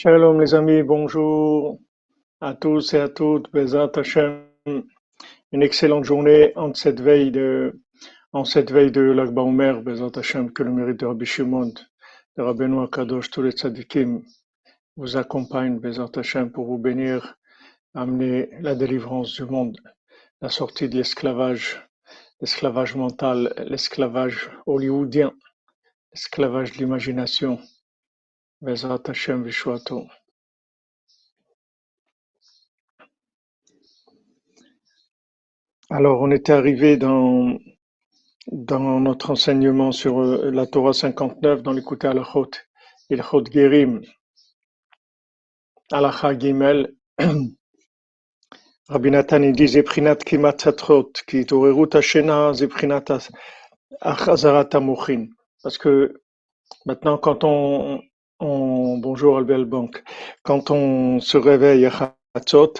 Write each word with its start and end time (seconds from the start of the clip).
Shalom 0.00 0.40
les 0.40 0.54
amis, 0.54 0.84
bonjour 0.84 1.80
à 2.40 2.54
tous 2.54 2.94
et 2.94 3.00
à 3.00 3.08
toutes. 3.08 3.50
Bezat 3.50 3.90
Hashem, 3.96 4.44
une 5.50 5.62
excellente 5.64 6.04
journée 6.04 6.52
en 6.54 6.72
cette 6.72 7.00
veille 7.00 7.32
de, 7.32 7.80
en 8.32 8.44
cette 8.44 8.70
veille 8.70 8.92
de. 8.92 9.12
Bezat 9.82 10.12
Hashem, 10.14 10.52
que 10.52 10.62
le 10.62 10.70
mérite 10.70 11.00
de 11.00 11.06
Rabbi 11.06 11.26
Shimon, 11.26 11.72
de 12.36 12.42
Rabbeinu 12.44 12.84
Akadosh, 12.84 13.28
tous 13.30 13.42
les 13.42 13.50
tzadikim 13.50 14.22
vous 14.96 15.16
accompagnent. 15.16 15.80
Bezat 15.80 16.10
Hashem 16.14 16.52
pour 16.52 16.66
vous 16.66 16.78
bénir, 16.78 17.34
amener 17.92 18.50
la 18.60 18.76
délivrance 18.76 19.32
du 19.34 19.46
monde, 19.46 19.78
la 20.40 20.48
sortie 20.48 20.88
de 20.88 20.94
l'esclavage, 20.94 21.84
l'esclavage 22.40 22.94
mental, 22.94 23.52
l'esclavage 23.66 24.48
hollywoodien, 24.64 25.32
l'esclavage 26.12 26.70
de 26.70 26.78
l'imagination. 26.78 27.58
Alors, 35.90 36.20
on 36.20 36.30
était 36.32 36.52
arrivé 36.52 36.96
dans, 36.96 37.56
dans 38.50 38.98
notre 38.98 39.30
enseignement 39.30 39.92
sur 39.92 40.18
euh, 40.20 40.50
la 40.50 40.66
Torah 40.66 40.92
59, 40.92 41.62
dans 41.62 41.72
l'écouté 41.72 42.08
Alachot, 42.08 42.50
Ilchot 43.10 43.44
Gerim, 43.52 44.00
Alacha 45.92 46.36
Gimel. 46.36 46.94
Rabbi 48.88 49.10
Nathan 49.12 49.42
il 49.42 49.52
dit 49.52 49.68
Zeprinat 49.68 50.16
Kimatzatrot, 50.16 51.12
qui 51.28 51.46
Torerut 51.46 51.94
Hashena, 51.94 52.54
Zeprinat 52.54 53.04
Achazarat 54.00 54.70
Amochin. 54.72 55.28
Parce 55.62 55.78
que 55.78 56.12
maintenant, 56.86 57.18
quand 57.18 57.44
on, 57.44 58.00
on 58.40 58.98
bonjour 58.98 59.38
Albert 59.38 59.66
Bank, 59.66 60.04
quand 60.42 60.70
on 60.70 61.20
se 61.20 61.38
réveille 61.38 61.86
à 61.86 62.16
Chatzot, 62.36 62.74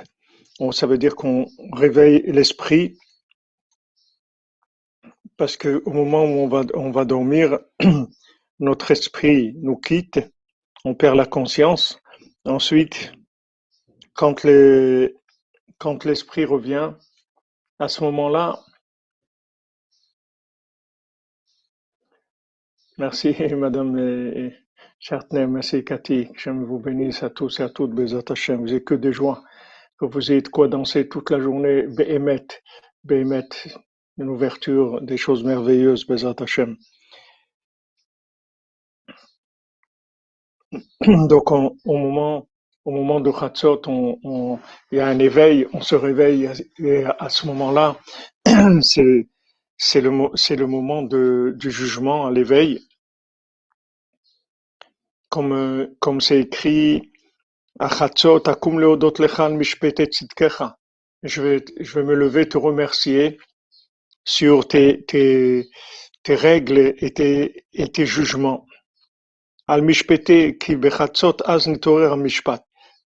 on- 0.61 0.73
ça 0.73 0.87
veut 0.87 0.99
dire 0.99 1.17
qu'on 1.17 1.47
réveille 1.73 2.23
l'esprit 2.27 2.99
parce 5.39 5.57
que 5.57 5.83
au 5.87 5.93
moment 5.93 6.25
où 6.25 6.29
on 6.39 6.49
va, 6.49 6.65
dormir, 7.05 7.61
notre 8.61 8.91
esprit 8.93 9.55
nous 9.63 9.77
quitte, 9.77 10.21
on 10.85 10.95
perd 10.95 11.17
la 11.17 11.27
conscience. 11.27 12.01
Ensuite, 12.47 13.13
quand 14.15 14.45
les, 14.45 15.15
quand 15.79 16.05
l'esprit 16.05 16.45
revient, 16.47 16.93
à 17.81 17.89
ce 17.89 18.05
moment-là, 18.05 18.61
merci 22.99 23.37
Madame 23.57 23.97
merci 25.47 25.85
Cathy, 25.85 26.29
que 26.33 26.65
vous 26.65 26.81
bénisse 26.81 27.23
à 27.23 27.31
tous 27.31 27.61
et 27.61 27.65
à 27.65 27.69
toutes, 27.71 27.93
Bezat 27.93 28.23
Hashem, 28.31 28.59
vous 28.61 28.67
n'avez 28.67 28.83
que 28.85 28.95
des 28.97 29.13
joies, 29.13 29.45
que 29.99 30.07
vous 30.07 30.33
ayez 30.33 30.43
de 30.43 30.49
quoi 30.49 30.69
danser 30.69 31.09
toute 31.09 31.31
la 31.31 31.41
journée, 31.41 31.83
Behemet, 31.85 32.47
Behemet, 33.05 33.49
une 34.19 34.29
ouverture, 34.31 35.01
des 35.03 35.17
choses 35.17 35.45
merveilleuses, 35.45 36.07
Bezat 36.07 36.35
Hashem. 36.41 36.77
Donc, 41.07 41.53
on- 41.53 41.77
au 41.87 41.99
moment, 41.99 42.49
au 42.85 42.93
moment 42.93 43.21
de 43.21 43.31
on- 44.25 44.61
il 44.93 44.99
y 44.99 45.01
a 45.01 45.09
un 45.09 45.19
éveil, 45.21 45.67
on 45.75 45.81
se 45.83 45.95
réveille, 45.97 46.51
et 46.79 47.05
à 47.05 47.29
ce 47.29 47.47
moment-là, 47.47 47.99
c'est, 48.83 49.27
le, 50.03 50.31
le 50.57 50.67
moment 50.67 51.03
de, 51.03 51.55
du 51.59 51.71
jugement, 51.71 52.27
à 52.27 52.33
l'éveil, 52.33 52.81
comme, 55.29 55.53
euh, 55.53 55.87
comme 56.01 56.21
c'est 56.21 56.41
écrit. 56.41 57.13
Je 61.23 61.43
vais, 61.43 61.65
je 61.81 61.95
vais 61.95 62.05
me 62.05 62.15
lever, 62.15 62.49
te 62.49 62.59
remercier 62.59 63.39
sur 64.25 64.67
tes, 64.69 65.05
tes, 65.05 65.69
tes 66.23 66.35
règles 66.35 66.95
et 66.99 67.13
tes, 67.13 67.65
et 67.73 67.89
tes 67.89 68.07
jugements. 68.07 68.67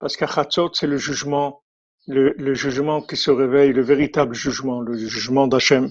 Parce 0.00 0.16
qu'à 0.16 0.26
chatzot, 0.26 0.70
c'est 0.74 0.86
le 0.86 0.96
jugement, 0.96 1.62
le, 2.06 2.34
le 2.38 2.54
jugement 2.54 3.02
qui 3.02 3.16
se 3.16 3.30
réveille, 3.30 3.72
le 3.72 3.82
véritable 3.82 4.34
jugement, 4.34 4.80
le 4.80 4.96
jugement 4.96 5.46
d'Hachem. 5.48 5.90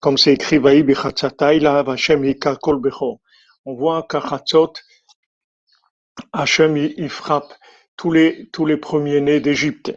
Comme 0.00 0.18
c'est 0.18 0.34
écrit. 0.34 0.58
On 3.64 3.74
voit 3.74 4.02
qu'à 4.08 4.20
chatzot, 4.20 4.72
Hachem, 6.32 6.76
il, 6.76 6.94
il 6.96 7.08
frappe 7.08 7.52
tous 7.96 8.12
les, 8.12 8.76
premiers-nés 8.76 9.40
d'Égypte. 9.40 9.92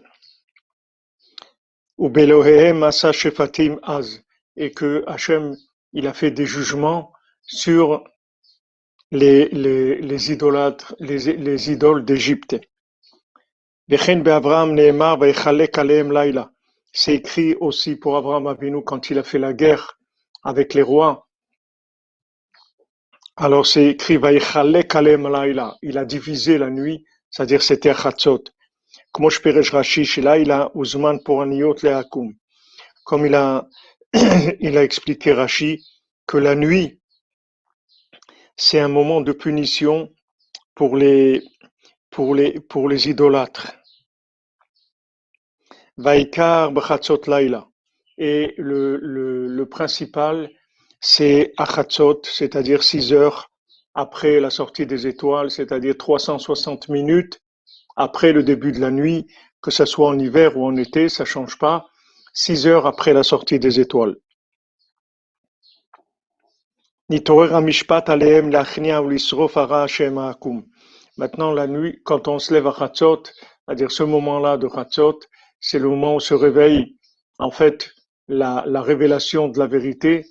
Et 4.57 4.71
que 4.71 5.03
Hachem, 5.07 5.55
il 5.93 6.07
a 6.07 6.13
fait 6.13 6.31
des 6.31 6.45
jugements 6.45 7.13
sur 7.43 8.03
les, 9.11 10.31
idolâtres, 10.31 10.95
les, 10.99 11.17
les 11.17 11.71
idoles 11.71 12.03
d'Égypte. 12.03 12.57
C'est 16.93 17.15
écrit 17.15 17.55
aussi 17.59 17.95
pour 17.97 18.17
Abraham 18.17 18.47
Avinu 18.47 18.83
quand 18.83 19.09
il 19.09 19.19
a 19.19 19.23
fait 19.23 19.39
la 19.39 19.53
guerre 19.53 19.99
avec 20.43 20.73
les 20.73 20.81
rois. 20.81 21.27
Alors 23.43 23.65
c'est 23.65 23.87
écrit 23.87 24.19
Kalem 24.87 25.27
Laila. 25.27 25.75
Il 25.81 25.97
a 25.97 26.05
divisé 26.05 26.59
la 26.59 26.69
nuit, 26.69 27.03
c'est-à-dire 27.31 27.63
c'était 27.63 27.91
Khatzot. 27.91 28.43
Comment 29.11 29.29
je 29.29 29.41
peux 29.41 29.51
Rachish 29.71 30.19
Laila 30.19 30.69
Ouzman 30.75 31.23
pour 31.23 31.41
un 31.41 31.51
yot 31.51 31.73
le 31.81 31.95
Hakum. 31.95 32.35
Comme 33.03 33.25
il 33.25 33.33
a, 33.33 33.67
il 34.59 34.77
a 34.77 34.83
expliqué 34.83 35.33
Rashi 35.33 35.83
que 36.27 36.37
la 36.37 36.53
nuit, 36.53 37.01
c'est 38.57 38.79
un 38.79 38.89
moment 38.89 39.21
de 39.21 39.31
punition 39.31 40.13
pour 40.75 40.95
les, 40.95 41.41
pour 42.11 42.35
les, 42.35 42.59
pour 42.59 42.87
les 42.89 43.09
idolâtres. 43.09 43.73
Vaikar 45.97 46.71
Bhatsot 46.73 47.21
Laila. 47.25 47.67
Et 48.19 48.53
le, 48.59 48.97
le 48.97 49.65
principal, 49.65 50.51
c'est 51.01 51.53
achatzot, 51.57 52.21
c'est-à-dire 52.23 52.83
6 52.83 53.11
heures 53.13 53.49
après 53.95 54.39
la 54.39 54.51
sortie 54.51 54.85
des 54.85 55.07
étoiles, 55.07 55.49
c'est-à-dire 55.51 55.97
360 55.97 56.89
minutes 56.89 57.41
après 57.95 58.31
le 58.31 58.43
début 58.43 58.71
de 58.71 58.79
la 58.79 58.91
nuit, 58.91 59.27
que 59.61 59.71
ce 59.71 59.85
soit 59.85 60.07
en 60.09 60.17
hiver 60.17 60.57
ou 60.57 60.65
en 60.65 60.75
été, 60.77 61.09
ça 61.09 61.25
change 61.25 61.57
pas. 61.57 61.87
6 62.33 62.67
heures 62.67 62.85
après 62.85 63.13
la 63.13 63.23
sortie 63.23 63.59
des 63.59 63.79
étoiles. 63.79 64.15
Maintenant, 71.17 71.51
la 71.51 71.67
nuit, 71.67 71.99
quand 72.05 72.27
on 72.29 72.39
se 72.39 72.53
lève 72.53 72.67
à 72.67 72.73
Chatzot, 72.77 73.23
c'est-à-dire 73.25 73.91
ce 73.91 74.03
moment-là 74.03 74.57
de 74.57 74.69
Chatzot, 74.69 75.19
c'est 75.59 75.79
le 75.79 75.89
moment 75.89 76.15
où 76.15 76.19
se 76.21 76.33
réveille, 76.33 76.95
en 77.37 77.51
fait, 77.51 77.91
la 78.27 78.81
révélation 78.81 79.49
de 79.49 79.59
la 79.59 79.67
vérité, 79.67 80.25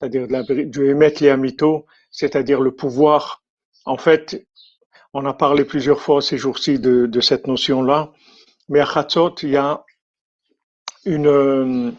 c'est-à-dire 0.00 0.26
du 0.66 0.90
Emet 0.90 1.14
Liamito, 1.20 1.86
c'est-à-dire 2.10 2.60
le 2.60 2.72
pouvoir. 2.72 3.42
En 3.84 3.96
fait, 3.96 4.46
on 5.14 5.24
a 5.24 5.32
parlé 5.32 5.64
plusieurs 5.64 6.00
fois 6.00 6.20
ces 6.20 6.36
jours-ci 6.38 6.78
de, 6.78 7.20
cette 7.20 7.46
notion-là, 7.46 8.12
mais 8.68 8.80
à 8.80 8.86
Chatzot, 8.86 9.34
il 9.42 9.50
y 9.50 9.56
a 9.56 9.84
une, 11.04 11.96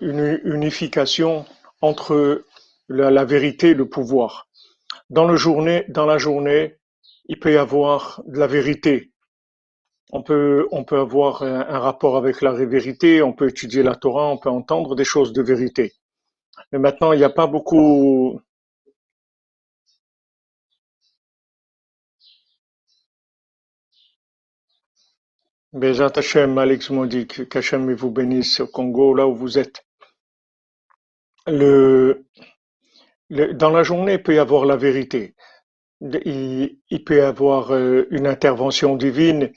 unification 0.00 1.44
entre 1.80 2.44
la, 2.88 3.24
vérité 3.24 3.70
et 3.70 3.74
le 3.74 3.88
pouvoir. 3.88 4.48
Dans, 5.08 5.26
le 5.26 5.36
journée, 5.36 5.84
dans 5.88 6.06
la 6.06 6.18
journée, 6.18 6.76
il 7.26 7.38
peut 7.40 7.52
y 7.52 7.56
avoir 7.56 8.22
de 8.26 8.38
la 8.38 8.46
vérité. 8.46 9.10
On 10.12 10.22
peut, 10.22 10.68
avoir 10.92 11.42
un 11.42 11.78
rapport 11.78 12.16
avec 12.16 12.42
la 12.42 12.52
vérité, 12.52 13.22
on 13.22 13.32
peut 13.32 13.48
étudier 13.48 13.82
la 13.82 13.94
Torah, 13.94 14.28
on 14.28 14.38
peut 14.38 14.50
entendre 14.50 14.94
des 14.94 15.04
choses 15.04 15.32
de 15.32 15.42
vérité. 15.42 15.94
Mais 16.72 16.78
maintenant, 16.78 17.12
il 17.12 17.18
n'y 17.18 17.24
a 17.24 17.30
pas 17.30 17.46
beaucoup. 17.46 18.40
Bezat 25.72 26.12
Hashem, 26.16 26.58
Alex 26.58 26.88
que- 26.88 27.42
qu'Hachem 27.44 27.92
vous 27.94 28.10
bénisse 28.10 28.60
au 28.60 28.66
Congo, 28.66 29.14
là 29.14 29.26
où 29.28 29.36
vous 29.36 29.58
êtes. 29.58 29.84
Le, 31.46 32.26
dans 33.30 33.70
la 33.70 33.82
journée, 33.82 34.14
il 34.14 34.22
peut 34.22 34.34
y 34.34 34.38
avoir 34.38 34.64
la 34.64 34.76
vérité. 34.76 35.34
Il, 36.00 37.04
peut 37.04 37.18
y 37.18 37.20
avoir 37.20 37.72
euh, 37.72 38.06
une 38.10 38.26
intervention 38.26 38.96
divine 38.96 39.52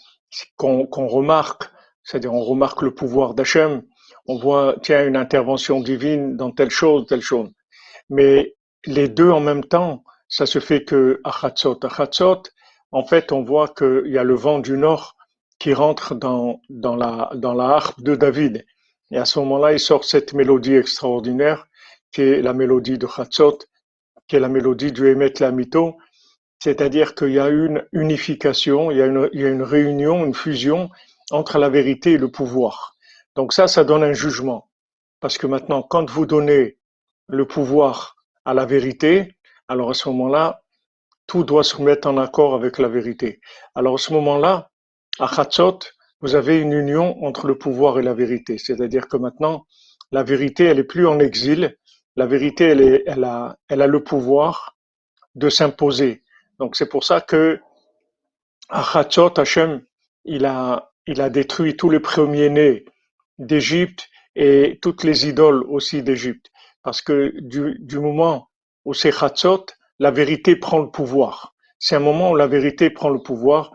qu'on 0.57 0.85
qu'on 0.85 1.07
remarque, 1.07 1.63
c'est-à-dire 2.03 2.33
on 2.33 2.43
remarque 2.43 2.81
le 2.81 2.93
pouvoir 2.93 3.33
d'Hachem, 3.33 3.83
on 4.27 4.37
voit, 4.39 4.75
tiens, 4.81 5.05
une 5.05 5.17
intervention 5.17 5.81
divine 5.81 6.37
dans 6.37 6.51
telle 6.51 6.69
chose, 6.69 7.05
telle 7.07 7.21
chose. 7.21 7.49
Mais 8.09 8.55
les 8.85 9.09
deux 9.09 9.29
en 9.29 9.39
même 9.39 9.63
temps, 9.63 10.03
ça 10.27 10.45
se 10.45 10.59
fait 10.59 10.83
que 10.83 11.19
à 11.23 11.31
Chatzot. 11.31 11.79
À 11.83 12.07
en 12.91 13.05
fait, 13.05 13.31
on 13.31 13.43
voit 13.43 13.69
qu'il 13.69 14.03
y 14.07 14.17
a 14.17 14.23
le 14.23 14.35
vent 14.35 14.59
du 14.59 14.77
nord 14.77 15.15
qui 15.59 15.73
rentre 15.73 16.15
dans, 16.15 16.61
dans, 16.69 16.95
la, 16.95 17.31
dans 17.35 17.53
la 17.53 17.65
harpe 17.65 18.01
de 18.01 18.15
David. 18.15 18.65
Et 19.11 19.17
à 19.17 19.25
ce 19.25 19.39
moment-là, 19.39 19.73
il 19.73 19.79
sort 19.79 20.03
cette 20.03 20.33
mélodie 20.33 20.75
extraordinaire, 20.75 21.65
qui 22.11 22.21
est 22.21 22.41
la 22.41 22.53
mélodie 22.53 22.97
de 22.97 23.07
Chatzot, 23.07 23.59
qui 24.27 24.35
est 24.35 24.39
la 24.39 24.49
mélodie 24.49 24.91
du 24.91 25.07
Emet 25.07 25.33
Lamito, 25.39 25.97
c'est-à-dire 26.59 27.13
qu'il 27.13 27.31
y 27.31 27.39
a 27.39 27.49
une 27.49 27.85
unification, 27.91 28.89
il 28.89 28.97
y 28.97 29.01
a 29.01 29.05
une, 29.05 29.29
il 29.33 29.41
y 29.41 29.45
a 29.45 29.49
une 29.49 29.63
réunion, 29.63 30.25
une 30.25 30.33
fusion 30.33 30.89
entre 31.31 31.57
la 31.57 31.69
vérité 31.69 32.13
et 32.13 32.17
le 32.17 32.31
pouvoir. 32.31 32.92
Donc 33.35 33.53
ça, 33.53 33.67
ça 33.67 33.83
donne 33.83 34.03
un 34.03 34.13
jugement. 34.13 34.69
Parce 35.19 35.37
que 35.37 35.47
maintenant, 35.47 35.81
quand 35.81 36.09
vous 36.09 36.25
donnez 36.25 36.77
le 37.27 37.47
pouvoir 37.47 38.15
à 38.45 38.53
la 38.53 38.65
vérité, 38.65 39.35
alors 39.67 39.89
à 39.89 39.93
ce 39.93 40.09
moment-là, 40.09 40.61
tout 41.27 41.43
doit 41.43 41.63
se 41.63 41.81
mettre 41.81 42.07
en 42.07 42.17
accord 42.17 42.53
avec 42.53 42.77
la 42.77 42.89
vérité. 42.89 43.39
Alors 43.75 43.95
à 43.95 43.97
ce 43.97 44.13
moment-là, 44.13 44.69
à 45.19 45.27
Chatzot, 45.27 45.79
vous 46.21 46.35
avez 46.35 46.59
une 46.59 46.73
union 46.73 47.23
entre 47.23 47.47
le 47.47 47.57
pouvoir 47.57 47.99
et 47.99 48.03
la 48.03 48.13
vérité. 48.13 48.57
C'est-à-dire 48.57 49.07
que 49.07 49.17
maintenant, 49.17 49.65
la 50.11 50.23
vérité, 50.23 50.65
elle 50.65 50.79
est 50.79 50.83
plus 50.83 51.07
en 51.07 51.19
exil. 51.19 51.77
La 52.15 52.27
vérité, 52.27 52.65
elle, 52.65 52.81
est, 52.81 53.03
elle, 53.07 53.23
a, 53.23 53.57
elle 53.67 53.81
a 53.81 53.87
le 53.87 54.03
pouvoir 54.03 54.77
de 55.35 55.49
s'imposer. 55.49 56.23
Donc 56.59 56.75
c'est 56.75 56.87
pour 56.87 57.03
ça 57.03 57.21
que 57.21 57.59
à 58.69 58.83
Chatzot, 58.83 59.39
Hachem, 59.39 59.83
il 60.25 60.45
a, 60.45 60.91
il 61.07 61.21
a 61.21 61.29
détruit 61.29 61.75
tous 61.75 61.89
les 61.89 61.99
premiers-nés 61.99 62.85
d'Égypte 63.45 64.09
et 64.35 64.79
toutes 64.81 65.03
les 65.03 65.27
idoles 65.27 65.63
aussi 65.67 66.03
d'Égypte. 66.03 66.51
Parce 66.83 67.01
que 67.01 67.33
du, 67.39 67.77
du 67.79 67.99
moment 67.99 68.49
où 68.85 68.93
c'est 68.93 69.11
Chatzot, 69.11 69.65
la 69.99 70.11
vérité 70.11 70.55
prend 70.55 70.79
le 70.79 70.89
pouvoir. 70.89 71.55
C'est 71.79 71.95
un 71.95 71.99
moment 71.99 72.31
où 72.31 72.35
la 72.35 72.47
vérité 72.47 72.89
prend 72.89 73.09
le 73.09 73.21
pouvoir. 73.21 73.71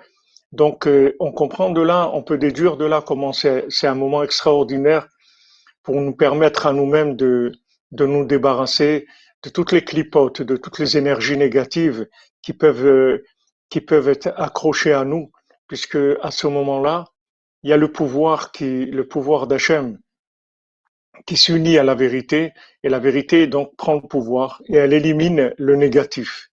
Donc, 0.53 0.87
euh, 0.87 1.15
on 1.21 1.33
comprend 1.33 1.71
de 1.71 1.81
là, 1.81 2.11
on 2.13 2.23
peut 2.23 2.39
déduire 2.39 2.77
de 2.77 2.85
là 2.85 3.03
comment 3.07 3.33
c'est 3.33 3.69
un 3.83 3.95
moment 3.95 4.23
extraordinaire 4.23 5.09
pour 5.83 5.97
nous 5.97 6.15
permettre 6.15 6.67
à 6.67 6.73
nous-mêmes 6.73 7.17
de, 7.17 7.53
de 7.93 8.07
nous 8.07 8.25
débarrasser 8.25 9.07
de 9.43 9.51
toutes 9.51 9.73
les 9.73 9.85
clipotes, 9.85 10.43
de 10.43 10.57
toutes 10.57 10.79
les 10.79 10.97
énergies 10.97 11.37
négatives 11.37 12.09
qui 12.43 12.53
peuvent, 12.53 12.87
euh, 12.87 13.25
qui 13.71 13.81
peuvent 13.81 14.09
être 14.09 14.33
accrochées 14.37 14.93
à 14.93 15.05
nous, 15.05 15.31
puisque 15.69 15.99
à 16.23 16.31
ce 16.31 16.47
moment-là, 16.47 17.05
il 17.63 17.71
y 17.71 17.73
a 17.73 17.77
le 17.77 17.91
pouvoir 17.93 18.53
qui, 18.53 18.87
le 18.87 19.07
pouvoir 19.07 19.47
d'Hachem 19.47 19.99
qui 21.27 21.37
s'unit 21.37 21.79
à 21.79 21.83
la 21.83 21.95
vérité 21.95 22.53
et 22.83 22.89
la 22.89 22.99
vérité 22.99 23.47
donc 23.47 23.77
prend 23.77 23.95
le 23.95 24.07
pouvoir 24.09 24.63
et 24.67 24.77
elle 24.77 24.93
élimine 24.93 25.55
le 25.59 25.77
négatif. 25.77 26.51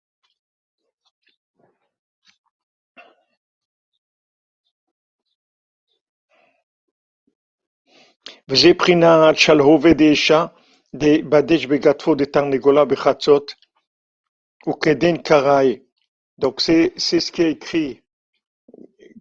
Donc 16.37 16.61
c'est 16.61 16.93
ce 16.97 17.31
qui 17.31 17.41
est 17.41 17.51
écrit 17.51 18.03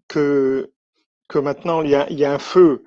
que 0.08 0.73
que 1.28 1.38
maintenant 1.38 1.82
il 1.82 1.90
y 1.90 1.94
a, 1.94 2.08
il 2.10 2.18
y 2.18 2.24
a 2.24 2.32
un 2.32 2.38
feu 2.38 2.84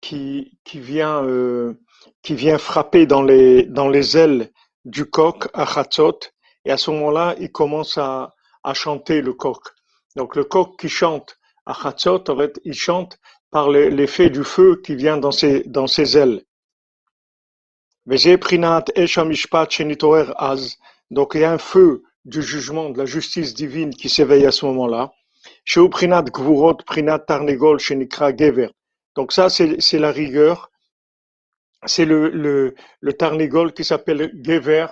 qui, 0.00 0.58
vient 0.74 1.24
euh, 1.24 1.74
qui 2.22 2.34
vient 2.34 2.58
frapper 2.58 3.06
dans 3.06 3.22
les 3.22 3.64
dans 3.64 3.88
les 3.88 4.16
ailes 4.16 4.50
du 4.84 5.04
coq 5.06 5.48
à 5.54 5.66
Chatzot 5.66 6.18
et 6.64 6.70
à 6.70 6.76
ce 6.76 6.90
moment-là 6.90 7.34
il 7.38 7.50
commence 7.50 7.98
à, 7.98 8.34
à 8.62 8.74
chanter 8.74 9.22
le 9.22 9.32
coq. 9.32 9.62
Donc 10.16 10.36
le 10.36 10.44
coq 10.44 10.78
qui 10.78 10.88
chante 10.88 11.38
à 11.66 11.74
Chatzot, 11.74 12.24
en 12.28 12.36
fait, 12.36 12.60
il 12.64 12.74
chante 12.74 13.18
par 13.50 13.68
l'effet 13.70 14.30
du 14.30 14.44
feu 14.44 14.80
qui 14.84 14.94
vient 14.94 15.16
dans 15.16 15.32
ses 15.32 15.62
dans 15.64 15.86
ses 15.86 16.16
ailes. 16.16 16.42
Donc 21.10 21.32
il 21.34 21.40
y 21.40 21.44
a 21.44 21.52
un 21.52 21.58
feu 21.58 22.02
du 22.24 22.42
jugement, 22.42 22.90
de 22.90 22.98
la 22.98 23.06
justice 23.06 23.54
divine 23.54 23.94
qui 23.94 24.08
s'éveille 24.08 24.46
à 24.46 24.52
ce 24.52 24.66
moment-là. 24.66 25.12
Donc 29.16 29.32
ça, 29.32 29.48
c'est 29.48 29.98
la 29.98 30.12
rigueur. 30.12 30.70
C'est 31.86 32.04
le, 32.04 32.28
le, 33.00 33.12
tarnigol 33.14 33.72
qui 33.72 33.84
s'appelle 33.84 34.30
Gever, 34.44 34.86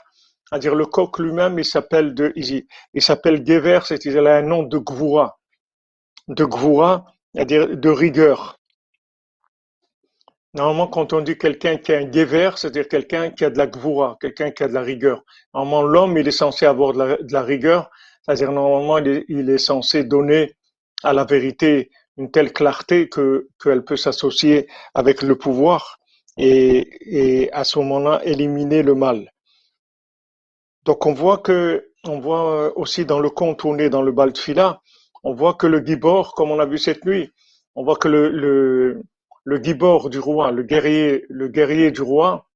c'est-à-dire 0.49 0.75
le 0.75 0.87
coq 0.87 1.19
lui-même, 1.19 1.59
il 1.59 1.65
s'appelle 1.65 2.15
de, 2.15 2.32
il, 2.35 3.03
s'appelle 3.03 3.47
Gever, 3.47 3.81
c'est-à-dire 3.85 4.26
un 4.26 4.43
nom 4.43 4.62
de 4.62 4.79
Gvoura. 4.79 5.38
De 6.29 6.44
Gvoura, 6.44 7.05
c'est-à-dire 7.35 7.76
de 7.76 7.88
rigueur. 7.91 8.56
Normalement, 10.55 10.87
quand 10.87 11.12
on 11.12 11.20
dit 11.20 11.37
quelqu'un 11.37 11.76
qui 11.76 11.93
a 11.93 11.99
un 11.99 12.11
Gever, 12.11 12.53
c'est-à-dire 12.56 12.88
quelqu'un 12.88 13.31
qui 13.31 13.44
a 13.44 13.50
de 13.50 13.59
la 13.59 13.67
Gvoura, 13.67 14.17
quelqu'un 14.19 14.50
qui 14.50 14.62
a 14.62 14.69
de 14.69 14.73
la 14.73 14.81
rigueur. 14.81 15.23
Normalement, 15.53 15.82
l'homme, 15.82 16.17
il 16.17 16.26
est 16.26 16.31
censé 16.31 16.65
avoir 16.65 16.94
de 16.94 17.19
la, 17.31 17.43
rigueur, 17.43 17.91
c'est-à-dire 18.23 18.50
normalement, 18.50 18.99
il 18.99 19.50
est 19.50 19.59
censé 19.59 20.05
donner 20.05 20.56
à 21.02 21.12
la 21.12 21.24
vérité 21.24 21.90
une 22.16 22.30
telle 22.30 22.52
clarté 22.52 23.08
que 23.08 23.48
qu'elle 23.62 23.84
peut 23.84 23.96
s'associer 23.96 24.68
avec 24.94 25.22
le 25.22 25.36
pouvoir 25.36 25.98
et, 26.36 26.88
et 27.02 27.52
à 27.52 27.64
ce 27.64 27.78
moment-là 27.78 28.20
éliminer 28.24 28.82
le 28.82 28.94
mal. 28.94 29.32
Donc 30.84 31.06
on 31.06 31.14
voit 31.14 31.38
que 31.38 31.90
on 32.04 32.18
voit 32.20 32.76
aussi 32.78 33.04
dans 33.04 33.20
le 33.20 33.30
conte 33.30 33.64
est 33.78 33.90
dans 33.90 34.02
le 34.02 34.12
Baltfila, 34.12 34.80
on 35.24 35.34
voit 35.34 35.54
que 35.54 35.66
le 35.66 35.84
Gibor, 35.84 36.34
comme 36.34 36.50
on 36.50 36.60
a 36.60 36.66
vu 36.66 36.78
cette 36.78 37.04
nuit, 37.04 37.30
on 37.74 37.84
voit 37.84 37.96
que 37.96 38.08
le, 38.08 38.28
le, 38.30 39.02
le 39.44 39.62
Gibor 39.62 40.10
du 40.10 40.18
roi, 40.18 40.50
le 40.52 40.62
guerrier, 40.62 41.24
le 41.28 41.48
guerrier 41.48 41.90
du 41.90 42.02
roi, 42.02 42.46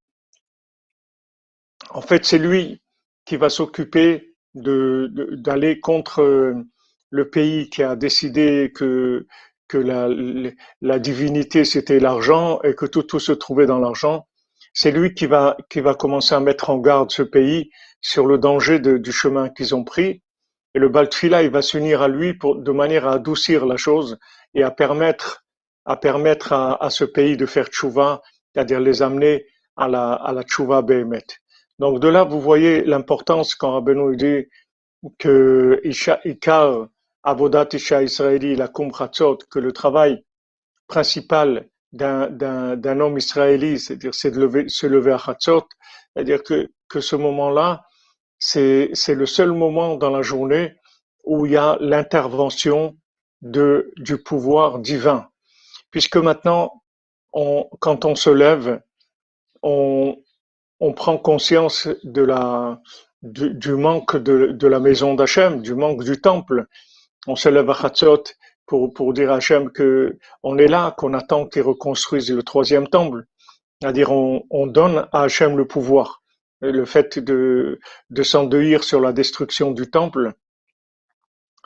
en 1.90 2.00
fait 2.00 2.24
c'est 2.24 2.38
lui 2.38 2.82
qui 3.24 3.36
va 3.36 3.50
s'occuper 3.50 4.34
de 4.54 5.10
d'aller 5.36 5.80
contre 5.80 6.54
le 7.12 7.30
pays 7.30 7.70
qui 7.70 7.82
a 7.84 7.94
décidé 7.96 8.72
que 8.74 9.26
que 9.68 9.78
la, 9.78 10.08
la 10.82 10.98
divinité 10.98 11.64
c'était 11.64 12.00
l'argent 12.00 12.60
et 12.62 12.74
que 12.74 12.84
tout, 12.84 13.04
tout 13.04 13.20
se 13.20 13.32
trouvait 13.32 13.64
dans 13.66 13.78
l'argent, 13.78 14.26
c'est 14.74 14.90
lui 14.90 15.14
qui 15.14 15.26
va, 15.26 15.56
qui 15.70 15.80
va 15.80 15.94
commencer 15.94 16.34
à 16.34 16.40
mettre 16.40 16.68
en 16.68 16.78
garde 16.78 17.10
ce 17.10 17.22
pays 17.22 17.70
sur 18.02 18.26
le 18.26 18.36
danger 18.36 18.80
du 18.80 19.12
chemin 19.12 19.48
qu'ils 19.48 19.74
ont 19.74 19.84
pris. 19.84 20.22
Et 20.74 20.78
le 20.78 20.88
Baltfila, 20.90 21.42
il 21.42 21.50
va 21.50 21.62
s'unir 21.62 22.02
à 22.02 22.08
lui 22.08 22.34
pour, 22.34 22.56
de 22.56 22.72
manière 22.72 23.06
à 23.06 23.14
adoucir 23.14 23.64
la 23.64 23.76
chose 23.76 24.18
et 24.54 24.62
à 24.62 24.70
permettre, 24.70 25.44
à 25.86 25.96
permettre 25.96 26.52
à, 26.52 26.82
à 26.84 26.90
ce 26.90 27.04
pays 27.04 27.36
de 27.36 27.46
faire 27.46 27.68
tchouva, 27.68 28.22
c'est-à-dire 28.52 28.80
les 28.80 29.02
amener 29.02 29.46
à 29.76 29.88
la, 29.88 30.12
à 30.12 30.32
la 30.32 30.42
tchouva 30.42 30.82
Behemet. 30.82 31.24
Donc 31.78 32.00
de 32.00 32.08
là, 32.08 32.24
vous 32.24 32.40
voyez 32.40 32.84
l'importance 32.84 33.54
quand 33.54 33.72
Rabbeinu 33.72 34.16
dit 34.16 34.48
que 35.18 35.80
Ikar, 36.24 36.88
Avodat 37.24 37.68
Isha 37.72 38.02
Israéli, 38.02 38.56
la 38.56 38.68
Kumchatzot, 38.68 39.38
que 39.50 39.58
le 39.58 39.72
travail 39.72 40.24
principal 40.88 41.68
d'un, 41.92 43.00
homme 43.00 43.18
israélite, 43.18 43.80
c'est-à-dire 43.80 44.14
c'est 44.14 44.30
de 44.30 44.68
se 44.68 44.86
lever 44.86 45.12
à 45.12 45.18
Chatzot, 45.18 45.66
c'est-à-dire 46.14 46.42
que, 46.42 46.70
que 46.88 47.00
ce 47.00 47.16
moment-là, 47.16 47.84
c'est, 48.38 48.90
le 49.08 49.26
seul 49.26 49.52
moment 49.52 49.96
dans 49.96 50.10
la 50.10 50.22
journée 50.22 50.74
où 51.24 51.46
il 51.46 51.52
y 51.52 51.56
a 51.56 51.76
l'intervention 51.80 52.96
de, 53.40 53.92
du 53.98 54.18
pouvoir 54.22 54.80
divin. 54.80 55.28
Puisque 55.90 56.16
maintenant, 56.16 56.82
quand 57.32 58.04
on 58.04 58.14
se 58.14 58.30
lève, 58.30 58.80
on, 59.62 60.16
on 60.80 60.92
prend 60.92 61.18
conscience 61.18 61.88
de 62.02 62.22
la, 62.22 62.80
du, 63.22 63.54
du 63.54 63.74
manque 63.74 64.16
de, 64.16 64.48
de 64.48 64.66
la 64.66 64.80
maison 64.80 65.14
d'Hachem, 65.14 65.62
du 65.62 65.74
manque 65.74 66.02
du 66.02 66.20
temple, 66.20 66.66
on 67.26 67.36
se 67.36 67.48
lève 67.48 67.70
à 67.70 67.74
Chatzot 67.74 68.24
pour, 68.66 68.92
pour 68.94 69.12
dire 69.12 69.30
à 69.32 69.36
Hachem 69.36 69.70
que 69.70 70.18
on 70.42 70.58
est 70.58 70.68
là, 70.68 70.94
qu'on 70.96 71.14
attend 71.14 71.46
qu'il 71.46 71.62
reconstruise 71.62 72.30
le 72.32 72.42
troisième 72.42 72.88
temple. 72.88 73.24
C'est-à-dire, 73.80 74.12
on, 74.12 74.44
on 74.50 74.66
donne 74.66 75.08
à 75.12 75.22
Hachem 75.22 75.56
le 75.56 75.66
pouvoir. 75.66 76.22
le 76.60 76.84
fait 76.84 77.18
de, 77.18 77.80
de 78.10 78.22
s'endeuillir 78.22 78.84
sur 78.84 79.00
la 79.00 79.12
destruction 79.12 79.72
du 79.72 79.90
temple, 79.90 80.32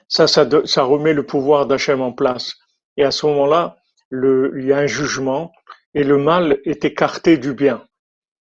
ça, 0.08 0.26
ça, 0.26 0.48
ça 0.64 0.82
remet 0.84 1.12
le 1.12 1.24
pouvoir 1.26 1.66
d'Hachem 1.66 2.00
en 2.00 2.12
place. 2.12 2.54
Et 2.96 3.04
à 3.04 3.10
ce 3.10 3.26
moment-là, 3.26 3.76
le, 4.10 4.52
il 4.58 4.66
y 4.66 4.72
a 4.72 4.78
un 4.78 4.86
jugement 4.86 5.52
et 5.94 6.04
le 6.04 6.18
mal 6.18 6.58
est 6.64 6.84
écarté 6.84 7.38
du 7.38 7.54
bien. 7.54 7.84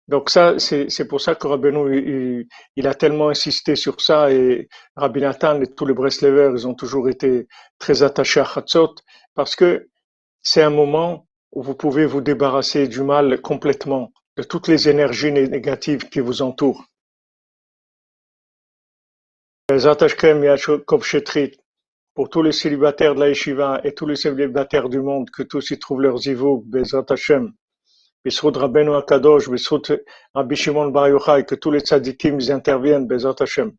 Donc 0.08 0.30
ça, 0.30 0.58
c'est 0.58 1.08
pour 1.08 1.20
ça 1.20 1.34
que 1.34 1.48
Rabbeinu, 1.48 1.96
il, 1.96 2.48
il, 2.76 2.86
a 2.86 2.94
tellement 2.94 3.28
insisté 3.28 3.74
sur 3.74 4.00
ça 4.00 4.30
et 4.30 4.68
Rabbi 4.94 5.20
Nathan 5.20 5.60
et 5.60 5.66
tous 5.66 5.84
les 5.84 5.94
Breslevers, 5.94 6.52
ils 6.52 6.68
ont 6.68 6.74
toujours 6.74 7.08
été 7.08 7.48
très 7.78 8.04
attachés 8.04 8.40
à 8.40 8.44
Chatzot 8.44 8.94
parce 9.34 9.56
que 9.56 9.88
c'est 10.42 10.62
un 10.62 10.70
moment 10.70 11.26
où 11.50 11.62
vous 11.62 11.74
pouvez 11.74 12.06
vous 12.06 12.20
débarrasser 12.20 12.86
du 12.86 13.02
mal 13.02 13.40
complètement, 13.40 14.12
de 14.36 14.44
toutes 14.44 14.68
les 14.68 14.88
énergies 14.88 15.32
négatives 15.32 16.08
qui 16.08 16.20
vous 16.20 16.40
entourent. 16.42 16.84
pour 22.14 22.30
tous 22.30 22.42
les 22.42 22.52
célibataires 22.52 23.14
de 23.14 23.20
la 23.20 23.28
yeshiva 23.28 23.80
et 23.84 23.92
tous 23.92 24.06
les 24.06 24.16
célibataires 24.16 24.88
du 24.88 25.00
monde, 25.00 25.28
que 25.30 25.42
tous 25.42 25.70
y 25.70 25.78
trouvent 25.78 26.00
leur 26.00 26.16
zivou, 26.18 26.62
Bezrat 26.64 27.04
Hashem, 27.10 27.52
Bisrut 28.26 28.56
Rabbeinu 28.56 28.96
Akadosh, 28.96 29.48
Rabbi 30.34 30.56
Shimon 30.56 30.88
Bar 30.88 31.10
Yochai, 31.10 31.44
que 31.44 31.54
tous 31.54 31.70
les 31.70 31.78
tzadikim 31.78 32.40
interviennent, 32.50 33.06
Bezrat 33.06 33.36
Hashem. 33.38 33.70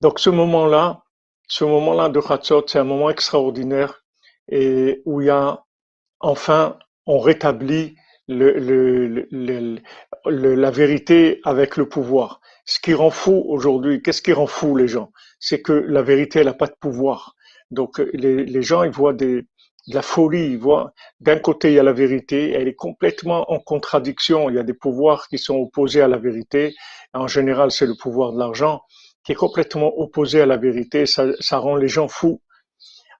Donc 0.00 0.18
ce 0.18 0.30
moment-là, 0.30 1.04
ce 1.46 1.62
moment-là 1.62 2.08
de 2.08 2.20
Chatzot, 2.20 2.64
c'est 2.66 2.80
un 2.80 2.84
moment 2.84 3.08
extraordinaire 3.08 4.02
et 4.48 5.00
où 5.04 5.20
il 5.20 5.28
y 5.28 5.30
a 5.30 5.62
enfin, 6.18 6.76
on 7.06 7.20
rétablit 7.20 7.94
la 8.26 8.40
vérité 10.72 11.40
avec 11.44 11.76
le 11.76 11.88
pouvoir. 11.88 12.40
Ce 12.64 12.80
qui 12.80 12.94
rend 12.94 13.10
fou 13.10 13.44
aujourd'hui, 13.46 14.02
qu'est-ce 14.02 14.22
qui 14.22 14.32
rend 14.32 14.48
fou 14.48 14.74
les 14.74 14.88
gens? 14.88 15.12
C'est 15.38 15.62
que 15.62 15.72
la 15.72 16.02
vérité, 16.02 16.40
elle 16.40 16.46
n'a 16.46 16.54
pas 16.54 16.66
de 16.66 16.74
pouvoir. 16.80 17.36
Donc 17.70 17.98
les 18.12 18.62
gens, 18.62 18.82
ils 18.82 18.90
voient 18.90 19.12
des, 19.12 19.46
de 19.88 19.94
la 19.94 20.02
folie, 20.02 20.58
d'un 21.20 21.38
côté 21.38 21.68
il 21.68 21.74
y 21.74 21.78
a 21.78 21.82
la 21.82 21.92
vérité, 21.92 22.52
elle 22.52 22.68
est 22.68 22.74
complètement 22.74 23.50
en 23.50 23.58
contradiction. 23.58 24.48
Il 24.48 24.56
y 24.56 24.58
a 24.58 24.62
des 24.62 24.74
pouvoirs 24.74 25.28
qui 25.28 25.38
sont 25.38 25.56
opposés 25.56 26.00
à 26.00 26.08
la 26.08 26.18
vérité. 26.18 26.74
En 27.12 27.26
général, 27.26 27.70
c'est 27.70 27.86
le 27.86 27.94
pouvoir 27.94 28.32
de 28.32 28.38
l'argent 28.38 28.82
qui 29.24 29.32
est 29.32 29.36
complètement 29.36 29.92
opposé 29.98 30.40
à 30.40 30.46
la 30.46 30.56
vérité. 30.56 31.06
Ça, 31.06 31.26
ça 31.40 31.58
rend 31.58 31.76
les 31.76 31.88
gens 31.88 32.08
fous. 32.08 32.40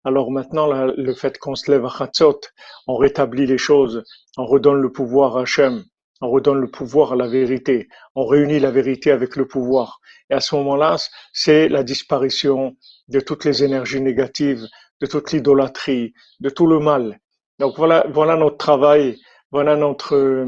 Alors 0.04 0.30
maintenant, 0.30 0.66
le 0.66 1.14
fait 1.14 1.38
qu'on 1.38 1.54
se 1.54 1.70
lève 1.70 1.86
à 1.86 1.88
Chatzot, 1.88 2.40
on 2.86 2.96
rétablit 2.96 3.46
les 3.46 3.56
choses, 3.56 4.04
on 4.36 4.44
redonne 4.44 4.80
le 4.80 4.92
pouvoir 4.92 5.38
à 5.38 5.42
Hachem, 5.42 5.82
on 6.20 6.30
redonne 6.30 6.60
le 6.60 6.70
pouvoir 6.70 7.14
à 7.14 7.16
la 7.16 7.26
vérité, 7.26 7.88
on 8.14 8.26
réunit 8.26 8.60
la 8.60 8.70
vérité 8.70 9.10
avec 9.10 9.34
le 9.34 9.46
pouvoir. 9.46 10.00
Et 10.28 10.34
à 10.34 10.40
ce 10.40 10.54
moment-là, 10.56 10.96
c'est 11.32 11.70
la 11.70 11.82
disparition 11.82 12.76
de 13.08 13.20
toutes 13.20 13.46
les 13.46 13.64
énergies 13.64 14.02
négatives, 14.02 14.66
de 15.00 15.06
toute 15.06 15.32
l'idolâtrie, 15.32 16.14
de 16.40 16.50
tout 16.50 16.66
le 16.66 16.78
mal. 16.78 17.20
Donc 17.58 17.76
voilà, 17.76 18.06
voilà 18.10 18.36
notre 18.36 18.56
travail, 18.56 19.18
voilà 19.50 19.76
notre, 19.76 20.44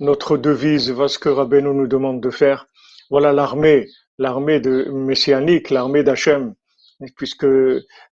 notre 0.00 0.36
devise, 0.36 0.90
voilà 0.90 1.08
ce 1.08 1.18
que 1.18 1.28
Rabbeinu 1.28 1.74
nous 1.74 1.86
demande 1.86 2.20
de 2.20 2.30
faire. 2.30 2.66
Voilà 3.10 3.32
l'armée, 3.32 3.86
l'armée 4.18 4.60
de 4.60 4.90
messianique, 4.90 5.70
l'armée 5.70 6.02
d'Hachem 6.02 6.54
puisque 7.16 7.46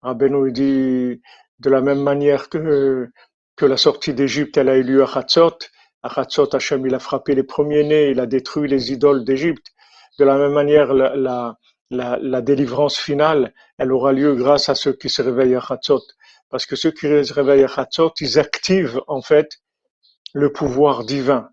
Rabbeinu 0.02 0.52
dit 0.52 1.20
de 1.58 1.70
la 1.70 1.80
même 1.80 2.02
manière 2.02 2.48
que, 2.48 3.08
que 3.56 3.66
la 3.66 3.76
sortie 3.76 4.14
d'Égypte, 4.14 4.56
elle 4.56 4.68
a 4.68 4.76
eu 4.76 4.82
lieu 4.82 5.02
à 5.02 5.18
Hatzot. 5.18 5.58
À 6.02 6.20
Hatzot, 6.20 6.54
Hachem, 6.54 6.86
il 6.86 6.94
a 6.94 6.98
frappé 6.98 7.34
les 7.34 7.44
premiers-nés, 7.44 8.10
il 8.10 8.20
a 8.20 8.26
détruit 8.26 8.68
les 8.68 8.92
idoles 8.92 9.24
d'Égypte. 9.24 9.66
De 10.18 10.24
la 10.24 10.36
même 10.36 10.52
manière, 10.52 10.92
la, 10.92 11.16
la, 11.16 11.56
la, 11.92 12.40
délivrance 12.42 12.98
finale, 12.98 13.54
elle 13.78 13.92
aura 13.92 14.12
lieu 14.12 14.34
grâce 14.34 14.68
à 14.68 14.74
ceux 14.74 14.92
qui 14.92 15.08
se 15.08 15.22
réveillent 15.22 15.54
à 15.54 15.62
Hatzot. 15.68 16.02
Parce 16.50 16.66
que 16.66 16.76
ceux 16.76 16.90
qui 16.90 17.06
se 17.06 17.32
réveillent 17.32 17.64
à 17.64 17.72
Hatzot, 17.74 18.12
ils 18.20 18.38
activent 18.38 19.00
en 19.08 19.22
fait 19.22 19.60
le 20.34 20.52
pouvoir 20.52 21.04
divin. 21.04 21.50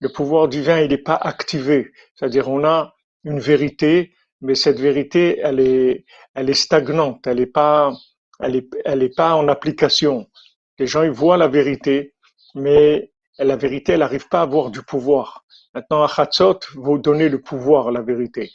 Le 0.00 0.08
pouvoir 0.08 0.48
divin, 0.48 0.80
il 0.80 0.90
n'est 0.90 0.98
pas 0.98 1.14
activé. 1.14 1.92
C'est-à-dire, 2.14 2.48
on 2.48 2.64
a 2.64 2.94
une 3.24 3.38
vérité 3.38 4.14
mais 4.42 4.56
cette 4.56 4.80
vérité, 4.80 5.38
elle 5.40 5.60
est, 5.60 6.04
elle 6.34 6.50
est 6.50 6.54
stagnante, 6.54 7.26
elle 7.28 7.38
n'est 7.38 7.46
pas, 7.46 7.92
elle 8.40 8.56
est, 8.56 8.68
elle 8.84 9.08
pas 9.16 9.34
en 9.34 9.46
application. 9.48 10.28
Les 10.78 10.86
gens, 10.88 11.02
ils 11.02 11.12
voient 11.12 11.36
la 11.36 11.46
vérité, 11.46 12.14
mais 12.56 13.12
la 13.38 13.56
vérité, 13.56 13.92
elle 13.92 14.00
n'arrive 14.00 14.28
pas 14.28 14.40
à 14.40 14.42
avoir 14.42 14.70
du 14.70 14.82
pouvoir. 14.82 15.44
Maintenant, 15.74 16.02
Achatzot, 16.02 16.58
vous 16.74 16.98
donnez 16.98 17.28
le 17.28 17.40
pouvoir 17.40 17.88
à 17.88 17.92
la 17.92 18.02
vérité. 18.02 18.50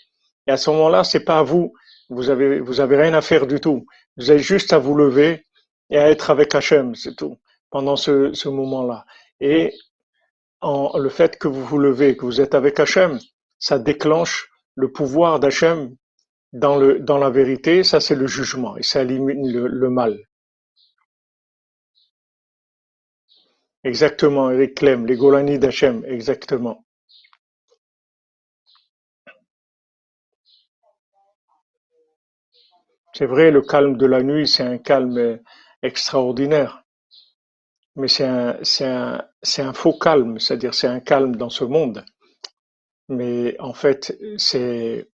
Et 0.47 0.51
à 0.51 0.57
ce 0.57 0.69
moment-là, 0.71 1.03
c'est 1.03 1.23
pas 1.23 1.39
à 1.39 1.43
vous. 1.43 1.73
Vous 2.09 2.29
avez, 2.29 2.59
vous 2.59 2.79
avez 2.79 2.97
rien 2.97 3.13
à 3.13 3.21
faire 3.21 3.47
du 3.47 3.59
tout. 3.59 3.85
Vous 4.17 4.31
avez 4.31 4.39
juste 4.39 4.73
à 4.73 4.79
vous 4.79 4.95
lever 4.95 5.45
et 5.89 5.97
à 5.97 6.09
être 6.09 6.29
avec 6.29 6.55
Hachem, 6.55 6.95
c'est 6.95 7.15
tout, 7.15 7.37
pendant 7.69 7.95
ce, 7.95 8.33
ce 8.33 8.49
moment-là. 8.49 9.05
Et 9.39 9.73
en, 10.61 10.97
le 10.97 11.09
fait 11.09 11.37
que 11.37 11.47
vous 11.47 11.63
vous 11.63 11.77
levez, 11.77 12.17
que 12.17 12.25
vous 12.25 12.41
êtes 12.41 12.55
avec 12.55 12.79
Hachem, 12.79 13.19
ça 13.59 13.79
déclenche 13.79 14.49
le 14.75 14.91
pouvoir 14.91 15.39
d'Hachem 15.39 15.95
dans, 16.53 16.77
le, 16.77 16.99
dans 16.99 17.17
la 17.17 17.29
vérité, 17.29 17.83
ça 17.83 17.99
c'est 17.99 18.15
le 18.15 18.27
jugement 18.27 18.77
et 18.77 18.83
ça 18.83 19.01
élimine 19.01 19.51
le, 19.51 19.89
mal. 19.89 20.17
Exactement, 23.83 24.51
Eric 24.51 24.75
Clem, 24.75 25.05
les 25.05 25.15
Golani 25.15 25.59
d'Hachem, 25.59 26.03
exactement. 26.05 26.83
C'est 33.17 33.25
vrai, 33.25 33.49
le 33.49 33.63
calme 33.63 33.97
de 33.97 34.05
la 34.05 34.21
nuit, 34.21 34.47
c'est 34.47 34.61
un 34.61 34.77
calme 34.77 35.39
extraordinaire. 35.81 36.83
Mais 37.95 38.07
c'est 38.07 38.25
un, 38.27 39.73
faux 39.73 39.97
calme, 39.97 40.37
c'est-à-dire 40.37 40.75
c'est 40.75 40.85
un 40.85 40.99
calme 40.99 41.35
dans 41.35 41.49
ce 41.49 41.63
monde. 41.63 42.05
Mais 43.09 43.59
en 43.59 43.73
fait, 43.73 44.15
c'est 44.37 45.09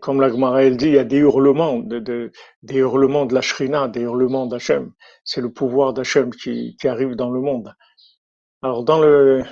comme 0.00 0.20
la 0.20 0.30
Gemara 0.30 0.68
dit, 0.70 0.86
il 0.86 0.94
y 0.94 0.98
a 0.98 1.04
des 1.04 1.18
hurlements, 1.18 1.78
de, 1.78 2.00
de, 2.00 2.32
des 2.64 2.78
hurlements 2.78 3.24
de 3.24 3.34
la 3.34 3.40
Shrina, 3.40 3.86
des 3.86 4.00
hurlements 4.00 4.46
d'Hachem. 4.46 4.92
C'est 5.22 5.40
le 5.40 5.52
pouvoir 5.52 5.92
d'Hachem 5.92 6.30
qui, 6.30 6.76
arrive 6.82 7.14
dans 7.14 7.30
le 7.30 7.40
monde. 7.40 7.72
Alors 8.62 8.82
dans 8.82 9.00
le 9.00 9.44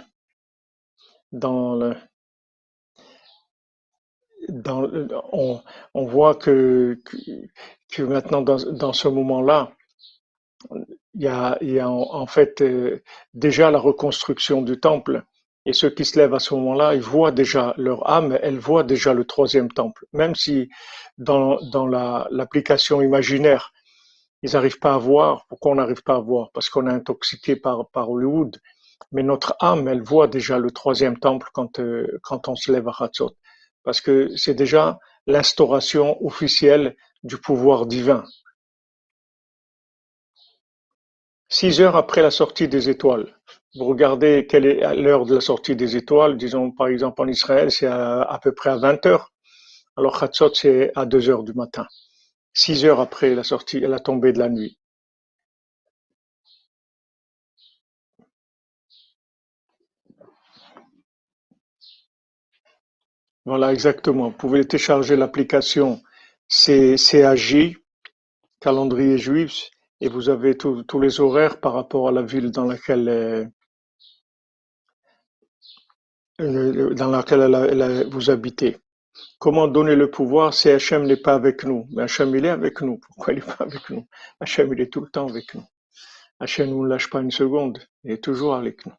on, 5.32 6.04
voit 6.06 6.34
que, 6.34 6.98
maintenant 7.98 8.42
dans, 8.42 8.92
ce 8.92 9.08
moment-là, 9.08 9.72
il 11.14 11.22
y 11.22 11.28
a, 11.80 11.90
en, 11.90 12.26
fait 12.26 12.60
euh, 12.60 13.02
déjà 13.34 13.70
la 13.70 13.78
reconstruction 13.78 14.62
du 14.62 14.78
temple 14.78 15.24
et 15.66 15.72
ceux 15.72 15.90
qui 15.90 16.04
se 16.04 16.18
lèvent 16.18 16.34
à 16.34 16.38
ce 16.38 16.54
moment-là, 16.54 16.94
ils 16.94 17.02
voient 17.02 17.32
déjà 17.32 17.74
leur 17.76 18.08
âme, 18.08 18.38
elle 18.42 18.58
voit 18.58 18.82
déjà 18.82 19.12
le 19.12 19.24
troisième 19.24 19.70
temple. 19.70 20.06
Même 20.12 20.34
si 20.34 20.70
dans, 21.18 21.58
l'application 22.30 23.02
imaginaire, 23.02 23.72
ils 24.42 24.52
n'arrivent 24.52 24.78
pas 24.78 24.94
à 24.94 24.98
voir. 24.98 25.44
Pourquoi 25.48 25.72
on 25.72 25.74
n'arrive 25.74 26.02
pas 26.02 26.16
à 26.16 26.20
voir? 26.20 26.50
Parce 26.52 26.70
qu'on 26.70 26.86
est 26.86 26.92
intoxiqué 26.92 27.56
par, 27.56 27.88
par 27.90 28.10
Hollywood. 28.10 28.58
Mais 29.12 29.22
notre 29.22 29.54
âme, 29.60 29.86
elle 29.88 30.02
voit 30.02 30.28
déjà 30.28 30.58
le 30.58 30.70
troisième 30.70 31.18
temple 31.18 31.48
quand, 31.52 31.78
euh, 31.78 32.18
quand 32.22 32.48
on 32.48 32.56
se 32.56 32.72
lève 32.72 32.88
à 32.88 32.94
Hatzot. 32.98 33.34
Parce 33.82 34.00
que 34.00 34.34
c'est 34.36 34.54
déjà 34.54 34.98
l'instauration 35.26 36.24
officielle 36.24 36.96
du 37.22 37.36
pouvoir 37.38 37.86
divin. 37.86 38.24
Six 41.48 41.80
heures 41.80 41.96
après 41.96 42.22
la 42.22 42.30
sortie 42.30 42.68
des 42.68 42.88
étoiles. 42.88 43.36
Vous 43.76 43.84
regardez 43.84 44.46
quelle 44.48 44.66
est 44.66 44.94
l'heure 44.96 45.26
de 45.26 45.36
la 45.36 45.40
sortie 45.40 45.76
des 45.76 45.96
étoiles, 45.96 46.36
disons 46.36 46.72
par 46.72 46.88
exemple 46.88 47.22
en 47.22 47.28
Israël, 47.28 47.70
c'est 47.70 47.86
à, 47.86 48.40
peu 48.42 48.52
près 48.52 48.70
à 48.70 48.76
20 48.76 49.06
heures. 49.06 49.32
Alors 49.96 50.18
Chatzot, 50.18 50.54
c'est 50.54 50.90
à 50.96 51.06
2 51.06 51.30
heures 51.30 51.44
du 51.44 51.52
matin, 51.52 51.86
6 52.54 52.84
heures 52.84 53.00
après 53.00 53.34
la 53.36 53.44
sortie, 53.44 53.78
la 53.78 54.00
tombée 54.00 54.32
de 54.32 54.40
la 54.40 54.48
nuit. 54.48 54.79
Voilà, 63.50 63.72
exactement. 63.72 64.28
Vous 64.28 64.36
pouvez 64.36 64.64
télécharger 64.64 65.16
l'application 65.16 66.00
CAJ, 66.48 67.74
calendrier 68.60 69.18
juif, 69.18 69.72
et 70.00 70.08
vous 70.08 70.28
avez 70.28 70.56
tous 70.56 71.00
les 71.00 71.18
horaires 71.18 71.58
par 71.58 71.72
rapport 71.72 72.06
à 72.06 72.12
la 72.12 72.22
ville 72.22 72.52
dans 72.52 72.64
laquelle 72.64 73.08
euh, 73.08 73.44
laquelle 76.38 78.06
vous 78.08 78.30
habitez. 78.30 78.78
Comment 79.40 79.66
donner 79.66 79.96
le 79.96 80.08
pouvoir 80.08 80.54
si 80.54 80.68
Hachem 80.68 81.02
n'est 81.02 81.16
pas 81.16 81.34
avec 81.34 81.64
nous? 81.64 81.88
Mais 81.90 82.04
Hachem, 82.04 82.32
il 82.36 82.44
est 82.44 82.50
avec 82.50 82.80
nous. 82.82 82.98
Pourquoi 82.98 83.32
il 83.32 83.40
n'est 83.40 83.46
pas 83.52 83.64
avec 83.64 83.90
nous? 83.90 84.06
Hachem, 84.38 84.72
il 84.74 84.80
est 84.80 84.92
tout 84.92 85.00
le 85.00 85.10
temps 85.10 85.26
avec 85.28 85.56
nous. 85.56 85.64
Hachem 86.38 86.70
ne 86.70 86.86
lâche 86.86 87.10
pas 87.10 87.20
une 87.20 87.32
seconde. 87.32 87.80
Il 88.04 88.12
est 88.12 88.22
toujours 88.22 88.54
avec 88.54 88.86
nous. 88.86 88.92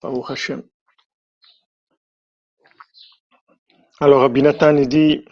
Baruch 0.00 0.30
Hachem. 0.30 0.62
Alors 4.00 4.22
Rabbi 4.22 4.42
Nathan 4.42 4.76
il 4.76 4.88
dit 4.88 5.24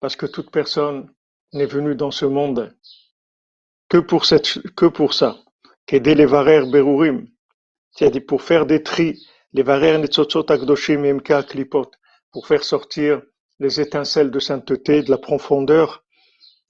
parce 0.00 0.14
que 0.14 0.26
toute 0.26 0.52
personne 0.52 1.12
n'est 1.52 1.66
venue 1.66 1.96
dans 1.96 2.12
ce 2.12 2.26
monde 2.26 2.72
que 3.88 3.98
pour, 3.98 4.24
cette, 4.24 4.60
que 4.76 4.86
pour 4.86 5.14
ça. 5.14 5.36
Qu'aider 5.84 6.14
les 6.14 6.26
varer 6.26 6.64
berurim, 6.70 7.26
c'est-à-dire 7.90 8.22
pour 8.24 8.42
faire 8.42 8.66
des 8.66 8.84
tris, 8.84 9.20
les 9.52 9.64
varer 9.64 9.98
netzotzot 9.98 10.44
klipot, 10.44 11.90
pour 12.30 12.46
faire 12.46 12.62
sortir 12.62 13.22
les 13.58 13.80
étincelles 13.80 14.30
de 14.30 14.38
sainteté 14.38 15.02
de 15.02 15.10
la 15.10 15.18
profondeur 15.18 16.04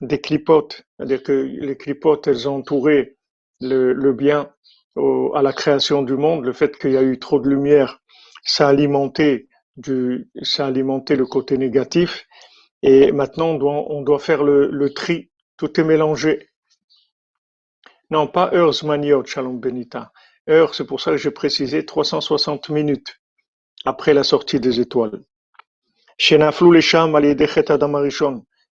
des 0.00 0.18
clipotes. 0.18 0.82
C'est-à-dire 0.96 1.22
que 1.22 1.32
les 1.32 1.76
clipotes, 1.76 2.26
elles 2.26 2.48
ont 2.48 2.56
entouré 2.56 3.18
le 3.60 4.12
bien 4.14 4.50
au, 4.96 5.32
à 5.34 5.42
la 5.42 5.52
création 5.52 6.02
du 6.02 6.14
monde, 6.14 6.44
le 6.44 6.52
fait 6.52 6.78
qu'il 6.78 6.92
y 6.92 6.96
a 6.96 7.02
eu 7.02 7.18
trop 7.18 7.40
de 7.40 7.48
lumière, 7.48 8.00
ça 8.44 8.66
a 8.66 8.70
alimenté 8.70 9.48
du, 9.76 10.30
ça 10.42 10.66
alimentait 10.66 11.16
le 11.16 11.26
côté 11.26 11.58
négatif. 11.58 12.26
Et 12.82 13.12
maintenant, 13.12 13.48
on 13.50 13.58
doit, 13.58 13.92
on 13.92 14.02
doit 14.02 14.18
faire 14.18 14.44
le, 14.44 14.68
le 14.70 14.94
tri. 14.94 15.30
Tout 15.56 15.78
est 15.80 15.84
mélangé. 15.84 16.48
Non, 18.10 18.26
pas 18.26 18.52
heures 18.54 18.74
maniot, 18.84 19.24
Shalom 19.24 19.58
Benita. 19.60 20.12
Heure, 20.48 20.74
c'est 20.74 20.84
pour 20.86 21.00
ça 21.00 21.12
que 21.12 21.16
j'ai 21.16 21.30
précisé 21.30 21.86
360 21.86 22.68
minutes 22.70 23.20
après 23.84 24.14
la 24.14 24.24
sortie 24.24 24.60
des 24.60 24.80
étoiles. 24.80 25.22
Les 26.30 26.38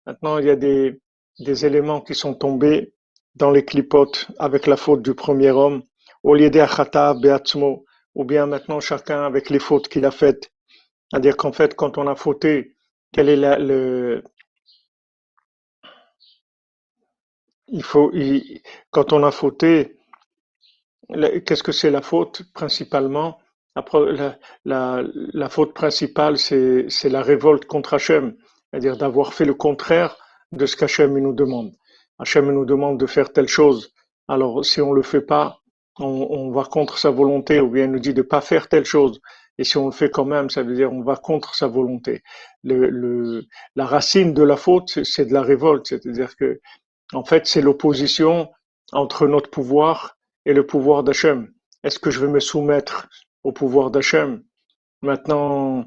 Maintenant, 0.06 0.38
il 0.38 0.47
y 0.47 0.50
a 0.50 0.56
des, 0.56 1.00
des 1.40 1.66
éléments 1.66 2.00
qui 2.00 2.14
sont 2.14 2.35
tombés 2.35 2.94
dans 3.35 3.50
les 3.50 3.64
clipotes 3.64 4.28
avec 4.38 4.66
la 4.66 4.76
faute 4.76 5.02
du 5.02 5.14
premier 5.14 5.50
homme, 5.50 5.83
au 6.25 6.35
lieu 6.35 6.50
beatzmo, 6.50 7.85
ou 8.14 8.25
bien 8.25 8.47
maintenant 8.47 8.81
chacun 8.81 9.23
avec 9.25 9.50
les 9.50 9.59
fautes 9.61 9.88
qu'il 9.88 10.04
a 10.04 10.11
faites. 10.11 10.50
C'est-à-dire 11.11 11.37
qu'en 11.37 11.52
fait, 11.52 11.76
quand 11.76 11.99
on 11.99 12.07
a 12.09 12.16
fauté, 12.16 12.75
quel 13.12 13.28
est 13.28 13.37
la, 13.37 13.59
le, 13.59 14.25
il 17.69 17.83
faut, 17.83 18.11
quand 18.90 19.12
on 19.12 19.23
a 19.23 19.31
fauté, 19.31 19.99
qu'est-ce 21.45 21.62
que 21.62 21.73
c'est 21.73 21.90
la 21.90 22.02
faute 22.02 22.43
principalement? 22.54 23.38
La, 23.76 24.38
la, 24.64 25.02
la, 25.14 25.49
faute 25.49 25.75
principale, 25.75 26.38
c'est 26.38 27.11
la 27.11 27.23
révolte 27.23 27.64
contre 27.66 27.95
Hachem, 27.95 28.37
c'est-à-dire 28.71 28.97
d'avoir 28.97 29.35
fait 29.35 29.45
le 29.45 29.54
contraire 29.54 30.16
de 30.52 30.64
ce 30.64 30.76
qu'Hachem 30.76 31.19
nous 31.19 31.33
demande. 31.33 31.73
Hachem 32.21 32.52
nous 32.52 32.64
demande 32.64 33.00
de 33.00 33.07
faire 33.07 33.33
telle 33.33 33.49
chose. 33.49 33.93
Alors, 34.28 34.64
si 34.64 34.81
on 34.81 34.93
le 34.93 35.02
fait 35.02 35.21
pas, 35.21 35.63
on, 35.98 36.26
on 36.30 36.50
va 36.50 36.64
contre 36.64 36.98
sa 36.98 37.10
volonté, 37.10 37.60
ou 37.60 37.68
bien 37.68 37.84
il 37.84 37.90
nous 37.90 37.98
dit 37.98 38.14
de 38.14 38.22
pas 38.22 38.40
faire 38.40 38.68
telle 38.68 38.84
chose. 38.84 39.20
Et 39.58 39.64
si 39.64 39.76
on 39.76 39.86
le 39.86 39.92
fait 39.92 40.10
quand 40.10 40.24
même, 40.24 40.50
ça 40.50 40.62
veut 40.62 40.74
dire 40.74 40.92
on 40.92 41.02
va 41.02 41.16
contre 41.16 41.54
sa 41.54 41.68
volonté. 41.68 42.22
Le, 42.64 42.88
le, 42.88 43.44
la 43.76 43.86
racine 43.86 44.34
de 44.34 44.42
la 44.42 44.56
faute, 44.56 45.04
c'est 45.04 45.26
de 45.26 45.32
la 45.32 45.42
révolte, 45.42 45.86
c'est-à-dire 45.86 46.34
que, 46.36 46.60
en 47.12 47.24
fait, 47.24 47.46
c'est 47.46 47.60
l'opposition 47.60 48.50
entre 48.92 49.26
notre 49.28 49.50
pouvoir 49.50 50.16
et 50.44 50.52
le 50.52 50.66
pouvoir 50.66 51.04
d'Hachem. 51.04 51.52
Est-ce 51.84 51.98
que 51.98 52.10
je 52.10 52.20
vais 52.20 52.32
me 52.32 52.40
soumettre 52.40 53.08
au 53.44 53.52
pouvoir 53.52 53.90
d'Hachem? 53.90 54.42
Maintenant, 55.02 55.84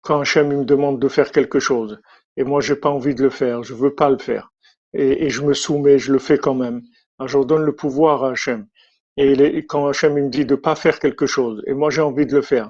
quand 0.00 0.20
Hachem 0.20 0.48
me 0.48 0.64
demande 0.64 0.98
de 0.98 1.08
faire 1.08 1.30
quelque 1.30 1.60
chose, 1.60 2.00
et 2.36 2.44
moi 2.44 2.60
j'ai 2.60 2.76
pas 2.76 2.88
envie 2.88 3.14
de 3.14 3.22
le 3.22 3.30
faire, 3.30 3.62
je 3.62 3.74
veux 3.74 3.94
pas 3.94 4.08
le 4.08 4.18
faire, 4.18 4.50
et, 4.94 5.26
et 5.26 5.30
je 5.30 5.42
me 5.42 5.52
soumets, 5.52 5.98
je 5.98 6.12
le 6.12 6.18
fais 6.18 6.38
quand 6.38 6.54
même. 6.54 6.80
Alors 7.18 7.28
je 7.28 7.38
donne 7.38 7.64
le 7.64 7.74
pouvoir 7.74 8.24
à 8.24 8.30
Hachem. 8.30 8.66
Et 9.16 9.66
quand 9.66 9.88
Hachem 9.88 10.14
me 10.14 10.28
dit 10.28 10.46
de 10.46 10.54
pas 10.54 10.74
faire 10.74 10.98
quelque 10.98 11.26
chose, 11.26 11.62
et 11.66 11.74
moi 11.74 11.90
j'ai 11.90 12.00
envie 12.00 12.26
de 12.26 12.34
le 12.34 12.42
faire, 12.42 12.68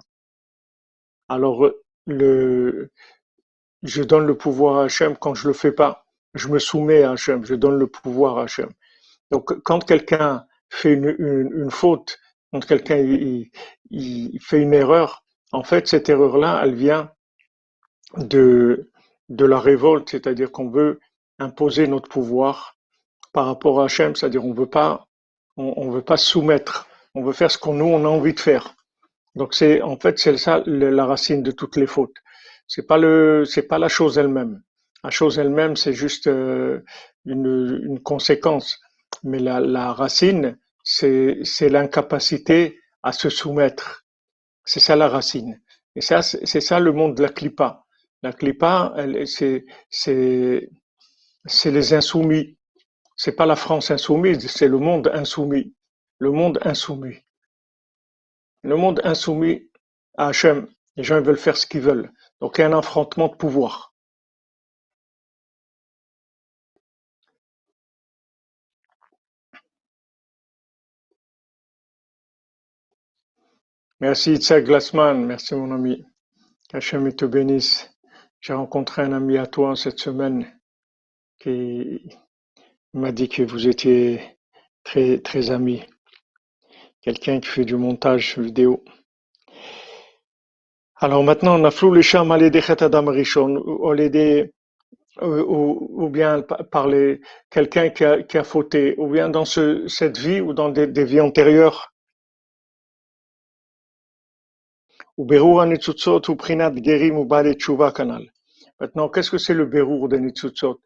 alors 1.29 1.71
je 2.07 4.03
donne 4.03 4.27
le 4.27 4.37
pouvoir 4.37 4.79
à 4.79 4.85
Hachem 4.85 5.17
quand 5.17 5.35
je 5.35 5.49
le 5.49 5.55
fais 5.55 5.73
pas. 5.73 6.05
Je 6.35 6.49
me 6.49 6.59
soumets 6.59 7.03
à 7.03 7.13
Hachem, 7.13 7.45
je 7.45 7.55
donne 7.55 7.79
le 7.79 7.87
pouvoir 7.87 8.39
à 8.39 8.45
Hachem. 8.45 8.71
Donc 9.31 9.61
quand 9.63 9.85
quelqu'un 9.85 10.47
fait 10.69 10.95
une, 10.95 11.71
faute, 11.71 12.19
quand 12.53 12.65
quelqu'un 12.65 12.97
fait 14.41 14.63
une 14.63 14.75
erreur, 14.75 15.25
en 15.53 15.63
fait 15.63 15.89
cette 15.89 16.09
erreur-là, 16.09 16.61
elle 16.65 16.75
vient 16.75 17.11
de, 18.17 18.91
la 19.29 19.61
révolte, 19.61 20.09
c'est-à-dire 20.11 20.51
qu'on 20.51 20.71
veut 20.71 21.01
imposer 21.39 21.87
notre 21.87 22.09
pouvoir 22.09 22.77
par 23.33 23.47
rapport 23.47 23.81
à 23.81 23.85
Hachem, 23.85 24.15
c'est-à-dire 24.15 24.45
on 24.45 24.53
veut 24.53 24.69
pas, 24.69 25.07
on, 25.61 25.75
on, 25.77 25.91
veut 25.91 26.03
pas 26.03 26.17
soumettre, 26.17 26.89
on 27.15 27.23
veut 27.23 27.33
faire 27.33 27.51
ce 27.51 27.59
qu'on 27.59 27.75
nous 27.75 27.87
on 27.87 28.05
a 28.05 28.09
envie 28.09 28.35
de 28.35 28.41
faire. 28.41 28.75
Donc 29.35 29.55
c'est 29.55 29.83
en 29.83 29.97
fait 29.99 30.19
c'est 30.19 30.37
ça 30.37 30.63
la 30.67 31.07
racine 31.07 31.43
de 31.43 31.51
toutes 31.53 31.77
les 31.77 31.87
fautes. 31.87 32.17
C'est 32.67 32.87
pas 32.87 32.99
le, 32.99 33.45
c'est 33.45 33.67
pas 33.73 33.79
la 33.79 33.89
chose 33.89 34.19
elle-même. 34.19 34.63
La 35.05 35.11
chose 35.11 35.39
elle-même 35.39 35.77
c'est 35.77 35.93
juste 35.93 36.27
euh, 36.27 36.81
une, 37.25 37.81
une 37.85 38.01
conséquence, 38.01 38.81
mais 39.25 39.39
la, 39.39 39.61
la 39.61 39.93
racine 39.93 40.59
c'est 40.85 41.39
c'est 41.45 41.69
l'incapacité 41.69 42.79
à 43.03 43.13
se 43.13 43.29
soumettre. 43.31 44.05
C'est 44.65 44.81
ça 44.81 44.97
la 44.97 45.09
racine. 45.09 45.61
Et 45.97 46.01
ça 46.01 46.23
c'est 46.23 46.61
ça 46.61 46.81
le 46.81 46.93
monde 46.93 47.17
de 47.17 47.23
la 47.23 47.29
clipa. 47.31 47.85
La 48.23 48.33
clipa, 48.33 48.95
c'est 49.27 49.65
c'est 49.89 50.69
c'est 51.47 51.71
les 51.71 51.95
insoumis. 51.95 52.59
C'est 53.23 53.37
pas 53.37 53.45
la 53.45 53.55
France 53.55 53.91
insoumise, 53.91 54.47
c'est 54.51 54.67
le 54.67 54.79
monde 54.79 55.11
insoumis. 55.13 55.75
Le 56.21 56.31
monde 56.31 56.59
insoumis. 56.63 57.19
Le 58.63 58.77
monde 58.77 59.03
insoumis 59.05 59.71
à 60.17 60.29
Hachem. 60.29 60.67
Les 60.97 61.03
gens 61.05 61.21
veulent 61.21 61.37
faire 61.37 61.59
ce 61.59 61.67
qu'ils 61.67 61.83
veulent. 61.83 62.11
Donc 62.41 62.57
il 62.57 62.63
y 62.63 62.65
a 62.65 62.69
un 62.69 62.79
affrontement 62.79 63.29
de 63.29 63.35
pouvoir. 63.35 63.95
Merci 74.01 74.33
Itzhak 74.33 74.65
Glassman, 74.65 75.27
merci 75.27 75.55
mon 75.55 75.75
ami. 75.75 76.07
Qu'Hachem 76.71 77.13
te 77.15 77.27
bénisse. 77.27 77.95
J'ai 78.41 78.55
rencontré 78.55 79.03
un 79.03 79.13
ami 79.13 79.37
à 79.37 79.47
toi 79.47 79.77
cette 79.77 79.99
semaine 79.99 80.59
qui 81.39 82.09
m'a 82.93 83.13
dit 83.13 83.29
que 83.29 83.43
vous 83.43 83.69
étiez 83.69 84.21
très, 84.85 85.19
très 85.19 85.51
amis. 85.51 85.83
Quelqu'un 87.03 87.41
qui 87.41 87.49
fait 87.49 87.65
du 87.65 87.77
montage 87.77 88.39
vidéo. 88.39 88.85
Alors 90.97 91.25
maintenant, 91.25 91.59
on 91.59 91.65
a 91.65 91.71
flou 91.71 91.95
les 91.95 92.03
chams 92.03 92.31
adam 92.31 93.07
rishon, 93.07 93.57
ou, 95.23 96.09
bien 96.09 96.43
par 96.43 96.89
quelqu'un 97.51 97.91
qui 97.91 98.05
a, 98.05 98.23
qui 98.23 98.39
a 98.39 98.45
fauté, 98.45 98.95
ou 98.99 99.09
bien 99.09 99.29
dans 99.29 99.45
ce, 99.45 99.87
cette 99.89 100.19
vie 100.19 100.41
ou 100.41 100.53
dans 100.53 100.69
des, 100.69 100.87
des 100.87 101.05
vies 101.05 101.21
antérieures. 101.21 101.93
Maintenant, 108.81 109.09
qu'est-ce 109.09 109.31
que 109.31 109.39
c'est 109.39 109.55
le 109.55 109.67
berur 109.67 110.09
des 110.09 110.21
nitzutzot? 110.21 110.81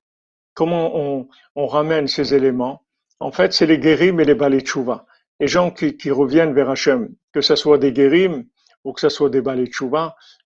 Comment 0.54 0.96
on, 0.96 1.28
on 1.56 1.66
ramène 1.66 2.08
ces 2.08 2.34
éléments? 2.34 2.82
En 3.20 3.32
fait, 3.32 3.52
c'est 3.52 3.66
les 3.66 3.78
guérim 3.78 4.20
et 4.20 4.24
les 4.24 4.34
balais 4.34 4.64
Les 5.40 5.46
gens 5.46 5.70
qui, 5.70 5.96
qui 5.96 6.10
reviennent 6.10 6.54
vers 6.54 6.70
Hachem, 6.70 7.14
que 7.32 7.40
ce 7.40 7.56
soit 7.56 7.78
des 7.78 7.92
guérim 7.92 8.44
ou 8.84 8.92
que 8.92 9.00
ce 9.00 9.08
soit 9.08 9.30
des 9.30 9.40
balais 9.40 9.70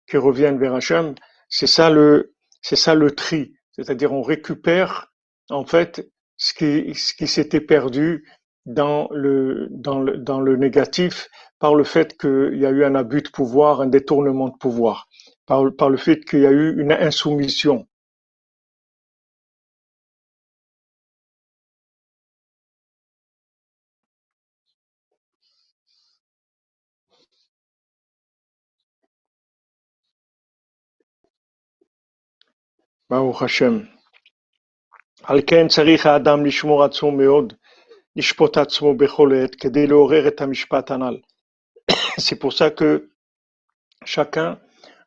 qui 0.09 0.17
reviennent 0.17 0.59
vers 0.59 0.75
Hachem, 0.75 1.15
c'est 1.49 1.67
ça 1.67 1.91
le, 1.91 2.35
c'est 2.63 2.77
ça 2.77 2.95
le 2.95 3.11
tri. 3.11 3.55
C'est-à-dire, 3.73 4.13
on 4.13 4.23
récupère, 4.23 5.13
en 5.51 5.65
fait, 5.65 6.09
ce 6.37 6.55
qui, 6.55 6.95
ce 6.95 7.15
qui 7.15 7.27
s'était 7.27 7.61
perdu 7.61 8.25
dans 8.67 9.09
le, 9.13 9.69
dans 9.71 10.01
le, 10.01 10.17
dans 10.19 10.41
le 10.41 10.57
négatif 10.57 11.29
par 11.59 11.75
le 11.75 11.85
fait 11.85 12.17
qu'il 12.17 12.59
y 12.59 12.67
a 12.67 12.71
eu 12.71 12.85
un 12.85 12.95
abus 12.95 13.23
de 13.23 13.29
pouvoir, 13.29 13.81
un 13.81 13.87
détournement 13.87 14.49
de 14.49 14.57
pouvoir, 14.57 15.09
par, 15.47 15.65
par 15.77 15.91
le 15.91 15.97
fait 15.97 16.25
qu'il 16.25 16.41
y 16.41 16.47
a 16.47 16.53
eu 16.53 16.81
une 16.81 16.93
insoumission. 16.93 17.87
ברוך 33.10 33.44
השם. 33.44 33.80
על 35.24 35.42
כן 35.48 35.68
צריך 35.68 36.06
האדם 36.06 36.46
לשמור 36.46 36.84
עצמו 36.84 37.12
מאוד, 37.12 37.54
לשפוט 38.16 38.58
עצמו 38.58 38.94
בכל 38.98 39.30
עת, 39.44 39.56
כדי 39.56 39.88
לעורר 39.88 40.28
את 40.28 40.42
המשפט 40.42 40.92
הנ"ל. 40.92 41.18
C'est 42.20 42.40
pour 42.40 42.54
ça 42.54 42.70
que 42.70 43.10
chacun 44.06 44.60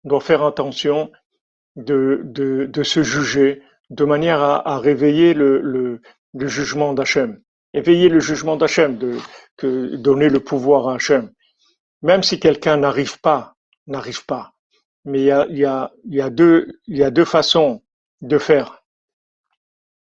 doit 0.05 0.21
faire 0.21 0.43
attention 0.45 1.11
de, 1.77 2.23
de, 2.25 2.67
de 2.67 2.83
se 2.83 3.03
juger 3.03 3.63
de 3.91 4.05
manière 4.05 4.41
à, 4.43 4.69
à 4.75 4.79
réveiller 4.79 5.35
le, 5.35 5.61
le, 5.61 6.01
le 6.35 6.47
jugement 6.49 6.95
d'Hachem. 6.95 7.41
Éveiller 7.75 8.09
le 8.09 8.21
jugement 8.21 8.57
d'Hachem, 8.57 8.99
de, 8.99 9.19
que 9.57 9.97
donner 9.97 10.29
le 10.29 10.41
pouvoir 10.41 10.89
à 10.89 10.95
Hachem. 10.95 11.33
Même 12.03 12.23
si 12.23 12.41
quelqu'un 12.41 12.77
n'arrive 12.79 13.21
pas, 13.21 13.55
n'arrive 13.87 14.25
pas. 14.27 14.53
Mais 15.05 15.21
il 15.21 15.27
y 15.27 15.31
a, 15.31 15.47
il 15.49 15.59
y, 15.59 15.65
a, 15.65 15.93
il 16.05 16.15
y, 16.15 16.21
a 16.21 16.31
deux, 16.31 16.81
il 16.87 16.97
y 16.99 17.05
a 17.05 17.11
deux 17.11 17.25
façons 17.25 17.83
de 18.22 18.38
faire. 18.38 18.84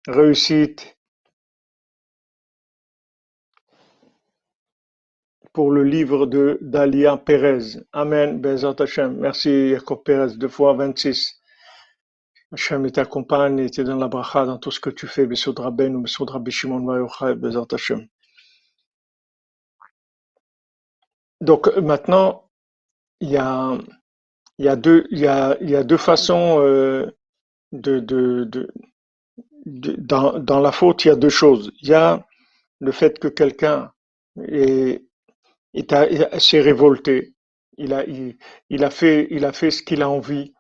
Réussite 0.07 0.99
pour 5.53 5.71
le 5.71 5.83
livre 5.85 6.27
de 6.27 6.59
Dalia 6.61 7.17
Pérez. 7.17 7.81
Amen, 7.93 8.41
Bezat 8.41 8.77
Hashem. 8.79 9.17
Merci 9.19 9.71
Jacob 9.71 10.03
Pérez, 10.05 10.37
deux 10.37 10.49
fois 10.49 10.75
26. 10.75 11.41
Hashem 12.53 12.91
t'accompagne 12.91 13.59
et 13.59 13.71
te 13.71 13.83
donne 13.83 14.01
la 14.01 14.09
bracha 14.09 14.47
dans 14.47 14.59
tout 14.59 14.71
ce 14.71 14.81
que 14.81 14.91
tu 14.91 15.07
fais. 15.07 15.27
Besod 15.27 15.59
Rabbeinu, 15.59 16.01
Besod 16.03 16.31
Rabbi 16.31 16.51
Hashem. 16.51 18.09
Donc 21.41 21.69
maintenant, 21.77 22.49
il 23.21 23.31
y 23.31 23.37
a 23.37 23.79
y 24.59 24.69
a 24.69 24.77
deux, 24.77 25.07
y 25.11 25.27
a, 25.27 25.57
y 25.63 25.77
a 25.77 25.85
deux 25.85 25.97
façons 25.97 26.61
euh, 26.61 27.07
de, 27.73 28.49
dans, 29.67 30.61
la 30.61 30.73
faute, 30.73 31.05
il 31.05 31.09
y 31.09 31.11
a 31.11 31.17
deux 31.17 31.29
choses. 31.29 31.73
Il 31.83 31.89
y 31.89 31.95
a 31.95 32.27
le 32.81 32.93
fait 32.93 33.19
que 33.19 33.29
quelqu'un 33.29 33.93
est, 34.43 35.03
s'est 36.39 36.61
révolté. 36.61 37.35
Il 37.77 37.93
a, 37.93 38.91
fait, 38.91 39.29
il 39.31 39.45
a 39.45 39.53
fait 39.53 39.71
ce 39.71 39.83
qu'il 39.83 40.03
a 40.03 40.09
envie 40.09 40.53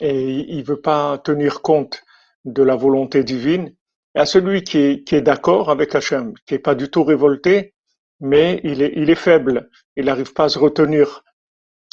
et 0.00 0.54
il 0.54 0.62
veut 0.64 0.80
pas 0.80 1.18
tenir 1.18 1.62
compte 1.62 2.02
de 2.44 2.62
la 2.62 2.76
volonté 2.76 3.24
divine. 3.24 3.74
Et 4.14 4.20
à 4.20 4.26
celui 4.26 4.64
qui 4.64 4.78
est, 4.78 5.20
d'accord 5.20 5.70
avec 5.70 5.94
Hachem, 5.94 6.34
qui 6.46 6.54
est 6.54 6.58
pas 6.58 6.74
du 6.74 6.90
tout 6.90 7.04
révolté, 7.04 7.74
mais 8.20 8.60
il 8.64 8.82
est, 8.82 8.92
il 8.96 9.10
est 9.10 9.14
faible. 9.14 9.70
Il 9.96 10.06
n'arrive 10.06 10.32
pas 10.32 10.44
à 10.44 10.48
se 10.48 10.58
retenir. 10.58 11.22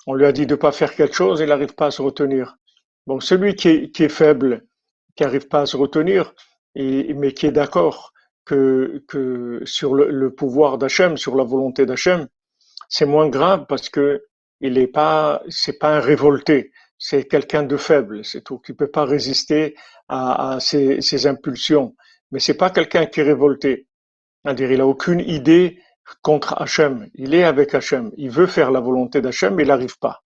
On 0.08 0.14
lui 0.14 0.26
a 0.26 0.32
dit 0.32 0.46
de 0.46 0.56
pas 0.56 0.72
faire 0.72 0.96
quelque 0.96 1.16
chose, 1.16 1.40
il 1.40 1.48
n'arrive 1.48 1.74
pas 1.74 1.88
à 1.88 1.92
se 1.92 2.02
retenir. 2.02 2.58
Donc 3.08 3.24
celui 3.24 3.56
qui 3.56 3.70
est, 3.70 3.92
qui 3.92 4.04
est 4.04 4.10
faible, 4.10 4.66
qui 5.16 5.24
n'arrive 5.24 5.48
pas 5.48 5.62
à 5.62 5.66
se 5.66 5.78
retenir, 5.78 6.34
et, 6.76 7.14
mais 7.14 7.34
qui 7.34 7.46
est 7.48 7.52
d'accord 7.52 8.14
que, 8.46 9.04
que 9.08 9.62
sur 9.66 9.94
le, 9.96 10.10
le 10.10 10.34
pouvoir 10.34 10.78
d'Hachem, 10.78 11.18
sur 11.18 11.36
la 11.36 11.44
volonté 11.44 11.86
d'Hachem, 11.86 12.28
c'est 12.90 13.06
moins 13.06 13.30
grave 13.30 13.66
parce 13.68 13.90
que 13.90 14.24
il 14.62 14.78
est 14.78 14.88
pas, 14.88 15.42
c'est 15.50 15.78
pas 15.80 15.96
un 15.98 16.00
révolté, 16.00 16.72
c'est 16.98 17.26
quelqu'un 17.28 17.64
de 17.64 17.78
faible, 17.78 18.24
c'est 18.24 18.42
tout, 18.42 18.60
qui 18.60 18.74
peut 18.74 18.90
pas 18.92 19.06
résister 19.06 19.76
à, 20.08 20.54
à 20.56 20.60
ses, 20.60 21.02
ses 21.02 21.28
impulsions. 21.28 21.96
Mais 22.32 22.40
c'est 22.40 22.56
pas 22.56 22.70
quelqu'un 22.70 23.06
qui 23.06 23.20
est 23.20 23.24
révolté. 23.24 23.88
C'est-à-dire, 24.44 24.72
il 24.72 24.82
a 24.82 24.88
aucune 24.88 25.20
idée 25.20 25.80
contre 26.22 26.54
Hachem. 26.62 27.10
Il 27.16 27.34
est 27.34 27.44
avec 27.44 27.74
Hachem. 27.74 28.12
Il 28.18 28.30
veut 28.30 28.48
faire 28.48 28.72
la 28.72 28.80
volonté 28.80 29.22
d'Hachem, 29.22 29.56
mais 29.56 29.64
il 29.64 29.68
n'arrive 29.68 29.98
pas. 30.00 30.22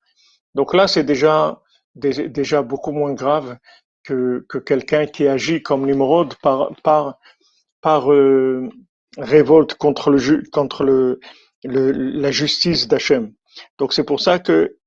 Donc 0.55 0.73
là, 0.73 0.87
c'est 0.87 1.03
déjà, 1.03 1.61
déjà 1.95 2.61
beaucoup 2.61 2.91
moins 2.91 3.13
grave 3.13 3.57
que, 4.03 4.45
que 4.49 4.57
quelqu'un 4.57 5.05
qui 5.05 5.27
agit 5.27 5.61
comme 5.61 5.85
Nimrod 5.85 6.35
par, 6.41 6.75
par, 6.83 7.19
par 7.81 8.11
euh, 8.11 8.69
révolte 9.17 9.75
contre, 9.75 10.11
le, 10.11 10.43
contre 10.51 10.83
le, 10.83 11.19
la 11.63 12.31
justice 12.31 12.87
d'Hachem. 12.87 13.33
Donc 13.77 13.93
c'est 13.93 14.05
pour 14.05 14.21
ça 14.21 14.39
que 14.39 14.77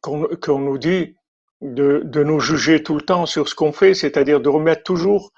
qu'on 0.00 0.28
qu'on 0.40 0.60
nous 0.60 0.78
dit 0.78 1.16
de, 1.60 2.02
de 2.04 2.22
nous 2.22 2.40
juger 2.40 2.82
tout 2.82 2.94
le 2.94 3.02
temps 3.02 3.26
sur 3.26 3.48
ce 3.48 3.54
qu'on 3.54 3.72
fait, 3.72 3.94
c'est-à-dire 3.94 4.40
de 4.40 4.48
remettre 4.48 4.84
toujours 4.84 5.32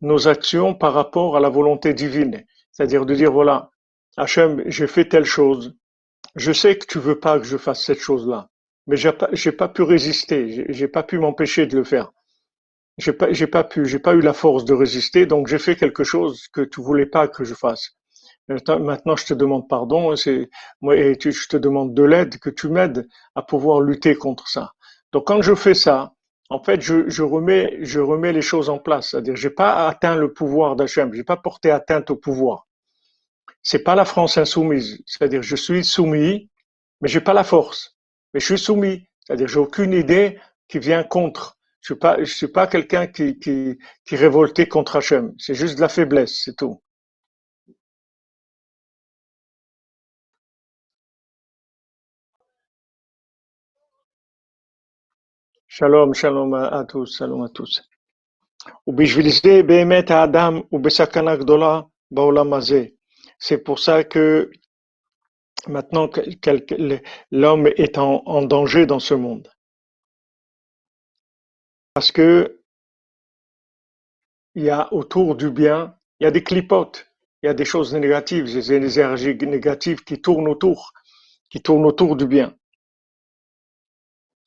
nos 0.00 0.28
actions 0.28 0.74
par 0.74 0.92
rapport 0.92 1.36
à 1.36 1.40
la 1.40 1.48
volonté 1.48 1.94
divine. 1.94 2.44
C'est-à-dire 2.70 3.06
de 3.06 3.14
dire, 3.14 3.32
voilà, 3.32 3.70
Hachem, 4.16 4.62
j'ai 4.66 4.86
fait 4.86 5.08
telle 5.08 5.24
chose, 5.24 5.74
je 6.36 6.52
sais 6.52 6.78
que 6.78 6.86
tu 6.86 6.98
veux 6.98 7.18
pas 7.18 7.38
que 7.38 7.44
je 7.46 7.56
fasse 7.56 7.84
cette 7.84 8.00
chose-là, 8.00 8.48
mais 8.86 8.96
j'ai 8.96 9.12
pas, 9.12 9.28
j'ai 9.32 9.52
pas 9.52 9.68
pu 9.68 9.82
résister, 9.82 10.66
j'ai 10.68 10.88
pas 10.88 11.02
pu 11.02 11.18
m'empêcher 11.18 11.66
de 11.66 11.76
le 11.78 11.84
faire. 11.84 12.12
J'ai 12.98 13.12
pas, 13.12 13.32
j'ai 13.32 13.46
pas 13.46 13.64
pu, 13.64 13.86
j'ai 13.86 13.98
pas 14.00 14.14
eu 14.14 14.20
la 14.20 14.32
force 14.34 14.64
de 14.64 14.74
résister, 14.74 15.26
donc 15.26 15.48
j'ai 15.48 15.58
fait 15.58 15.76
quelque 15.76 16.04
chose 16.04 16.48
que 16.52 16.60
tu 16.62 16.80
voulais 16.82 17.06
pas 17.06 17.28
que 17.28 17.44
je 17.44 17.54
fasse. 17.54 17.92
Maintenant, 18.48 19.16
je 19.16 19.26
te 19.26 19.34
demande 19.34 19.68
pardon, 19.68 20.16
c'est, 20.16 20.48
moi, 20.82 20.96
et 20.96 21.16
tu- 21.18 21.32
je 21.32 21.48
te 21.48 21.56
demande 21.56 21.94
de 21.94 22.02
l'aide, 22.04 22.38
que 22.38 22.50
tu 22.50 22.68
m'aides 22.68 23.06
à 23.36 23.42
pouvoir 23.42 23.80
lutter 23.80 24.14
contre 24.16 24.48
ça. 24.48 24.72
Donc, 25.12 25.26
quand 25.28 25.42
je 25.42 25.54
fais 25.54 25.74
ça, 25.74 26.12
en 26.50 26.62
fait, 26.62 26.80
je, 26.82 27.08
je 27.08 27.22
remets, 27.22 27.78
je 27.82 28.00
remets 28.00 28.32
les 28.32 28.42
choses 28.42 28.70
en 28.70 28.78
place. 28.78 29.10
C'est-à-dire, 29.10 29.36
j'ai 29.36 29.50
pas 29.50 29.88
atteint 29.88 30.16
le 30.16 30.32
pouvoir 30.32 30.76
d'Hachem, 30.76 31.12
j'ai 31.14 31.24
pas 31.24 31.36
porté 31.38 31.70
atteinte 31.70 32.10
au 32.10 32.16
pouvoir. 32.16 32.66
C'est 33.62 33.82
pas 33.82 33.96
la 33.96 34.04
France 34.04 34.38
insoumise. 34.38 35.02
C'est-à-dire, 35.06 35.42
je 35.42 35.56
suis 35.56 35.84
soumis, 35.84 36.50
mais 37.00 37.08
j'ai 37.08 37.20
pas 37.20 37.34
la 37.34 37.44
force 37.44 37.93
mais 38.34 38.40
je 38.40 38.46
suis 38.46 38.58
soumis. 38.58 39.06
C'est-à-dire, 39.20 39.48
j'ai 39.48 39.60
aucune 39.60 39.92
idée 39.94 40.38
qui 40.68 40.78
vient 40.78 41.04
contre. 41.04 41.56
Je 41.80 41.92
suis 41.94 41.98
pas, 41.98 42.18
je 42.22 42.24
suis 42.34 42.48
pas 42.48 42.66
quelqu'un 42.66 43.06
qui, 43.06 43.38
qui, 43.38 43.78
qui 44.04 44.16
révolté 44.16 44.66
contre 44.68 44.96
Hachem. 44.96 45.34
C'est 45.38 45.54
juste 45.54 45.76
de 45.76 45.80
la 45.80 45.88
faiblesse, 45.88 46.42
c'est 46.44 46.56
tout. 46.56 46.82
Shalom, 55.66 56.14
shalom 56.14 56.54
à 56.54 56.84
tous, 56.84 57.16
shalom 57.18 57.42
à 57.42 57.48
tous. 57.48 57.82
C'est 63.38 63.58
pour 63.58 63.78
ça 63.78 64.04
que 64.04 64.50
maintenant 65.68 66.10
l'homme 67.30 67.66
est 67.76 67.98
en, 67.98 68.22
en 68.26 68.42
danger 68.42 68.86
dans 68.86 69.00
ce 69.00 69.14
monde. 69.14 69.50
Parce 71.94 72.10
que 72.12 72.60
il 74.54 74.64
y 74.64 74.70
a 74.70 74.92
autour 74.92 75.36
du 75.36 75.50
bien, 75.50 75.96
il 76.20 76.24
y 76.24 76.26
a 76.26 76.30
des 76.30 76.42
clipotes, 76.42 77.06
il 77.42 77.46
y 77.46 77.48
a 77.48 77.54
des 77.54 77.64
choses 77.64 77.94
négatives, 77.94 78.44
des 78.44 78.72
énergies 78.72 79.36
négatives 79.36 80.04
qui 80.04 80.20
tournent 80.20 80.48
autour, 80.48 80.92
qui 81.50 81.60
tournent 81.60 81.86
autour 81.86 82.16
du 82.16 82.26
bien. 82.26 82.54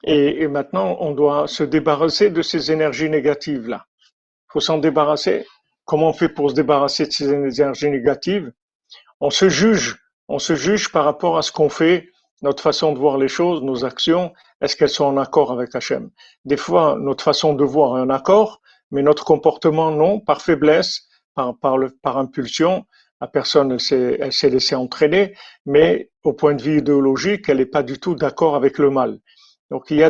Et, 0.03 0.41
et 0.43 0.47
maintenant, 0.47 0.97
on 0.99 1.13
doit 1.13 1.47
se 1.47 1.63
débarrasser 1.63 2.29
de 2.29 2.41
ces 2.41 2.71
énergies 2.71 3.09
négatives-là. 3.09 3.85
Il 3.99 4.51
faut 4.53 4.59
s'en 4.59 4.77
débarrasser. 4.77 5.45
Comment 5.85 6.09
on 6.09 6.13
fait 6.13 6.29
pour 6.29 6.49
se 6.49 6.55
débarrasser 6.55 7.05
de 7.05 7.11
ces 7.11 7.29
énergies 7.29 7.89
négatives? 7.89 8.51
On 9.19 9.29
se 9.29 9.49
juge, 9.49 9.97
on 10.27 10.39
se 10.39 10.55
juge 10.55 10.91
par 10.91 11.05
rapport 11.05 11.37
à 11.37 11.41
ce 11.41 11.51
qu'on 11.51 11.69
fait, 11.69 12.09
notre 12.41 12.61
façon 12.61 12.93
de 12.93 12.99
voir 12.99 13.17
les 13.17 13.27
choses, 13.27 13.61
nos 13.63 13.85
actions, 13.85 14.33
est-ce 14.61 14.75
qu'elles 14.75 14.89
sont 14.89 15.05
en 15.05 15.17
accord 15.17 15.51
avec 15.51 15.73
Hachem? 15.75 16.09
Des 16.45 16.57
fois, 16.57 16.97
notre 16.99 17.23
façon 17.23 17.53
de 17.53 17.63
voir 17.63 17.97
est 17.97 18.01
en 18.01 18.09
accord, 18.09 18.61
mais 18.91 19.01
notre 19.01 19.25
comportement 19.25 19.91
non, 19.91 20.19
par 20.19 20.41
faiblesse, 20.41 21.07
par, 21.35 21.55
par, 21.59 22.17
impulsion. 22.17 22.85
La 23.21 23.27
personne, 23.27 23.71
elle 23.71 24.31
s'est, 24.33 24.49
laissée 24.49 24.75
entraîner, 24.75 25.35
mais 25.65 26.11
au 26.23 26.33
point 26.33 26.53
de 26.53 26.61
vue 26.61 26.77
idéologique, 26.79 27.49
elle 27.49 27.57
n'est 27.57 27.65
pas 27.65 27.83
du 27.83 27.99
tout 27.99 28.15
d'accord 28.15 28.55
avec 28.55 28.77
le 28.77 28.89
mal. 28.89 29.19
Donc 29.71 29.85
il 29.89 29.97
y, 29.97 30.03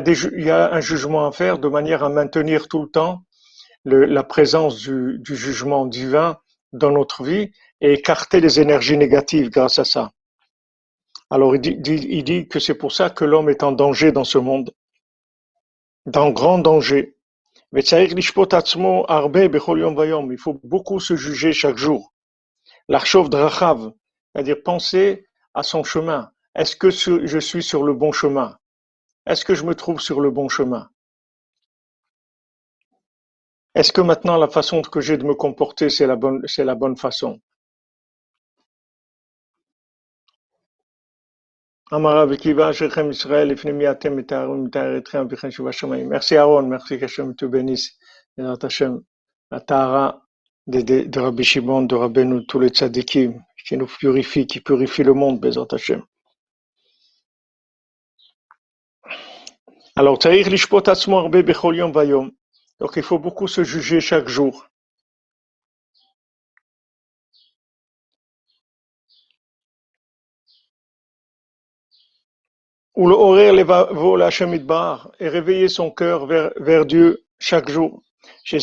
a 0.52 0.74
un 0.74 0.80
jugement 0.82 1.26
à 1.26 1.32
faire 1.32 1.58
de 1.58 1.68
manière 1.68 2.04
à 2.04 2.10
maintenir 2.10 2.68
tout 2.68 2.82
le 2.82 2.90
temps 2.90 3.24
la 3.86 4.24
présence 4.24 4.78
du 4.78 5.36
jugement 5.36 5.86
divin 5.86 6.38
dans 6.74 6.92
notre 6.92 7.24
vie 7.24 7.52
et 7.82 7.94
écarter 7.94 8.40
les 8.40 8.60
énergies 8.60 8.98
négatives 8.98 9.50
grâce 9.50 9.80
à 9.80 9.86
ça. 9.86 10.12
Alors 11.30 11.56
il 11.56 11.62
dit, 11.62 11.78
il 11.94 12.24
dit 12.24 12.48
que 12.48 12.60
c'est 12.60 12.76
pour 12.76 12.92
ça 12.92 13.10
que 13.10 13.26
l'homme 13.26 13.50
est 13.50 13.64
en 13.64 13.72
danger 13.72 14.12
dans 14.12 14.24
ce 14.24 14.38
monde, 14.38 14.74
dans 16.06 16.32
grand 16.32 16.58
danger. 16.58 17.16
Il 17.74 17.84
faut 20.40 20.62
beaucoup 20.64 21.00
se 21.00 21.16
juger 21.16 21.52
chaque 21.54 21.78
jour. 21.78 22.14
L'archov 22.88 23.30
drachav, 23.30 23.92
c'est-à-dire 24.34 24.64
penser 24.64 25.28
à 25.54 25.64
son 25.64 25.84
chemin. 25.84 26.32
Est-ce 26.56 26.78
que 26.78 26.90
je 26.90 27.40
suis 27.40 27.62
sur 27.62 27.84
le 27.84 27.94
bon 27.94 28.14
chemin? 28.14 28.58
Est-ce 29.26 29.44
que 29.44 29.54
je 29.54 29.66
me 29.66 29.76
trouve 29.76 30.00
sur 30.00 30.22
le 30.22 30.32
bon 30.32 30.48
chemin? 30.48 30.90
Est-ce 33.76 33.92
que 33.92 34.02
maintenant 34.02 34.38
la 34.38 34.48
façon 34.48 34.82
que 34.82 35.02
j'ai 35.02 35.18
de 35.18 35.26
me 35.26 35.36
comporter, 35.36 35.90
c'est 35.90 36.08
la, 36.08 36.16
bonne, 36.16 36.42
c'est 36.48 36.64
la 36.64 36.76
bonne 36.76 36.96
façon? 36.96 37.42
אמר 41.95 42.17
רבי 42.17 42.35
עקיבא, 42.35 42.71
אשריכם 42.71 43.11
ישראל, 43.11 43.49
לפני 43.49 43.73
מי 43.73 43.91
אתם 43.91 44.17
מתארים 44.17 44.65
מתאר 44.65 44.99
אתכם 44.99 45.27
וכן 45.31 45.51
שוב 45.51 45.69
השמיים. 45.69 46.13
Merci 46.13 46.37
Aaron, 46.37 46.63
merci 46.63 46.99
qu'Hachem 46.99 47.35
te 47.35 47.45
bénisse. 47.45 47.91
Bézat 48.39 48.63
Hashem, 48.63 49.01
la 49.51 49.61
Tahara 49.61 50.23
de, 50.67 50.81
de, 50.81 51.05
de 51.05 51.21
Rabbi 51.21 51.45
Shimon, 51.45 51.83
de 51.83 51.95
Rabbeinu, 51.95 52.47
tous 52.47 52.61
les 52.61 52.69
tzadikim, 52.69 53.43
qui 53.67 53.77
nous 53.77 53.87
purifient, 53.87 54.47
qui 54.47 54.61
purifient 54.61 55.05
le 55.05 55.13
monde, 55.13 55.41
Bézat 55.41 55.67
Hashem. 55.73 56.03
Alors, 59.97 60.19
צריך 60.19 60.49
לשפוט 60.49 60.89
עצמו 60.89 61.19
הרבה 61.19 61.43
בכל 61.43 61.75
יום 61.77 61.93
ויום. 61.95 62.31
Donc, 62.81 62.97
il 62.97 63.03
faut 63.03 63.19
beaucoup 63.19 63.47
se 63.47 63.63
juger 63.63 64.01
chaque 64.01 64.29
jour. 64.29 64.67
et 75.20 75.30
réveiller 75.30 75.68
son 75.68 75.92
cœur 75.92 76.26
vers, 76.26 76.52
vers 76.58 76.86
Dieu 76.86 77.24
chaque 77.38 77.70
jour. 77.70 78.02
Ben 78.52 78.60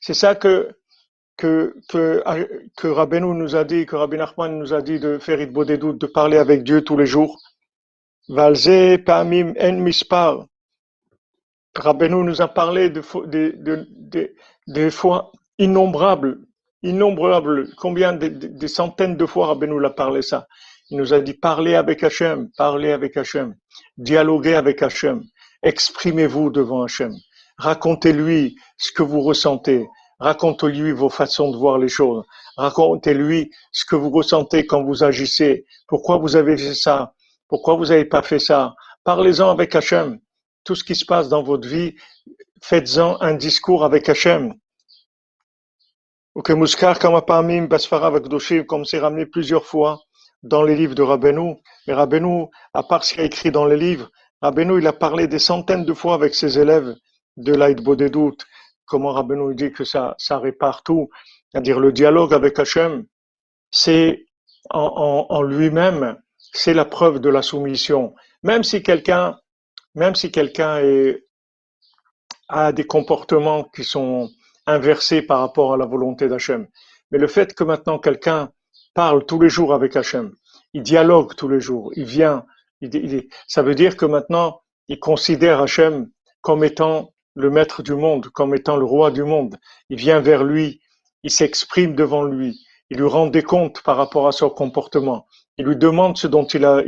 C'est 0.00 0.14
ça 0.14 0.34
que, 0.34 0.68
que, 1.38 1.74
que, 1.88 2.22
que 2.76 2.88
Rabbeinu 2.88 3.34
nous 3.34 3.56
a 3.56 3.64
dit, 3.64 3.86
que 3.86 3.96
Rabbi 3.96 4.18
Nachman 4.18 4.58
nous 4.58 4.74
a 4.74 4.82
dit 4.82 5.00
de 5.00 5.18
faire 5.18 5.40
Itbodedout, 5.40 5.94
de 5.94 6.06
parler 6.06 6.36
avec 6.36 6.64
Dieu 6.64 6.82
tous 6.82 6.98
les 6.98 7.06
jours. 7.06 7.40
Valze 8.28 8.98
Pamim 9.06 9.54
En 9.58 9.72
Mispar. 9.72 10.44
Rabbeinu 11.74 12.24
nous 12.24 12.42
a 12.42 12.48
parlé 12.48 12.90
de, 12.90 13.00
de, 13.26 13.54
de, 13.56 13.86
de, 13.90 14.34
de 14.66 14.90
fois 14.90 15.32
innombrables 15.58 16.40
innombrables. 16.82 17.74
Combien 17.76 18.12
de, 18.12 18.28
de- 18.28 18.66
centaines 18.66 19.16
de 19.16 19.26
fois 19.26 19.48
Rabbeinu 19.48 19.80
l'a 19.80 19.90
parlé 19.90 20.22
ça. 20.22 20.46
Il 20.90 20.98
nous 20.98 21.12
a 21.12 21.20
dit 21.20 21.34
parlez 21.34 21.74
avec 21.74 22.02
Hachem, 22.02 22.50
parlez 22.56 22.92
avec 22.92 23.16
Hachem, 23.16 23.54
dialoguez 23.98 24.54
avec 24.54 24.82
Hachem, 24.82 25.22
exprimez-vous 25.62 26.48
devant 26.48 26.82
Hachem, 26.82 27.12
racontez-lui 27.58 28.56
ce 28.78 28.90
que 28.92 29.02
vous 29.02 29.20
ressentez, 29.20 29.86
racontez-lui 30.18 30.92
vos 30.92 31.10
façons 31.10 31.50
de 31.50 31.58
voir 31.58 31.76
les 31.76 31.88
choses, 31.88 32.24
racontez-lui 32.56 33.50
ce 33.70 33.84
que 33.84 33.96
vous 33.96 34.08
ressentez 34.08 34.64
quand 34.64 34.82
vous 34.82 35.04
agissez, 35.04 35.66
pourquoi 35.86 36.16
vous 36.16 36.36
avez 36.36 36.56
fait 36.56 36.74
ça, 36.74 37.12
pourquoi 37.48 37.74
vous 37.76 37.86
n'avez 37.86 38.04
pas 38.04 38.22
fait 38.22 38.38
ça? 38.38 38.74
Parlez-en 39.04 39.50
avec 39.50 39.74
Hachem. 39.74 40.18
Tout 40.64 40.74
ce 40.74 40.84
qui 40.84 40.94
se 40.94 41.04
passe 41.06 41.28
dans 41.28 41.42
votre 41.42 41.66
vie, 41.66 41.94
faites-en 42.62 43.20
un 43.22 43.34
discours 43.34 43.84
avec 43.84 44.08
Hachem. 44.08 44.54
Comme 46.34 46.66
c'est 46.66 46.84
ramené 48.98 49.26
plusieurs 49.26 49.64
fois 49.64 50.00
dans 50.42 50.62
les 50.62 50.76
livres 50.76 50.94
de 50.94 51.02
Rabbeinu. 51.02 51.56
Mais 51.86 51.94
Rabbeinu, 51.94 52.46
à 52.74 52.82
part 52.82 53.04
ce 53.04 53.12
qu'il 53.12 53.22
a 53.22 53.24
écrit 53.24 53.50
dans 53.50 53.66
les 53.66 53.76
livres, 53.76 54.10
Rabbeinu, 54.40 54.78
il 54.78 54.86
a 54.86 54.92
parlé 54.92 55.26
des 55.26 55.38
centaines 55.38 55.84
de 55.84 55.92
fois 55.92 56.14
avec 56.14 56.34
ses 56.34 56.58
élèves 56.58 56.94
de 57.36 57.54
l'Aïd 57.54 57.80
doutes. 57.80 58.46
Comment 58.86 59.12
Rabbeinu 59.12 59.54
dit 59.54 59.72
que 59.72 59.84
ça, 59.84 60.14
ça 60.18 60.38
répare 60.38 60.82
tout. 60.82 61.10
C'est-à-dire 61.50 61.80
le 61.80 61.92
dialogue 61.92 62.32
avec 62.32 62.58
Hachem, 62.58 63.04
c'est 63.70 64.26
en, 64.70 65.26
en, 65.28 65.42
lui-même, 65.42 66.16
c'est 66.52 66.74
la 66.74 66.84
preuve 66.84 67.20
de 67.20 67.28
la 67.28 67.42
soumission. 67.42 68.14
Même 68.42 68.62
si 68.62 68.82
quelqu'un, 68.82 69.38
même 69.94 70.14
si 70.14 70.30
quelqu'un 70.30 70.80
a 72.48 72.72
des 72.72 72.84
comportements 72.84 73.64
qui 73.64 73.84
sont 73.84 74.30
inversé 74.68 75.22
par 75.22 75.40
rapport 75.40 75.72
à 75.72 75.76
la 75.76 75.86
volonté 75.86 76.28
d'Hachem. 76.28 76.68
Mais 77.10 77.18
le 77.18 77.26
fait 77.26 77.54
que 77.54 77.64
maintenant 77.64 77.98
quelqu'un 77.98 78.50
parle 78.94 79.24
tous 79.24 79.40
les 79.40 79.48
jours 79.48 79.72
avec 79.72 79.96
Hachem, 79.96 80.32
il 80.74 80.82
dialogue 80.82 81.34
tous 81.34 81.48
les 81.48 81.60
jours, 81.60 81.90
il 81.96 82.04
vient, 82.04 82.44
ça 83.46 83.62
veut 83.62 83.74
dire 83.74 83.96
que 83.96 84.04
maintenant 84.04 84.60
il 84.88 85.00
considère 85.00 85.62
Hachem 85.62 86.10
comme 86.42 86.62
étant 86.64 87.14
le 87.34 87.50
maître 87.50 87.82
du 87.82 87.94
monde, 87.94 88.28
comme 88.28 88.54
étant 88.54 88.76
le 88.76 88.84
roi 88.84 89.10
du 89.10 89.22
monde. 89.22 89.56
Il 89.88 89.96
vient 89.96 90.20
vers 90.20 90.44
lui, 90.44 90.80
il 91.22 91.30
s'exprime 91.30 91.94
devant 91.94 92.24
lui, 92.24 92.58
il 92.90 92.98
lui 92.98 93.06
rend 93.06 93.26
des 93.26 93.42
comptes 93.42 93.82
par 93.82 93.96
rapport 93.96 94.26
à 94.26 94.32
son 94.32 94.50
comportement. 94.50 95.26
Il 95.56 95.66
lui 95.66 95.76
demande 95.76 96.16
ce 96.16 96.26
dont 96.26 96.46
il 96.46 96.64
a, 96.64 96.82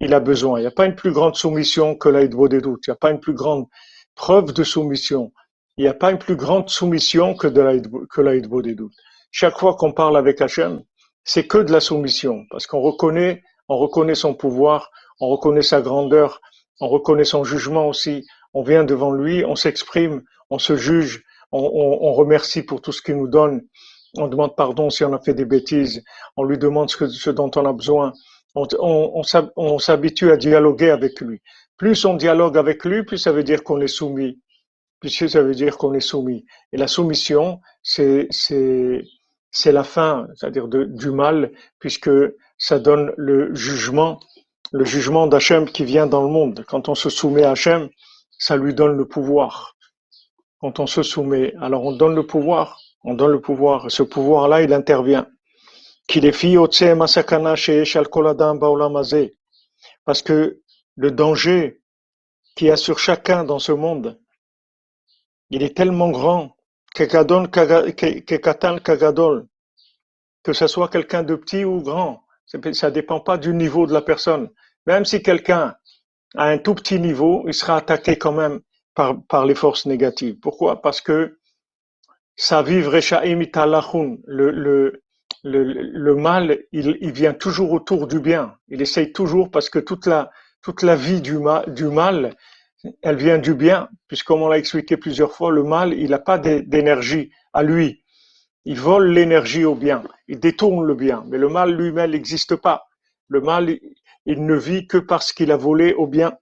il, 0.00 0.14
a 0.14 0.20
besoin. 0.20 0.58
Il 0.58 0.62
n'y 0.62 0.68
a 0.68 0.72
pas 0.72 0.86
une 0.86 0.96
plus 0.96 1.12
grande 1.12 1.36
soumission 1.36 1.94
que 1.94 2.08
l'aide 2.08 2.34
des 2.48 2.60
doutes. 2.60 2.86
Il 2.86 2.90
n'y 2.90 2.94
a 2.94 2.96
pas 2.96 3.10
une 3.10 3.20
plus 3.20 3.34
grande 3.34 3.66
preuve 4.14 4.52
de 4.52 4.64
soumission 4.64 5.32
il 5.78 5.82
n'y 5.82 5.88
a 5.88 5.94
pas 5.94 6.10
une 6.10 6.18
plus 6.18 6.34
grande 6.34 6.68
soumission 6.68 7.34
que, 7.34 7.46
de 7.46 8.06
que 8.10 8.60
des 8.62 8.74
doutes. 8.74 8.92
Chaque 9.30 9.56
fois 9.58 9.76
qu'on 9.76 9.92
parle 9.92 10.16
avec 10.16 10.40
Hachem, 10.40 10.82
c'est 11.22 11.46
que 11.46 11.58
de 11.58 11.72
la 11.72 11.78
soumission, 11.78 12.44
parce 12.50 12.66
qu'on 12.66 12.80
reconnaît, 12.80 13.42
on 13.68 13.78
reconnaît 13.78 14.16
son 14.16 14.34
pouvoir, 14.34 14.90
on 15.20 15.28
reconnaît 15.28 15.62
sa 15.62 15.80
grandeur, 15.80 16.40
on 16.80 16.88
reconnaît 16.88 17.24
son 17.24 17.44
jugement 17.44 17.86
aussi. 17.86 18.26
On 18.54 18.62
vient 18.62 18.82
devant 18.82 19.12
lui, 19.12 19.44
on 19.44 19.54
s'exprime, 19.54 20.22
on 20.50 20.58
se 20.58 20.76
juge, 20.76 21.22
on, 21.52 22.12
remercie 22.12 22.62
pour 22.62 22.80
tout 22.80 22.92
ce 22.92 23.00
qu'il 23.00 23.16
nous 23.16 23.28
donne. 23.28 23.62
On 24.16 24.26
demande 24.26 24.56
pardon 24.56 24.90
si 24.90 25.04
on 25.04 25.12
a 25.12 25.20
fait 25.20 25.34
des 25.34 25.44
bêtises. 25.44 26.02
On 26.36 26.42
lui 26.42 26.58
demande 26.58 26.90
ce, 26.90 27.06
ce 27.06 27.30
dont 27.30 27.50
on 27.54 27.66
a 27.66 27.72
besoin. 27.72 28.12
On, 28.56 28.66
on 29.56 29.78
s'habitue 29.78 30.32
à 30.32 30.36
dialoguer 30.36 30.90
avec 30.90 31.20
lui. 31.20 31.40
Plus 31.76 32.04
on 32.04 32.14
dialogue 32.14 32.58
avec 32.58 32.84
lui, 32.84 33.04
plus 33.04 33.18
ça 33.18 33.30
veut 33.30 33.44
dire 33.44 33.62
qu'on 33.62 33.80
est 33.80 33.86
soumis 33.86 34.40
puisque 35.00 35.28
ça 35.28 35.42
veut 35.42 35.54
dire 35.54 35.78
qu'on 35.78 35.94
est 35.94 36.00
soumis. 36.00 36.44
Et 36.72 36.76
la 36.76 36.88
soumission, 36.88 37.60
c'est 37.82 38.28
la 39.66 39.84
fin, 39.84 40.26
c'est-à-dire 40.34 40.68
du 40.68 41.10
mal, 41.10 41.52
puisque 41.78 42.10
ça 42.58 42.78
donne 42.78 43.12
le 43.16 43.54
jugement, 43.54 44.20
le 44.72 44.84
jugement 44.84 45.26
d'Hachem 45.26 45.66
qui 45.66 45.84
vient 45.84 46.06
dans 46.06 46.22
le 46.22 46.28
monde. 46.28 46.64
Quand 46.68 46.88
on 46.88 46.94
se 46.94 47.10
soumet 47.10 47.44
à 47.44 47.52
Hachem, 47.52 47.88
ça 48.38 48.56
lui 48.56 48.74
donne 48.74 48.96
le 48.96 49.06
pouvoir. 49.06 49.76
Quand 50.60 50.80
on 50.80 50.86
se 50.86 51.02
soumet, 51.02 51.54
alors 51.60 51.84
on 51.84 51.92
donne 51.92 52.14
le 52.14 52.26
pouvoir, 52.26 52.78
on 53.04 53.14
donne 53.14 53.30
le 53.30 53.40
pouvoir. 53.40 53.90
Ce 53.90 54.02
pouvoir-là, 54.02 54.62
il 54.62 54.72
intervient. 54.72 55.26
Parce 60.04 60.22
que 60.22 60.60
le 60.96 61.10
danger 61.10 61.82
qu'il 62.56 62.66
y 62.66 62.70
a 62.70 62.76
sur 62.76 62.98
chacun 62.98 63.44
dans 63.44 63.58
ce 63.58 63.72
monde, 63.72 64.18
il 65.50 65.62
est 65.62 65.76
tellement 65.76 66.10
grand, 66.10 66.56
que 66.94 67.06
ce 70.52 70.66
soit 70.66 70.88
quelqu'un 70.88 71.22
de 71.22 71.34
petit 71.34 71.64
ou 71.64 71.82
grand, 71.82 72.24
ça 72.72 72.90
dépend 72.90 73.20
pas 73.20 73.38
du 73.38 73.54
niveau 73.54 73.86
de 73.86 73.92
la 73.92 74.02
personne. 74.02 74.50
Même 74.86 75.04
si 75.04 75.22
quelqu'un 75.22 75.74
a 76.34 76.46
un 76.46 76.58
tout 76.58 76.74
petit 76.74 76.98
niveau, 76.98 77.44
il 77.46 77.54
sera 77.54 77.76
attaqué 77.76 78.16
quand 78.16 78.32
même 78.32 78.60
par, 78.94 79.22
par 79.28 79.46
les 79.46 79.54
forces 79.54 79.86
négatives. 79.86 80.38
Pourquoi? 80.40 80.82
Parce 80.82 81.00
que 81.00 81.38
sa 82.36 82.62
vivre 82.62 82.92
le, 82.92 84.50
le, 84.50 85.02
le, 85.44 85.62
le 85.62 86.14
mal, 86.14 86.58
il, 86.72 87.12
vient 87.12 87.34
toujours 87.34 87.72
autour 87.72 88.06
du 88.06 88.20
bien. 88.20 88.56
Il 88.68 88.82
essaye 88.82 89.12
toujours 89.12 89.50
parce 89.50 89.70
que 89.70 89.78
toute 89.78 90.06
la, 90.06 90.30
toute 90.62 90.82
la 90.82 90.96
vie 90.96 91.20
du 91.20 91.38
mal 91.38 92.36
elle 93.02 93.16
vient 93.16 93.38
du 93.38 93.54
bien, 93.54 93.88
puisqu'on 94.06 94.48
l'a 94.48 94.58
expliqué 94.58 94.96
plusieurs 94.96 95.32
fois, 95.32 95.50
le 95.50 95.62
mal, 95.62 95.92
il 95.92 96.10
n'a 96.10 96.18
pas 96.18 96.38
d'énergie 96.38 97.30
à 97.52 97.62
lui. 97.62 98.02
Il 98.64 98.78
vole 98.78 99.12
l'énergie 99.12 99.64
au 99.64 99.74
bien, 99.74 100.02
il 100.26 100.40
détourne 100.40 100.84
le 100.84 100.94
bien, 100.94 101.24
mais 101.28 101.38
le 101.38 101.48
mal 101.48 101.74
lui-même 101.74 102.10
n'existe 102.10 102.56
pas. 102.56 102.86
Le 103.28 103.40
mal, 103.40 103.78
il 104.26 104.44
ne 104.44 104.54
vit 104.54 104.86
que 104.86 104.98
parce 104.98 105.32
qu'il 105.32 105.52
a 105.52 105.56
volé 105.56 105.94
au 105.94 106.06
bien. 106.06 106.36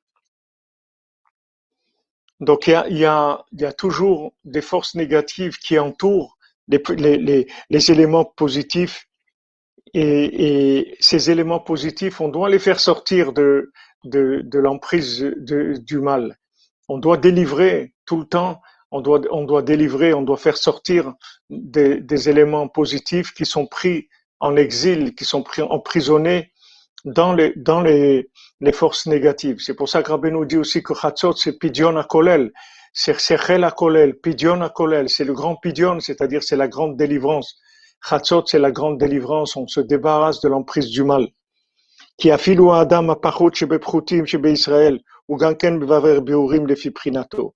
Donc 2.40 2.66
il 2.66 2.98
y 2.98 3.04
a, 3.04 3.44
toujours 3.78 4.35
des 4.44 4.61
forces 4.61 4.94
négatives 4.94 5.59
qui 5.59 5.78
entourent 5.78 6.37
les, 6.68 7.46
éléments 7.90 8.24
positifs 8.24 9.09
et, 9.94 10.96
ces 11.00 11.30
éléments 11.30 11.61
positifs, 11.61 12.20
on 12.20 12.28
doit 12.28 12.50
les 12.50 12.59
faire 12.59 12.80
sortir 12.80 13.32
de, 13.32 13.72
de, 14.09 14.59
l'emprise 14.59 15.21
du 15.21 15.99
mal. 15.99 16.37
On 16.88 16.99
doit 16.99 17.16
délivrer 17.16 17.95
tout 18.07 18.19
le 18.19 18.27
temps, 18.27 18.61
on 18.90 19.01
doit, 19.01 19.21
on 19.31 19.45
doit 19.45 19.62
délivrer, 19.62 20.14
on 20.14 20.23
doit 20.23 20.37
faire 20.37 20.57
sortir 20.57 21.12
des, 21.51 22.29
éléments 22.29 22.69
positifs 22.69 23.33
qui 23.33 23.45
sont 23.45 23.66
pris 23.66 24.09
en 24.40 24.57
exil, 24.57 25.14
qui 25.14 25.25
sont 25.25 25.42
pris 25.42 25.62
emprisonnés 25.62 26.53
dans 27.05 27.33
les, 27.33 27.53
dans 27.57 27.81
les, 27.81 28.31
les 28.61 28.73
forces 28.73 29.07
négatives. 29.07 29.59
C'est 29.61 29.75
pour 29.75 29.88
ça 29.88 30.03
que 30.03 30.11
Rabbi 30.11 30.31
nous 30.31 30.45
dit 30.45 30.57
aussi 30.57 30.83
que 30.83 30.95
Chatzot, 30.95 31.33
c'est 31.33 31.59
Pidion 31.59 32.03
Kolel, 32.05 32.53
c'est 32.92 33.19
Sechel 33.19 33.69
Kolel, 33.77 34.19
Pidion 34.19 34.69
Kolel, 34.75 35.09
c'est 35.09 35.25
le 35.25 35.35
grand 35.35 35.57
Pidion, 35.57 36.01
c'est-à-dire 36.01 36.42
c'est 36.42 36.57
la 36.57 36.69
grande 36.69 36.97
délivrance. 36.97 37.59
Chatzot, 38.09 38.45
c'est 38.47 38.59
la 38.59 38.71
grande 38.71 38.99
délivrance, 38.99 39.57
on 39.57 39.66
se 39.66 39.81
débarrasse 39.81 40.40
de 40.40 40.49
l'emprise 40.49 40.88
du 40.90 41.05
mal. 41.05 41.29
Qui 42.18 42.31
a 42.31 42.38
filou 42.38 42.72
Adam 42.72 43.14
chez 44.24 44.38
Israël, 44.44 45.00
ou 45.29 45.37
ganken 45.37 45.79
biurim 45.79 46.66
le 46.66 47.52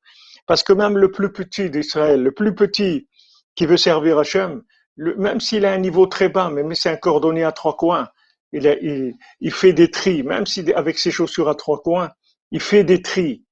Parce 0.46 0.62
que 0.62 0.72
même 0.72 0.98
le 0.98 1.10
plus 1.10 1.32
petit 1.32 1.70
d'Israël, 1.70 2.22
le 2.22 2.32
plus 2.32 2.54
petit 2.54 3.08
qui 3.54 3.66
veut 3.66 3.76
servir 3.76 4.18
Hachem, 4.18 4.62
même 4.96 5.40
s'il 5.40 5.64
a 5.64 5.72
un 5.72 5.78
niveau 5.78 6.06
très 6.06 6.28
bas, 6.28 6.50
même 6.50 6.74
si 6.74 6.82
c'est 6.82 6.90
un 6.90 6.96
cordonnier 6.96 7.44
à 7.44 7.52
trois 7.52 7.76
coins, 7.76 8.08
il, 8.52 9.14
fait 9.50 9.72
des 9.72 9.90
tris, 9.90 10.22
même 10.22 10.46
si 10.46 10.72
avec 10.72 10.98
ses 10.98 11.10
chaussures 11.10 11.48
à 11.48 11.54
trois 11.54 11.80
coins, 11.80 12.10
il 12.50 12.60
fait 12.60 12.84
des 12.84 13.00
tris. 13.00 13.44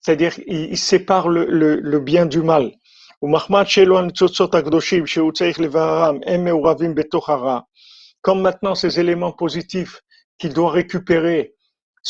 C'est-à-dire, 0.00 0.34
il, 0.46 0.78
sépare 0.78 1.28
le, 1.28 1.46
le, 1.46 2.00
bien 2.00 2.26
du 2.26 2.42
mal. 2.42 2.72
Comme 8.22 8.40
maintenant 8.42 8.74
ces 8.74 9.00
éléments 9.00 9.32
positifs 9.32 10.00
qu'il 10.38 10.54
doit 10.54 10.70
récupérer, 10.70 11.54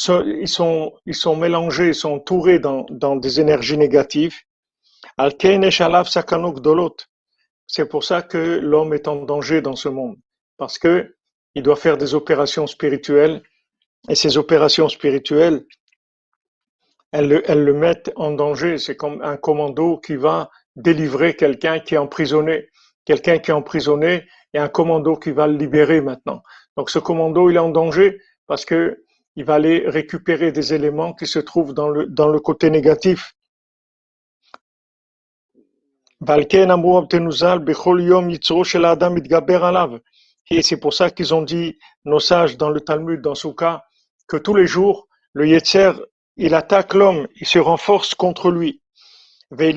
ils 0.07 0.49
sont, 0.49 0.93
ils 1.07 1.15
sont 1.15 1.37
mélangés, 1.37 1.89
ils 1.89 1.95
sont 1.95 2.13
entourés 2.13 2.59
dans, 2.59 3.17
des 3.17 3.41
énergies 3.41 3.79
négatives. 3.79 4.37
C'est 7.67 7.89
pour 7.89 8.05
ça 8.05 8.23
que 8.23 8.39
l'homme 8.39 8.95
est 8.95 9.09
en 9.09 9.17
danger 9.17 9.61
dans 9.61 9.77
ce 9.77 9.89
monde, 9.89 10.17
parce 10.57 10.79
que 10.79 11.17
il 11.55 11.63
doit 11.63 11.77
faire 11.77 11.97
des 11.97 12.15
opérations 12.15 12.67
spirituelles, 12.67 13.43
et 14.09 14.15
ces 14.15 14.39
opérations 14.39 14.89
spirituelles, 14.89 15.67
elles, 17.11 17.43
elles 17.47 17.65
le 17.65 17.73
mettent 17.73 18.13
en 18.17 18.31
danger. 18.31 18.79
C'est 18.79 18.97
comme 18.97 19.23
un 19.23 19.37
commando 19.37 19.99
qui 19.99 20.15
va 20.15 20.51
délivrer 20.77 21.35
quelqu'un 21.35 21.81
qui 21.81 21.95
est 21.95 21.99
emprisonné. 21.99 22.69
Quelqu'un 23.05 23.39
qui 23.39 23.51
est 23.51 23.55
emprisonné, 23.55 24.29
et 24.55 24.59
un 24.59 24.69
commando 24.69 25.17
qui 25.17 25.31
va 25.31 25.47
le 25.47 25.57
libérer 25.57 26.01
maintenant. 26.01 26.43
Donc 26.79 26.91
ce 26.91 27.01
commando, 27.01 27.51
il 27.51 27.57
est 27.57 27.59
en 27.59 27.71
danger 27.71 28.21
parce 28.47 28.65
que 28.65 29.05
il 29.35 29.45
va 29.45 29.55
aller 29.55 29.83
récupérer 29.85 30.53
des 30.53 30.75
éléments 30.75 31.13
qui 31.13 31.27
se 31.27 31.41
trouvent 31.41 31.75
dans 31.75 31.89
le, 31.89 32.07
dans 32.07 32.29
le 32.29 32.39
côté 32.39 32.71
négatif. 32.71 33.35
Et 40.51 40.63
c'est 40.63 40.77
pour 40.77 40.95
ça 40.95 41.11
qu'ils 41.11 41.35
ont 41.35 41.43
dit 41.43 41.79
nos 42.05 42.21
sages 42.21 42.57
dans 42.57 42.71
le 42.71 42.81
Talmud, 42.81 43.21
dans 43.21 43.35
Souka, 43.35 43.85
que 44.29 44.37
tous 44.37 44.55
les 44.55 44.69
jours, 44.69 45.09
le 45.33 45.49
Yetzer, 45.49 45.95
il 46.37 46.55
attaque 46.55 46.95
l'homme, 46.95 47.27
il 47.35 47.47
se 47.49 47.59
renforce 47.59 48.15
contre 48.15 48.53
lui. 48.53 48.83
Et 49.59 49.73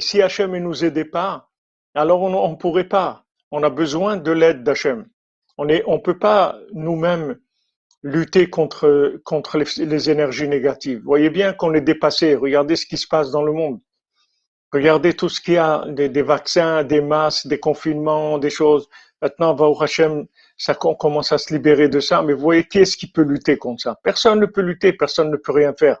si 0.00 0.22
Hachem 0.22 0.52
ne 0.52 0.58
nous 0.60 0.84
aidait 0.84 1.04
pas, 1.04 1.48
alors 1.94 2.22
on 2.22 2.50
ne 2.50 2.56
pourrait 2.56 2.88
pas. 2.88 3.24
On 3.50 3.62
a 3.62 3.70
besoin 3.70 4.16
de 4.16 4.32
l'aide 4.32 4.62
d'Hachem. 4.62 5.06
On 5.56 5.64
ne 5.64 5.78
on 5.86 5.98
peut 5.98 6.18
pas 6.18 6.58
nous-mêmes 6.72 7.38
lutter 8.02 8.48
contre, 8.48 9.20
contre 9.24 9.58
les, 9.58 10.10
énergies 10.10 10.48
négatives. 10.48 11.02
Voyez 11.04 11.30
bien 11.30 11.52
qu'on 11.52 11.74
est 11.74 11.80
dépassé. 11.80 12.34
Regardez 12.34 12.76
ce 12.76 12.86
qui 12.86 12.96
se 12.96 13.08
passe 13.08 13.30
dans 13.30 13.42
le 13.42 13.52
monde. 13.52 13.80
Regardez 14.72 15.14
tout 15.14 15.28
ce 15.28 15.40
qu'il 15.40 15.54
y 15.54 15.58
a, 15.58 15.84
des, 15.88 16.08
des, 16.08 16.22
vaccins, 16.22 16.84
des 16.84 17.00
masques, 17.00 17.46
des 17.46 17.58
confinements, 17.58 18.38
des 18.38 18.50
choses. 18.50 18.88
Maintenant, 19.20 19.54
va 19.54 19.66
au 19.66 19.82
Hachem, 19.82 20.26
ça 20.56 20.74
commence 20.74 21.32
à 21.32 21.38
se 21.38 21.52
libérer 21.52 21.88
de 21.88 22.00
ça. 22.00 22.22
Mais 22.22 22.34
vous 22.34 22.40
voyez, 22.40 22.64
qui 22.64 22.78
est-ce 22.78 22.96
qui 22.96 23.10
peut 23.10 23.22
lutter 23.22 23.56
contre 23.56 23.82
ça? 23.82 23.98
Personne 24.04 24.40
ne 24.40 24.46
peut 24.46 24.60
lutter, 24.60 24.92
personne 24.92 25.30
ne 25.30 25.36
peut 25.36 25.52
rien 25.52 25.72
faire. 25.76 25.98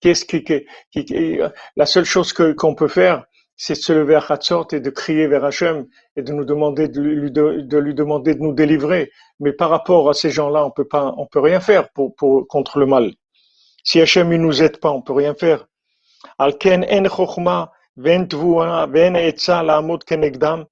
Qu'est-ce 0.00 0.24
qui, 0.24 0.42
qui, 0.44 0.64
qui, 0.90 1.40
la 1.76 1.86
seule 1.86 2.04
chose 2.04 2.32
que 2.32 2.52
qu'on 2.52 2.74
peut 2.74 2.88
faire, 2.88 3.24
c'est 3.62 3.74
de 3.74 3.80
se 3.80 3.92
lever 3.92 4.14
à 4.14 4.24
Hatzot 4.26 4.68
et 4.72 4.80
de 4.80 4.88
crier 4.88 5.26
vers 5.26 5.44
Hachem 5.44 5.86
et 6.16 6.22
de 6.22 6.32
nous 6.32 6.46
demander 6.46 6.88
de 6.88 6.98
lui, 6.98 7.30
de, 7.30 7.76
lui, 7.76 7.94
demander 7.94 8.34
de 8.34 8.40
nous 8.40 8.54
délivrer. 8.54 9.12
Mais 9.38 9.52
par 9.52 9.68
rapport 9.68 10.08
à 10.08 10.14
ces 10.14 10.30
gens-là, 10.30 10.64
on 10.64 10.70
peut 10.70 10.88
pas, 10.88 11.12
on 11.18 11.26
peut 11.26 11.40
rien 11.40 11.60
faire 11.60 11.90
pour, 11.90 12.14
pour 12.16 12.48
contre 12.48 12.78
le 12.78 12.86
mal. 12.86 13.12
Si 13.84 14.00
Hachem 14.00 14.30
ne 14.30 14.38
nous 14.38 14.62
aide 14.62 14.80
pas, 14.80 14.90
on 14.90 15.02
peut 15.02 15.12
rien 15.12 15.34
faire. 15.34 15.66
Alken 16.38 16.86
en 16.90 17.04
chokhma 17.04 17.70
ven 17.98 18.26
ven 18.26 19.14
etza 19.14 19.62
kenegdam 20.06 20.64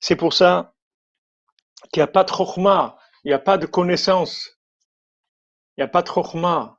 C'est 0.00 0.16
pour 0.16 0.32
ça 0.32 0.74
qu'il 1.92 2.00
n'y 2.00 2.02
a 2.02 2.08
pas 2.08 2.24
de 2.24 2.30
chokhma, 2.30 2.98
il 3.22 3.28
n'y 3.28 3.34
a 3.34 3.38
pas 3.38 3.56
de 3.56 3.66
connaissance, 3.66 4.58
il 5.76 5.82
n'y 5.82 5.84
a 5.84 5.88
pas 5.88 6.02
de 6.02 6.08
chokhma. 6.08 6.75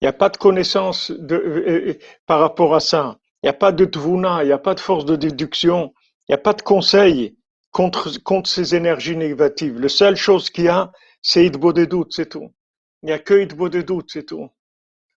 Il 0.00 0.04
n'y 0.04 0.08
a 0.08 0.14
pas 0.14 0.30
de 0.30 0.36
connaissance 0.38 1.10
de, 1.10 1.36
euh, 1.36 1.90
euh, 1.90 1.98
par 2.26 2.40
rapport 2.40 2.74
à 2.74 2.80
ça. 2.80 3.18
Il 3.42 3.46
n'y 3.46 3.50
a 3.50 3.54
pas 3.54 3.72
de 3.72 3.84
tvuna, 3.84 4.42
il 4.42 4.46
n'y 4.46 4.52
a 4.52 4.58
pas 4.58 4.74
de 4.74 4.80
force 4.80 5.04
de 5.04 5.16
déduction, 5.16 5.92
il 6.28 6.32
n'y 6.32 6.34
a 6.34 6.38
pas 6.38 6.54
de 6.54 6.62
conseil 6.62 7.36
contre, 7.70 8.22
contre 8.22 8.48
ces 8.48 8.74
énergies 8.74 9.16
négatives. 9.16 9.78
La 9.78 9.88
seule 9.88 10.16
chose 10.16 10.50
qu'il 10.50 10.64
y 10.64 10.68
a, 10.68 10.90
c'est 11.22 11.44
Idbo 11.44 11.72
des 11.72 11.86
doutes, 11.86 12.12
c'est 12.12 12.28
tout. 12.30 12.50
Il 13.02 13.06
n'y 13.06 13.12
a 13.12 13.18
que 13.18 13.42
Idbo 13.42 13.68
des 13.68 13.82
doutes, 13.82 14.10
c'est 14.10 14.24
tout. 14.24 14.48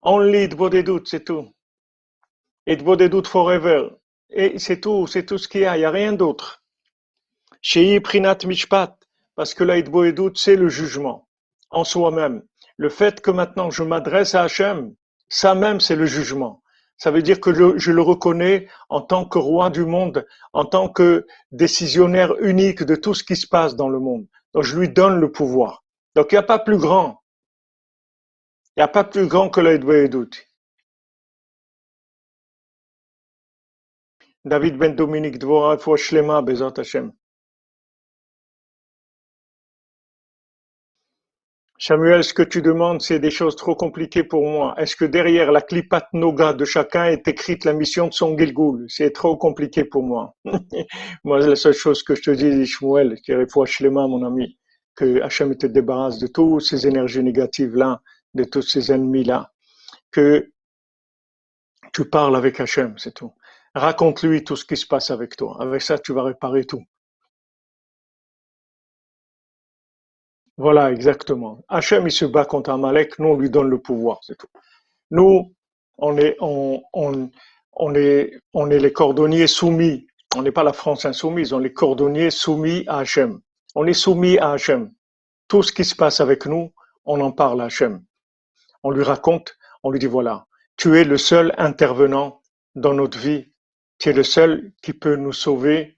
Only 0.03 0.45
Idbo 0.45 0.71
des 0.71 0.83
doutes, 0.83 1.09
c'est 1.09 1.25
tout. 1.25 1.53
Idbo 2.67 2.97
des 2.97 3.09
doutes 3.09 3.27
forever. 3.27 3.89
Et 4.31 4.59
c'est 4.59 4.81
tout, 4.81 5.07
c'est 5.07 5.27
tout 5.27 5.39
ce 5.39 5.49
qu'il 5.49 5.63
y 5.63 5.67
a, 5.67 5.77
il 5.77 5.81
n'y 5.81 5.85
a 5.85 5.91
rien 5.91 6.13
d'autre. 6.13 6.63
Chez 7.61 8.01
Prinat 8.01 8.39
Mishpat, 8.47 8.97
parce 9.35 9.53
que 9.55 9.65
là, 9.65 9.77
Idbo 9.77 10.05
des 10.05 10.13
doutes, 10.13 10.39
c'est 10.39 10.57
le 10.57 10.69
jugement 10.69 11.29
en 11.71 11.85
soi-même. 11.85 12.43
Le 12.81 12.89
fait 12.89 13.21
que 13.21 13.31
maintenant 13.31 13.71
je 13.71 13.83
m'adresse 13.83 14.35
à 14.35 14.45
Hachem, 14.45 14.95
ça 15.29 15.55
même 15.55 15.81
c'est 15.81 15.97
le 15.97 16.07
jugement. 16.07 16.63
Ça 16.97 17.11
veut 17.11 17.21
dire 17.21 17.39
que 17.39 17.53
je, 17.53 17.91
le 17.93 18.01
reconnais 18.01 18.69
en 18.89 19.03
tant 19.03 19.27
que 19.27 19.37
roi 19.37 19.69
du 19.69 19.85
monde, 19.85 20.27
en 20.55 20.65
tant 20.65 20.89
que 20.89 21.27
décisionnaire 21.53 22.35
unique 22.41 22.83
de 22.83 22.97
tout 22.97 23.13
ce 23.13 23.23
qui 23.23 23.37
se 23.37 23.47
passe 23.47 23.77
dans 23.77 23.91
le 23.91 23.99
monde. 23.99 24.27
Donc 24.55 24.63
je 24.63 24.79
lui 24.79 24.89
donne 24.89 25.21
le 25.21 25.31
pouvoir. 25.31 25.85
Donc 26.15 26.33
il 26.33 26.37
n'y 26.37 26.39
a 26.39 26.43
pas 26.43 26.59
plus 26.59 26.79
grand. 26.79 27.23
Il 28.79 28.81
n'y 28.81 28.85
a 28.85 28.89
pas 28.89 29.05
plus 29.05 29.27
grand 29.27 29.51
que 29.51 30.07
doute. 30.07 30.47
David 34.47 34.79
Ben 34.79 34.97
Dominique 34.97 35.39
Dvora, 35.39 35.77
Shlema, 35.99 36.41
Bezat 36.41 36.79
Hashem. 36.79 37.13
Samuel, 41.83 42.23
ce 42.23 42.35
que 42.35 42.43
tu 42.43 42.61
demandes, 42.61 43.01
c'est 43.01 43.19
des 43.21 43.31
choses 43.31 43.57
trop 43.57 43.75
compliquées 43.75 44.23
pour 44.23 44.43
moi. 44.43 44.75
Est-ce 44.77 44.95
que 44.95 45.07
derrière 45.07 45.51
la 45.51 45.63
klipat 45.63 46.09
noga 46.13 46.53
de 46.53 46.67
chacun 46.67 47.07
est 47.07 47.27
écrite 47.27 47.65
la 47.65 47.73
mission 47.73 48.09
de 48.09 48.13
son 48.13 48.37
Gilgoul 48.37 48.85
C'est 48.89 49.13
trop 49.13 49.39
compliqué 49.39 49.87
pour 49.87 50.03
moi. 50.03 50.37
moi, 51.25 51.39
la 51.39 51.57
seule 51.57 51.73
chose 51.73 52.03
que 52.03 52.15
je 52.15 52.21
te 52.21 52.31
dis, 52.33 52.67
Shmuel, 52.67 53.15
qui 53.23 53.33
est 53.33 53.67
Shlema, 53.67 54.07
mon 54.07 54.27
ami, 54.27 54.59
que 54.95 55.23
Hachem 55.23 55.57
te 55.57 55.67
débarrasse 55.67 56.19
de 56.19 56.27
toutes 56.27 56.61
ces 56.61 56.87
énergies 56.87 57.23
négatives-là, 57.23 58.03
de 58.35 58.45
tous 58.45 58.61
ces 58.61 58.93
ennemis-là, 58.93 59.51
que 60.11 60.53
tu 61.95 62.05
parles 62.05 62.37
avec 62.37 62.61
Hachem, 62.61 62.99
c'est 62.99 63.15
tout. 63.15 63.33
Raconte-lui 63.75 64.45
tout 64.45 64.57
ce 64.57 64.67
qui 64.67 64.77
se 64.77 64.87
passe 64.87 65.11
avec 65.11 65.35
toi. 65.35 65.57
Avec 65.59 65.81
ça, 65.81 65.99
tu 65.99 66.13
vas 66.13 66.25
réparer 66.25 66.67
tout. 66.67 66.85
Voilà, 70.61 70.93
exactement. 70.93 71.65
Hachem, 71.71 72.07
il 72.07 72.13
se 72.13 72.27
bat 72.27 72.45
contre 72.45 72.69
Amalek, 72.69 73.19
nous, 73.19 73.29
on 73.29 73.37
lui 73.39 73.49
donne 73.49 73.71
le 73.71 73.79
pouvoir, 73.79 74.19
c'est 74.21 74.37
tout. 74.37 74.47
Nous, 75.11 75.55
on 75.97 76.19
est, 76.19 76.37
on, 76.39 76.83
on, 76.93 77.31
on, 77.73 77.95
est, 77.95 78.35
on 78.53 78.71
est 78.71 78.79
les 78.79 78.93
cordonniers 78.93 79.47
soumis. 79.47 80.07
On 80.37 80.43
n'est 80.43 80.53
pas 80.53 80.63
la 80.63 80.75
France 80.75 81.07
insoumise, 81.07 81.55
on 81.55 81.61
est 81.61 81.69
les 81.69 81.73
cordonniers 81.73 82.31
soumis 82.31 82.85
à 82.89 82.99
Hachem. 82.99 83.41
On 83.75 83.87
est 83.87 83.95
soumis 83.95 84.37
à 84.37 84.51
Hachem. 84.51 84.93
Tout 85.49 85.63
ce 85.63 85.73
qui 85.73 85.83
se 85.83 85.95
passe 85.97 86.21
avec 86.21 86.45
nous, 86.45 86.75
on 87.07 87.23
en 87.23 87.33
parle 87.33 87.63
à 87.63 87.65
Hachem. 87.65 88.05
On 88.83 88.91
lui 88.91 89.03
raconte, 89.03 89.57
on 89.83 89.91
lui 89.91 89.99
dit 89.99 90.05
voilà, 90.05 90.47
tu 90.77 90.99
es 90.99 91.05
le 91.05 91.17
seul 91.17 91.55
intervenant 91.57 92.43
dans 92.75 92.93
notre 92.93 93.19
vie. 93.19 93.47
Tu 93.99 94.11
es 94.11 94.13
le 94.13 94.25
seul 94.25 94.73
qui 94.83 94.93
peut 94.93 95.17
nous 95.17 95.33
sauver 95.33 95.97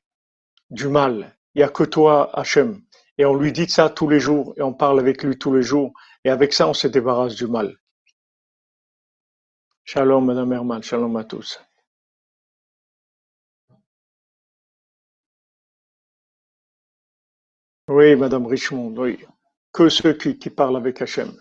du 0.70 0.86
mal. 0.86 1.36
Il 1.56 1.58
n'y 1.58 1.64
a 1.64 1.68
que 1.68 1.82
toi, 1.82 2.30
Hachem. 2.32 2.80
Et 3.22 3.24
on 3.24 3.36
lui 3.36 3.52
dit 3.52 3.68
ça 3.68 3.88
tous 3.88 4.08
les 4.08 4.18
jours, 4.18 4.52
et 4.56 4.62
on 4.62 4.74
parle 4.74 4.98
avec 4.98 5.22
lui 5.22 5.38
tous 5.38 5.54
les 5.54 5.62
jours, 5.62 5.92
et 6.24 6.28
avec 6.28 6.52
ça, 6.52 6.66
on 6.68 6.74
se 6.74 6.88
débarrasse 6.88 7.36
du 7.36 7.46
mal. 7.46 7.78
Shalom, 9.84 10.24
Madame 10.26 10.52
Herman, 10.52 10.82
shalom 10.82 11.14
à 11.16 11.22
tous. 11.22 11.60
Oui, 17.86 18.16
Madame 18.16 18.44
Richmond, 18.46 18.92
oui. 18.96 19.24
Que 19.72 19.88
ceux 19.88 20.14
qui, 20.14 20.50
parlent 20.50 20.76
avec 20.76 21.00
Hachem. 21.00 21.32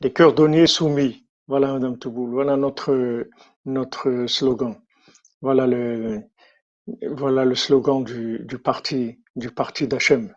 Les 0.00 0.12
cordonniers 0.12 0.66
soumis. 0.66 1.24
Voilà, 1.46 1.72
Madame 1.72 2.00
Touboul. 2.00 2.30
Voilà 2.30 2.56
notre 2.56 4.26
slogan. 4.26 4.82
Voilà 5.42 5.66
le, 5.66 7.54
slogan 7.56 8.04
du, 8.04 8.58
parti, 8.62 9.18
du 9.34 9.50
parti 9.50 9.88
d'Hachem. 9.88 10.32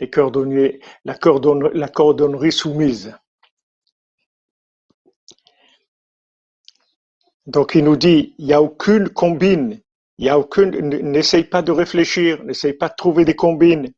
La, 0.00 1.14
cordonnerie, 1.18 2.52
soumise. 2.52 3.14
Donc 7.46 7.74
il 7.74 7.84
nous 7.84 7.96
dit, 7.96 8.34
il 8.38 8.46
n'y 8.46 8.54
a 8.54 8.62
aucune 8.62 9.10
combine, 9.10 9.80
il 10.16 10.28
a 10.30 10.38
aucune, 10.38 10.70
n'essaye 10.88 11.44
pas 11.44 11.62
de 11.62 11.72
réfléchir, 11.72 12.42
n'essaye 12.44 12.72
pas 12.72 12.88
de 12.88 12.94
trouver 12.94 13.26
des 13.26 13.36
combines, 13.36 13.92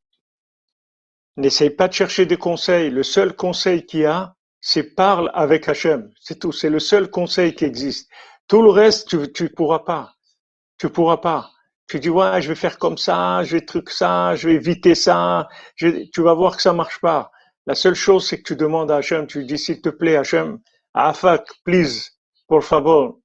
n'essaye 1.37 1.71
pas 1.71 1.87
de 1.87 1.93
chercher 1.93 2.27
des 2.27 2.37
conseils. 2.37 2.91
Le 2.91 3.05
seul 3.05 3.37
conseil 3.37 3.87
qu'il 3.87 4.01
y 4.01 4.05
a, 4.05 4.35
c'est 4.61 4.95
parle 4.95 5.31
avec 5.35 5.69
Hachem. 5.69 6.13
C'est 6.21 6.41
tout, 6.41 6.53
c'est 6.53 6.71
le 6.71 6.81
seul 6.81 7.09
conseil 7.09 7.55
qui 7.55 7.65
existe. 7.65 8.11
Tout 8.49 8.63
le 8.63 8.71
reste, 8.71 9.33
tu 9.33 9.45
ne 9.45 9.49
pourras 9.49 9.81
pas 9.81 10.15
tu 10.81 10.89
pourras 10.89 11.19
pas. 11.19 11.51
Tu 11.89 12.01
dis 12.01 12.09
ouais, 12.09 12.41
je 12.41 12.49
vais 12.49 12.55
faire 12.55 12.79
comme 12.79 12.97
ça, 12.97 13.43
je 13.45 13.57
vais 13.57 13.65
truc 13.65 13.91
ça, 13.91 14.35
je 14.35 14.49
vais 14.49 14.55
éviter 14.55 14.95
ça. 14.95 15.49
tu 15.77 16.23
vas 16.23 16.35
voir 16.35 16.57
que 16.57 16.63
ça 16.63 16.73
marche 16.73 17.01
pas. 17.01 17.31
La 17.67 17.75
seule 17.75 17.95
chose, 17.95 18.27
c'est 18.27 18.39
que 18.39 18.45
tu 18.45 18.57
demandes 18.57 18.91
à 18.91 18.97
Hachem, 18.97 19.27
tu 19.27 19.45
dis 19.45 19.59
s'il 19.59 19.83
te 19.83 19.91
plaît, 19.91 20.17
Hachem, 20.17 20.59
Afak, 20.95 21.47
please, 21.65 22.13
por 22.49 22.65
favor, 22.65 23.19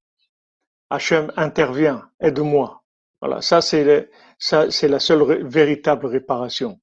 Hachem, 0.90 1.32
intervient, 1.38 2.04
aide-moi. 2.20 2.84
Voilà, 3.22 3.42
ça 3.42 3.62
c'est 3.62 4.10
ça 4.38 4.70
c'est 4.70 4.90
la 4.90 5.00
seule 5.00 5.48
véritable 5.48 6.08
réparation. 6.08 6.80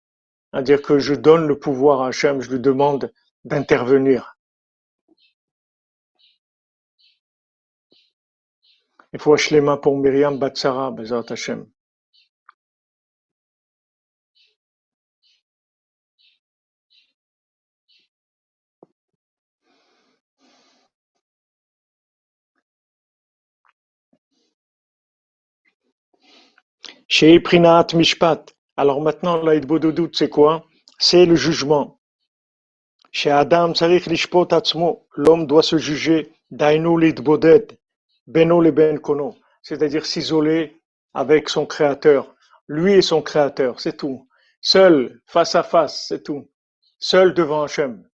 C'est-à-dire 0.52 0.80
que 0.80 0.98
je 0.98 1.14
donne 1.14 1.46
le 1.46 1.58
pouvoir 1.58 2.00
à 2.02 2.08
Hachem, 2.08 2.40
je 2.40 2.50
lui 2.50 2.60
demande 2.60 3.12
d'intervenir. 3.44 4.38
Faut 9.18 9.36
mains 9.60 9.76
pour 9.76 9.96
Myriam 9.98 10.38
Batsara, 10.38 10.90
Bezat 10.90 11.24
Hashem. 11.30 11.66
Chez 27.06 27.38
Prinat 27.40 27.88
Mishpat. 27.92 28.54
Alors 28.78 29.02
maintenant, 29.02 29.36
la 29.42 29.60
doute, 29.60 30.16
c'est 30.16 30.30
quoi? 30.30 30.64
C'est 30.98 31.26
le 31.26 31.36
jugement. 31.36 32.00
Chez 33.10 33.30
Adam 33.30 33.74
Sarich 33.74 34.06
Lishpot 34.06 34.48
Atzmo, 34.50 35.06
l'homme 35.14 35.46
doit 35.46 35.62
se 35.62 35.76
juger 35.76 36.32
Dainu 36.50 37.12
boded, 37.20 37.78
beno 38.32 38.60
le 38.60 38.70
ben 38.70 38.98
kono, 38.98 39.34
c'est-à-dire 39.62 40.06
s'isoler 40.06 40.80
avec 41.14 41.48
son 41.48 41.66
créateur. 41.66 42.34
Lui 42.68 42.94
et 42.94 43.02
son 43.02 43.22
créateur, 43.22 43.80
c'est 43.80 43.96
tout. 43.96 44.26
Seul, 44.60 45.20
face 45.26 45.54
à 45.54 45.62
face, 45.62 46.06
c'est 46.08 46.22
tout. 46.22 46.48
Seul 46.98 47.34
devant 47.34 47.64
Hachem. 47.64 48.04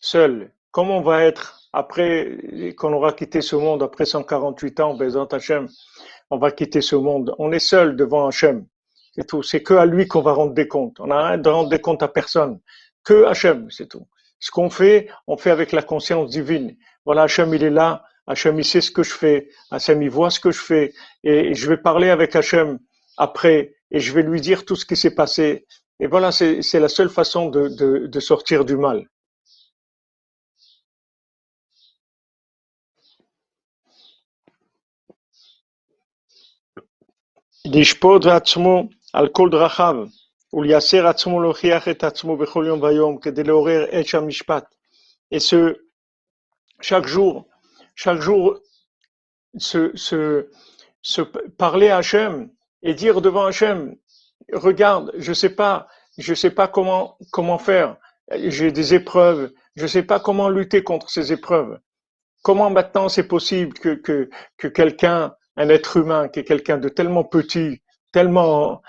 Seul. 0.00 0.52
Comment 0.70 0.98
on 0.98 1.02
va 1.02 1.24
être 1.24 1.68
après 1.72 2.38
qu'on 2.76 2.92
aura 2.92 3.12
quitté 3.12 3.40
ce 3.42 3.56
monde, 3.56 3.82
après 3.82 4.04
148 4.04 4.80
ans, 4.80 4.94
Bézant 4.94 5.26
Hachem, 5.26 5.68
on 6.30 6.38
va 6.38 6.50
quitter 6.52 6.80
ce 6.80 6.96
monde. 6.96 7.34
On 7.38 7.52
est 7.52 7.58
seul 7.58 7.96
devant 7.96 8.26
Hachem. 8.26 8.66
C'est 9.14 9.26
tout. 9.26 9.42
C'est 9.42 9.62
que 9.62 9.74
à 9.74 9.84
lui 9.84 10.06
qu'on 10.06 10.22
va 10.22 10.32
rendre 10.32 10.54
des 10.54 10.68
comptes. 10.68 11.00
On 11.00 11.10
a 11.10 11.28
rien 11.28 11.38
de 11.38 11.48
rendre 11.48 11.68
des 11.68 11.80
comptes 11.80 12.02
à 12.02 12.08
personne. 12.08 12.60
Que 13.04 13.24
Hachem, 13.24 13.70
c'est 13.70 13.88
tout. 13.88 14.06
Ce 14.38 14.50
qu'on 14.50 14.70
fait, 14.70 15.08
on 15.26 15.36
fait 15.36 15.50
avec 15.50 15.72
la 15.72 15.82
conscience 15.82 16.30
divine. 16.30 16.76
Voilà, 17.04 17.22
Hachem, 17.22 17.52
il 17.54 17.64
est 17.64 17.70
là. 17.70 18.04
Hachem, 18.28 18.58
il 18.58 18.64
sait 18.64 18.82
ce 18.82 18.90
que 18.90 19.02
je 19.02 19.14
fais. 19.14 19.48
Hachem, 19.70 20.02
il 20.02 20.10
voit 20.10 20.30
ce 20.30 20.38
que 20.38 20.50
je 20.52 20.60
fais. 20.60 20.92
Et 21.24 21.54
je 21.54 21.68
vais 21.68 21.78
parler 21.78 22.10
avec 22.10 22.36
Hachem 22.36 22.78
après 23.16 23.74
et 23.90 24.00
je 24.00 24.12
vais 24.12 24.22
lui 24.22 24.40
dire 24.40 24.64
tout 24.66 24.76
ce 24.76 24.84
qui 24.84 24.96
s'est 24.96 25.14
passé. 25.14 25.66
Et 25.98 26.06
voilà, 26.06 26.30
c'est 26.30 26.62
la 26.74 26.88
seule 26.88 27.08
façon 27.08 27.48
de, 27.48 28.20
sortir 28.20 28.64
du 28.64 28.76
mal. 28.76 29.08
Et 45.30 45.40
ce, 45.40 45.76
chaque 46.80 47.06
jour, 47.06 47.46
chaque 47.98 48.20
jour, 48.20 48.60
se, 49.56 49.90
se, 49.96 50.48
se 51.02 51.20
parler 51.20 51.88
à 51.88 51.96
Hachem 51.96 52.48
et 52.82 52.94
dire 52.94 53.20
devant 53.20 53.46
Hachem, 53.46 53.96
regarde, 54.52 55.10
je 55.16 55.32
sais 55.32 55.50
pas, 55.50 55.88
je 56.16 56.32
sais 56.32 56.50
pas 56.50 56.68
comment, 56.68 57.18
comment 57.32 57.58
faire. 57.58 57.96
J'ai 58.32 58.70
des 58.70 58.94
épreuves. 58.94 59.52
Je 59.74 59.88
sais 59.88 60.04
pas 60.04 60.20
comment 60.20 60.48
lutter 60.48 60.84
contre 60.84 61.10
ces 61.10 61.32
épreuves. 61.32 61.80
Comment 62.42 62.70
maintenant 62.70 63.08
c'est 63.08 63.26
possible 63.26 63.76
que, 63.76 63.94
que, 63.94 64.30
que 64.58 64.68
quelqu'un, 64.68 65.34
un 65.56 65.68
être 65.68 65.96
humain, 65.96 66.28
qui 66.28 66.38
est 66.38 66.44
quelqu'un 66.44 66.78
de 66.78 66.88
tellement 66.88 67.24
petit, 67.24 67.82
tellement, 68.12 68.80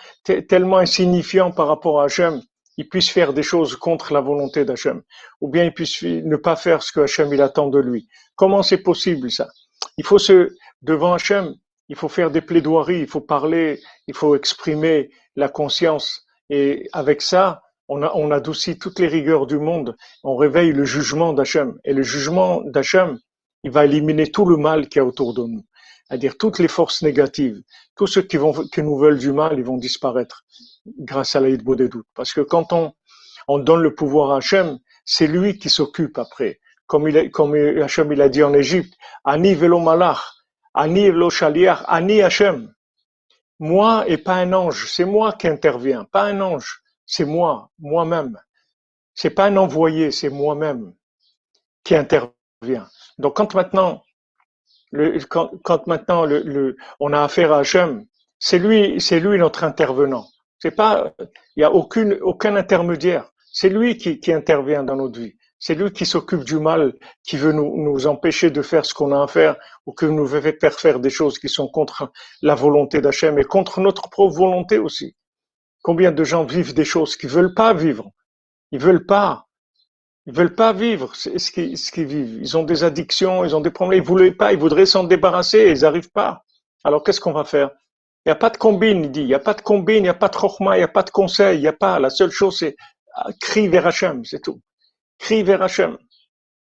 tellement 0.47 0.77
insignifiant 0.77 1.49
par 1.49 1.67
rapport 1.67 1.99
à 1.99 2.05
Hachem, 2.05 2.43
il 2.79 2.87
puisse 2.87 3.09
faire 3.09 3.33
des 3.33 3.43
choses 3.43 3.75
contre 3.75 4.13
la 4.13 4.21
volonté 4.21 4.63
d'Hachem, 4.63 5.01
ou 5.41 5.49
bien 5.49 5.65
il 5.65 5.73
puisse 5.73 6.01
ne 6.01 6.37
pas 6.37 6.55
faire 6.55 6.81
ce 6.81 6.93
que 6.93 7.01
Hachem 7.01 7.33
il 7.33 7.41
attend 7.41 7.67
de 7.67 7.77
lui. 7.77 8.07
Comment 8.37 8.63
c'est 8.63 8.83
possible 8.91 9.29
ça? 9.29 9.49
Il 9.97 10.05
faut 10.05 10.17
se 10.17 10.55
devant 10.81 11.13
Hachem, 11.13 11.53
il 11.89 11.97
faut 11.97 12.07
faire 12.07 12.31
des 12.31 12.39
plaidoiries, 12.39 13.01
il 13.01 13.07
faut 13.07 13.19
parler, 13.19 13.81
il 14.07 14.15
faut 14.15 14.33
exprimer 14.33 15.09
la 15.35 15.49
conscience, 15.49 16.25
et 16.49 16.87
avec 16.93 17.21
ça, 17.21 17.63
on, 17.89 18.01
on 18.01 18.31
adoucit 18.31 18.79
toutes 18.79 18.99
les 18.99 19.09
rigueurs 19.09 19.45
du 19.45 19.59
monde, 19.59 19.97
on 20.23 20.37
réveille 20.37 20.71
le 20.71 20.85
jugement 20.85 21.33
d'Hachem, 21.33 21.77
et 21.83 21.91
le 21.91 22.01
jugement 22.01 22.61
d'Hachem, 22.61 23.19
il 23.65 23.71
va 23.71 23.83
éliminer 23.83 24.31
tout 24.31 24.45
le 24.45 24.55
mal 24.55 24.87
qui 24.87 24.99
y 24.99 25.01
a 25.01 25.05
autour 25.05 25.33
de 25.33 25.41
nous 25.41 25.65
c'est-à-dire 26.09 26.37
toutes 26.37 26.57
les 26.57 26.67
forces 26.67 27.03
négatives, 27.03 27.61
tous 27.95 28.07
ceux 28.07 28.23
qui, 28.23 28.37
vont, 28.37 28.53
qui 28.53 28.81
nous 28.81 28.97
veulent 28.97 29.19
du 29.19 29.31
mal, 29.31 29.59
ils 29.59 29.63
vont 29.63 29.77
disparaître 29.77 30.43
grâce 30.97 31.35
à 31.35 31.39
l'Aïd 31.39 31.63
doutes. 31.63 32.07
Parce 32.15 32.33
que 32.33 32.41
quand 32.41 32.73
on, 32.73 32.93
on 33.47 33.59
donne 33.59 33.81
le 33.81 33.93
pouvoir 33.93 34.31
à 34.31 34.37
Hachem, 34.37 34.79
c'est 35.05 35.27
lui 35.27 35.59
qui 35.59 35.69
s'occupe 35.69 36.17
après. 36.17 36.59
Comme, 36.87 37.07
il, 37.07 37.29
comme 37.29 37.53
Hachem 37.53 38.11
il 38.11 38.21
a 38.23 38.29
dit 38.29 38.41
en 38.41 38.53
Égypte, 38.55 38.95
Ani 39.23 39.53
velo 39.53 39.79
malach, 39.79 40.21
Ani 40.73 41.11
velo 41.11 41.29
shaliach, 41.29 41.83
Ani 41.87 42.23
Hachem. 42.23 42.73
Moi 43.59 44.05
et 44.07 44.17
pas 44.17 44.35
un 44.35 44.53
ange, 44.53 44.91
c'est 44.91 45.05
moi 45.05 45.33
qui 45.33 45.47
interviens, 45.47 46.05
pas 46.05 46.23
un 46.23 46.41
ange, 46.41 46.81
c'est 47.05 47.25
moi, 47.25 47.69
moi-même. 47.77 48.39
C'est 49.13 49.31
pas 49.31 49.45
un 49.45 49.57
envoyé, 49.57 50.11
c'est 50.11 50.29
moi-même 50.29 50.93
qui 51.83 51.93
intervient. 51.93 52.87
Donc 53.19 53.35
quand 53.35 53.53
maintenant 53.53 54.01
le, 54.91 55.19
quand, 55.25 55.51
quand, 55.63 55.87
maintenant 55.87 56.25
le, 56.25 56.41
le, 56.41 56.75
on 56.99 57.13
a 57.13 57.23
affaire 57.23 57.53
à 57.53 57.59
Hachem, 57.59 58.05
c'est 58.39 58.59
lui, 58.59 58.99
c'est 58.99 59.19
lui 59.19 59.37
notre 59.37 59.63
intervenant. 59.63 60.25
C'est 60.59 60.71
pas, 60.71 61.13
il 61.55 61.61
y 61.61 61.63
a 61.63 61.71
aucune, 61.71 62.17
aucun 62.21 62.55
intermédiaire. 62.55 63.31
C'est 63.51 63.69
lui 63.69 63.97
qui, 63.97 64.19
qui 64.19 64.33
intervient 64.33 64.83
dans 64.83 64.95
notre 64.95 65.19
vie. 65.19 65.35
C'est 65.57 65.75
lui 65.75 65.91
qui 65.91 66.05
s'occupe 66.05 66.45
du 66.45 66.57
mal, 66.57 66.93
qui 67.23 67.35
veut 67.35 67.51
nous, 67.51 67.75
nous 67.83 68.07
empêcher 68.07 68.49
de 68.49 68.61
faire 68.61 68.85
ce 68.85 68.93
qu'on 68.93 69.11
a 69.11 69.21
à 69.21 69.27
faire, 69.27 69.57
ou 69.85 69.93
qui 69.93 70.05
nous 70.05 70.25
veut 70.25 70.41
faire 70.41 70.73
faire 70.73 70.99
des 70.99 71.09
choses 71.09 71.37
qui 71.37 71.49
sont 71.49 71.67
contre 71.67 72.11
la 72.41 72.55
volonté 72.55 73.01
d'Hachem 73.01 73.37
et 73.39 73.43
contre 73.43 73.81
notre 73.81 74.09
propre 74.09 74.35
volonté 74.37 74.77
aussi. 74.77 75.17
Combien 75.81 76.13
de 76.13 76.23
gens 76.23 76.45
vivent 76.45 76.73
des 76.73 76.85
choses 76.85 77.17
qu'ils 77.17 77.29
veulent 77.29 77.53
pas 77.53 77.73
vivre? 77.73 78.09
Ils 78.71 78.79
veulent 78.79 79.05
pas. 79.05 79.47
Ils 80.29 80.35
veulent 80.35 80.53
pas 80.53 80.73
vivre 80.73 81.15
ce 81.15 81.51
qu'ils 81.51 81.75
ce 81.75 82.01
vivent. 82.01 82.37
Ils 82.39 82.55
ont 82.55 82.61
des 82.61 82.83
addictions, 82.83 83.43
ils 83.43 83.55
ont 83.55 83.61
des 83.61 83.71
problèmes. 83.71 84.03
Ils 84.03 84.05
voulaient 84.05 84.31
pas, 84.31 84.53
ils 84.53 84.59
voudraient 84.59 84.85
s'en 84.85 85.03
débarrasser, 85.03 85.71
ils 85.75 85.81
n'arrivent 85.81 86.11
pas. 86.11 86.43
Alors 86.83 87.03
qu'est-ce 87.03 87.19
qu'on 87.19 87.31
va 87.31 87.45
faire? 87.45 87.71
Il 88.23 88.29
n'y 88.29 88.33
a 88.33 88.35
pas 88.35 88.51
de 88.51 88.57
combine, 88.57 89.05
il 89.05 89.11
dit. 89.11 89.21
Il 89.21 89.25
n'y 89.25 89.33
a 89.33 89.39
pas 89.39 89.55
de 89.55 89.61
combine, 89.61 89.95
il 89.95 90.01
n'y 90.03 90.07
a 90.09 90.13
pas 90.13 90.27
de 90.27 90.35
chokma, 90.35 90.75
il 90.75 90.81
n'y 90.81 90.83
a 90.83 90.87
pas 90.87 91.01
de 91.01 91.09
conseil, 91.09 91.57
il 91.57 91.61
n'y 91.61 91.67
a 91.67 91.73
pas. 91.73 91.99
La 91.99 92.11
seule 92.11 92.29
chose, 92.29 92.59
c'est 92.59 92.75
ah, 93.15 93.31
crie 93.41 93.67
vers 93.69 93.87
Hachem, 93.87 94.23
c'est 94.23 94.39
tout. 94.39 94.61
Crie 95.17 95.41
vers 95.41 95.63
Hachem. 95.63 95.97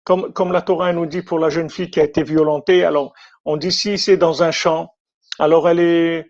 Comme, 0.03 0.31
comme 0.33 0.51
la 0.51 0.61
Torah 0.61 0.93
nous 0.93 1.07
dit 1.07 1.23
pour 1.23 1.39
la 1.39 1.49
jeune 1.49 1.71
fille 1.71 1.89
qui 1.89 1.99
a 1.99 2.03
été 2.03 2.21
violentée. 2.21 2.83
Alors, 2.83 3.11
on 3.43 3.57
dit 3.57 3.71
si 3.71 3.97
c'est 3.97 4.17
dans 4.17 4.43
un 4.43 4.51
champ, 4.51 4.93
alors 5.39 5.67
elle 5.67 5.79
est, 5.79 6.29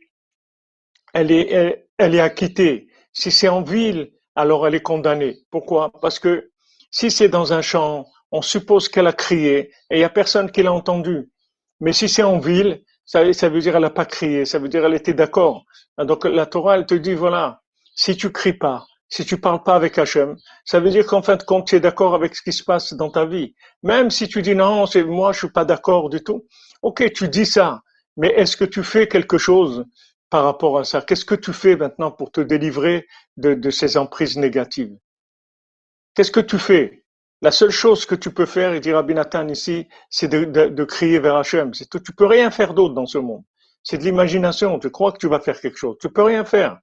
elle 1.13 1.33
est, 1.33 1.89
elle 1.97 2.15
est 2.15 2.21
acquittée. 2.21 2.87
Si 3.11 3.31
c'est 3.31 3.49
en 3.49 3.63
ville, 3.63 4.13
alors 4.33 4.65
elle 4.65 4.75
est 4.75 4.81
condamnée. 4.81 5.39
Pourquoi? 5.51 5.91
Parce 6.01 6.19
que 6.19 6.51
si 6.91 7.11
c'est 7.11 7.29
dans 7.29 7.53
un 7.53 7.61
champ, 7.61 8.07
on 8.31 8.41
suppose 8.41 8.89
qu'elle 8.89 9.07
a 9.07 9.13
crié 9.13 9.71
et 9.89 9.95
il 9.95 9.97
n'y 9.97 10.03
a 10.03 10.09
personne 10.09 10.51
qui 10.51 10.63
l'a 10.63 10.73
entendu. 10.73 11.31
Mais 11.79 11.93
si 11.93 12.09
c'est 12.09 12.23
en 12.23 12.39
ville, 12.39 12.83
ça, 13.05 13.23
veut 13.23 13.59
dire 13.61 13.73
qu'elle 13.73 13.81
n'a 13.81 13.89
pas 13.89 14.05
crié, 14.05 14.45
ça 14.45 14.59
veut 14.59 14.67
dire 14.67 14.81
qu'elle 14.81 14.93
était 14.93 15.13
d'accord. 15.13 15.63
Donc 15.97 16.25
la 16.25 16.45
Torah, 16.45 16.75
elle 16.77 16.85
te 16.85 16.95
dit, 16.95 17.13
voilà, 17.13 17.61
si 17.95 18.17
tu 18.17 18.31
cries 18.31 18.57
pas, 18.57 18.85
si 19.09 19.25
tu 19.25 19.39
parles 19.39 19.63
pas 19.63 19.75
avec 19.75 19.97
Hachem, 19.97 20.35
ça 20.65 20.79
veut 20.79 20.89
dire 20.89 21.05
qu'en 21.05 21.21
fin 21.21 21.37
de 21.37 21.43
compte, 21.43 21.67
tu 21.67 21.75
es 21.75 21.79
d'accord 21.79 22.15
avec 22.15 22.35
ce 22.35 22.41
qui 22.41 22.51
se 22.51 22.63
passe 22.63 22.93
dans 22.93 23.09
ta 23.09 23.25
vie. 23.25 23.55
Même 23.83 24.11
si 24.11 24.27
tu 24.27 24.41
dis 24.41 24.55
non, 24.55 24.85
c'est 24.85 25.03
moi, 25.03 25.31
je 25.31 25.39
suis 25.39 25.51
pas 25.51 25.65
d'accord 25.65 26.09
du 26.09 26.21
tout. 26.21 26.45
Ok, 26.81 27.11
tu 27.13 27.29
dis 27.29 27.45
ça, 27.45 27.81
mais 28.17 28.29
est-ce 28.29 28.57
que 28.57 28.65
tu 28.65 28.83
fais 28.83 29.07
quelque 29.07 29.37
chose 29.37 29.85
par 30.29 30.43
rapport 30.43 30.77
à 30.77 30.83
ça? 30.83 31.01
Qu'est-ce 31.01 31.25
que 31.25 31.35
tu 31.35 31.53
fais 31.53 31.77
maintenant 31.77 32.11
pour 32.11 32.31
te 32.31 32.41
délivrer 32.41 33.07
de 33.37 33.69
ces 33.69 33.95
emprises 33.97 34.37
négatives? 34.37 34.97
Qu'est-ce 36.17 36.31
que 36.31 36.39
tu 36.39 36.57
fais? 36.57 37.03
La 37.43 37.51
seule 37.51 37.69
chose 37.69 38.07
que 38.07 38.15
tu 38.15 38.31
peux 38.31 38.47
faire, 38.47 38.73
il 38.73 38.81
dit 38.81 38.91
Rabbi 38.91 39.13
Nathan 39.13 39.47
ici, 39.49 39.87
c'est 40.09 40.27
de, 40.27 40.83
crier 40.83 41.19
vers 41.19 41.35
Hachem. 41.35 41.75
C'est 41.75 41.87
tout. 41.87 41.99
Tu 41.99 42.11
peux 42.11 42.25
rien 42.25 42.49
faire 42.49 42.73
d'autre 42.73 42.95
dans 42.95 43.05
ce 43.05 43.19
monde. 43.19 43.43
C'est 43.83 43.99
de 43.99 44.03
l'imagination. 44.03 44.79
Tu 44.79 44.89
crois 44.89 45.11
que 45.11 45.19
tu 45.19 45.27
vas 45.27 45.39
faire 45.39 45.61
quelque 45.61 45.77
chose. 45.77 45.95
Tu 46.01 46.09
peux 46.09 46.23
rien 46.23 46.43
faire. 46.43 46.79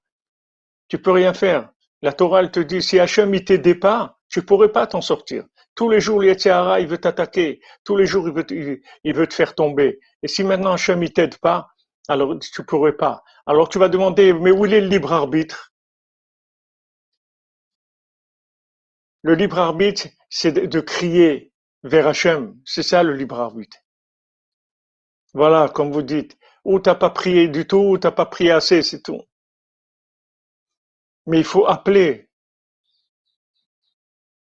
Tu 0.87 0.99
peux 0.99 1.11
rien 1.11 1.33
faire. 1.33 1.69
La 2.01 2.13
Torah, 2.13 2.47
te 2.47 2.61
dit, 2.61 2.81
si 2.81 2.97
Hachem, 2.97 3.33
il 3.33 3.43
t'aidait 3.43 3.75
pas, 3.75 4.17
tu 4.29 4.41
pourrais 4.41 4.71
pas 4.71 4.87
t'en 4.87 5.01
sortir. 5.01 5.43
Tous 5.75 5.89
les 5.89 5.99
jours, 5.99 6.21
l'Yetzirah, 6.21 6.79
il 6.79 6.87
veut 6.87 6.97
t'attaquer. 6.97 7.59
Tous 7.83 7.97
les 7.97 8.05
jours, 8.05 8.29
il 8.29 8.33
veut, 9.13 9.27
te 9.27 9.33
faire 9.33 9.53
tomber. 9.53 9.99
Et 10.23 10.29
si 10.29 10.45
maintenant 10.45 10.71
Hachem, 10.71 11.03
il 11.03 11.11
t'aide 11.11 11.37
pas, 11.39 11.67
alors 12.07 12.39
tu 12.39 12.63
pourrais 12.63 12.95
pas. 12.95 13.21
Alors 13.45 13.67
tu 13.67 13.79
vas 13.79 13.89
demander, 13.89 14.31
mais 14.31 14.51
où 14.51 14.65
est 14.65 14.79
le 14.79 14.87
libre 14.87 15.11
arbitre? 15.11 15.73
Le 19.25 19.33
libre 19.33 19.57
arbitre, 19.57 20.07
c'est 20.29 20.51
de, 20.51 20.79
crier 20.81 21.51
vers 21.81 22.05
Hachem. 22.05 22.61
C'est 22.63 22.83
ça 22.83 23.01
le 23.01 23.15
libre 23.15 23.39
arbitre. 23.39 23.77
Voilà, 25.33 25.67
comme 25.67 25.91
vous 25.91 26.03
dites. 26.03 26.37
Ou 26.63 26.79
t'as 26.79 26.93
pas 26.93 27.09
prié 27.09 27.47
du 27.47 27.65
tout, 27.65 27.89
ou 27.89 27.97
t'as 27.97 28.11
pas 28.11 28.27
prié 28.27 28.51
assez, 28.51 28.83
c'est 28.83 29.01
tout. 29.01 29.23
Mais 31.25 31.39
il 31.39 31.43
faut 31.43 31.65
appeler. 31.65 32.29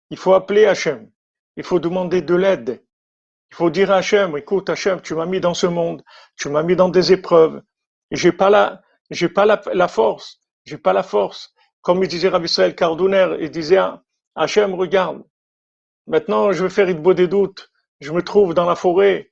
Il 0.09 0.17
faut 0.17 0.33
appeler 0.33 0.65
Hachem. 0.65 1.09
Il 1.55 1.63
faut 1.63 1.79
demander 1.79 2.21
de 2.21 2.35
l'aide. 2.35 2.85
Il 3.51 3.55
faut 3.55 3.69
dire 3.69 3.89
à 3.89 3.99
Hachem, 3.99 4.35
écoute 4.35 4.69
Hachem, 4.69 5.01
tu 5.01 5.15
m'as 5.15 5.25
mis 5.25 5.39
dans 5.39 5.53
ce 5.53 5.67
monde, 5.67 6.03
tu 6.35 6.49
m'as 6.49 6.63
mis 6.63 6.75
dans 6.75 6.89
des 6.89 7.13
épreuves. 7.13 7.63
J'ai 8.11 8.33
pas 8.33 8.49
la, 8.49 8.81
j'ai 9.11 9.29
pas 9.29 9.45
la, 9.45 9.61
la 9.73 9.87
force. 9.87 10.41
J'ai 10.65 10.77
pas 10.77 10.91
la 10.91 11.03
force. 11.03 11.53
Comme 11.79 12.03
il 12.03 12.09
disait 12.09 12.27
Rabbi 12.27 12.47
Israël 12.47 12.75
Cardouner, 12.75 13.37
il 13.39 13.49
disait, 13.49 13.79
Hachem, 14.37 14.75
regarde, 14.75 15.23
maintenant 16.05 16.51
je 16.51 16.63
vais 16.63 16.69
faire 16.69 16.87
une 16.87 17.01
des 17.15 17.27
doutes. 17.27 17.71
Je 17.99 18.11
me 18.11 18.21
trouve 18.21 18.53
dans 18.53 18.65
la 18.65 18.75
forêt, 18.75 19.31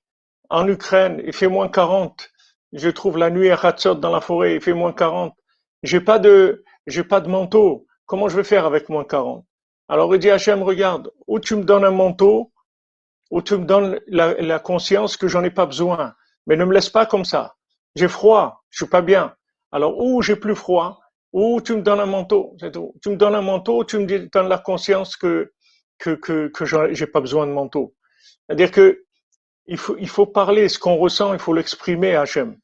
en 0.49 0.67
Ukraine, 0.67 1.21
il 1.23 1.31
fait 1.31 1.47
moins 1.47 1.69
40. 1.69 2.27
Je 2.73 2.89
trouve 2.89 3.17
la 3.19 3.29
nuit 3.29 3.51
à 3.51 3.55
Hatzot 3.55 3.95
dans 3.95 4.11
la 4.11 4.19
forêt, 4.19 4.55
il 4.55 4.61
fait 4.61 4.73
moins 4.73 4.93
40. 4.93 5.35
J'ai 5.83 6.01
pas 6.01 6.17
de, 6.17 6.63
j'ai 6.87 7.03
pas 7.03 7.21
de 7.21 7.29
manteau. 7.29 7.85
Comment 8.07 8.29
je 8.29 8.35
vais 8.35 8.43
faire 8.43 8.65
avec 8.65 8.89
moins 8.89 9.03
40? 9.03 9.45
Alors 9.89 10.13
il 10.15 10.19
dit 10.19 10.31
Hachem, 10.31 10.63
regarde, 10.63 11.11
ou 11.27 11.39
tu 11.39 11.55
me 11.55 11.63
donnes 11.63 11.85
un 11.85 11.91
manteau, 11.91 12.51
ou 13.29 13.43
tu 13.43 13.57
me 13.57 13.65
donnes 13.65 13.99
la, 14.07 14.33
la 14.41 14.57
conscience 14.57 15.17
que 15.17 15.27
j'en 15.27 15.43
ai 15.43 15.51
pas 15.51 15.67
besoin. 15.67 16.15
Mais 16.47 16.55
ne 16.55 16.65
me 16.65 16.73
laisse 16.73 16.89
pas 16.89 17.05
comme 17.05 17.25
ça. 17.25 17.55
J'ai 17.95 18.07
froid, 18.07 18.63
je 18.71 18.83
suis 18.83 18.89
pas 18.89 19.03
bien. 19.03 19.35
Alors, 19.71 19.99
ou 19.99 20.23
j'ai 20.23 20.35
plus 20.35 20.55
froid, 20.55 20.99
ou 21.35 21.59
tu 21.59 21.75
me 21.75 21.81
donnes 21.81 21.99
un 21.99 22.05
manteau, 22.05 22.55
c'est 22.61 22.71
tout. 22.71 22.93
Tu 23.03 23.09
me 23.09 23.17
donnes 23.17 23.35
un 23.35 23.41
manteau, 23.41 23.83
tu 23.83 23.99
me 23.99 24.05
donnes 24.05 24.47
la 24.47 24.57
conscience 24.57 25.17
que, 25.17 25.51
que, 25.99 26.11
que, 26.11 26.47
que 26.47 26.63
j'ai 26.93 27.07
pas 27.07 27.19
besoin 27.19 27.45
de 27.45 27.51
manteau. 27.51 27.93
C'est-à-dire 28.47 28.71
que 28.71 29.03
il 29.67 29.77
faut, 29.77 29.97
il 29.99 30.07
faut 30.07 30.25
parler 30.25 30.69
ce 30.69 30.79
qu'on 30.79 30.95
ressent, 30.95 31.33
il 31.33 31.39
faut 31.39 31.53
l'exprimer 31.53 32.15
à 32.15 32.21
Hachem. 32.21 32.57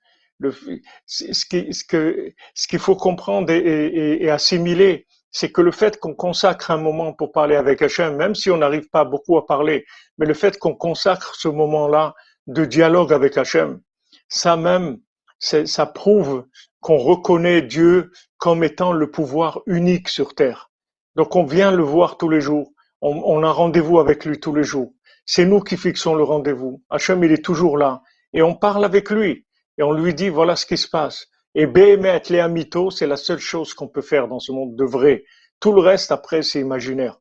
Ce 1.05 1.45
qu'il 1.49 1.75
ce 1.75 1.83
que, 1.83 2.31
ce 2.55 2.67
qu'il 2.69 2.79
faut 2.79 2.95
comprendre 2.95 3.51
et, 3.51 3.57
et, 3.57 4.23
et 4.23 4.29
assimiler, 4.29 5.05
c'est 5.31 5.51
que 5.51 5.61
le 5.61 5.71
fait 5.71 5.99
qu'on 5.99 6.15
consacre 6.15 6.71
un 6.71 6.77
moment 6.77 7.11
pour 7.11 7.33
parler 7.33 7.57
avec 7.57 7.81
Hachem, 7.81 8.15
même 8.15 8.35
si 8.35 8.49
on 8.51 8.57
n'arrive 8.57 8.87
pas 8.89 9.03
beaucoup 9.03 9.37
à 9.37 9.45
parler, 9.45 9.85
mais 10.17 10.25
le 10.25 10.33
fait 10.33 10.57
qu'on 10.57 10.75
consacre 10.75 11.35
ce 11.35 11.49
moment-là 11.49 12.15
de 12.47 12.63
dialogue 12.63 13.11
avec 13.11 13.37
Hachem, 13.37 13.81
ça 14.29 14.55
même, 14.55 14.99
ça 15.39 15.85
prouve 15.87 16.45
qu'on 16.81 16.97
reconnaît 16.97 17.61
Dieu 17.61 18.11
comme 18.37 18.63
étant 18.63 18.91
le 18.91 19.09
pouvoir 19.09 19.61
unique 19.65 20.09
sur 20.09 20.35
terre. 20.35 20.69
Donc 21.15 21.35
on 21.35 21.45
vient 21.45 21.71
le 21.71 21.83
voir 21.83 22.17
tous 22.17 22.29
les 22.29 22.41
jours, 22.41 22.73
on, 23.01 23.21
on 23.25 23.43
a 23.43 23.51
rendez-vous 23.51 23.99
avec 23.99 24.25
lui 24.25 24.39
tous 24.39 24.53
les 24.53 24.63
jours. 24.63 24.93
C'est 25.25 25.45
nous 25.45 25.61
qui 25.61 25.77
fixons 25.77 26.15
le 26.15 26.23
rendez-vous. 26.23 26.83
Hachem, 26.89 27.23
il 27.23 27.31
est 27.31 27.45
toujours 27.45 27.77
là. 27.77 28.01
Et 28.33 28.41
on 28.41 28.55
parle 28.55 28.83
avec 28.83 29.09
lui. 29.09 29.45
Et 29.77 29.83
on 29.83 29.93
lui 29.93 30.13
dit, 30.13 30.29
voilà 30.29 30.55
ce 30.55 30.65
qui 30.65 30.77
se 30.77 30.89
passe. 30.89 31.27
Et 31.53 31.67
Béhémet 31.67 32.21
les 32.29 32.39
Amito, 32.39 32.91
c'est 32.91 33.07
la 33.07 33.17
seule 33.17 33.39
chose 33.39 33.73
qu'on 33.73 33.87
peut 33.87 34.01
faire 34.01 34.27
dans 34.27 34.39
ce 34.39 34.51
monde 34.51 34.75
de 34.75 34.83
vrai. 34.83 35.23
Tout 35.59 35.73
le 35.73 35.81
reste, 35.81 36.11
après, 36.11 36.41
c'est 36.41 36.59
imaginaire. 36.59 37.19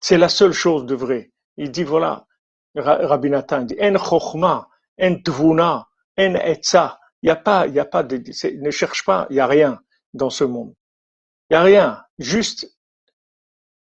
C'est 0.00 0.18
la 0.18 0.28
seule 0.28 0.52
chose 0.52 0.86
de 0.86 0.94
vrai. 0.94 1.32
Il 1.56 1.70
dit, 1.70 1.84
voilà, 1.84 2.26
Rabbi 2.74 3.30
Nathan 3.30 3.62
dit, 3.62 3.76
En 3.80 3.96
chokhma, 3.96 4.68
en 5.00 5.14
tvuna, 5.22 5.88
en 6.18 6.34
etza. 6.34 6.97
Il 7.22 7.26
n'y 7.26 7.30
a 7.30 7.36
pas, 7.36 7.66
il 7.66 7.74
y 7.74 7.80
a 7.80 7.84
pas 7.84 8.02
de, 8.02 8.16
ne 8.60 8.70
cherche 8.70 9.04
pas, 9.04 9.26
il 9.30 9.34
n'y 9.34 9.40
a 9.40 9.46
rien 9.46 9.80
dans 10.14 10.30
ce 10.30 10.44
monde. 10.44 10.74
Il 11.50 11.54
n'y 11.54 11.56
a 11.56 11.62
rien. 11.62 12.04
Juste 12.18 12.78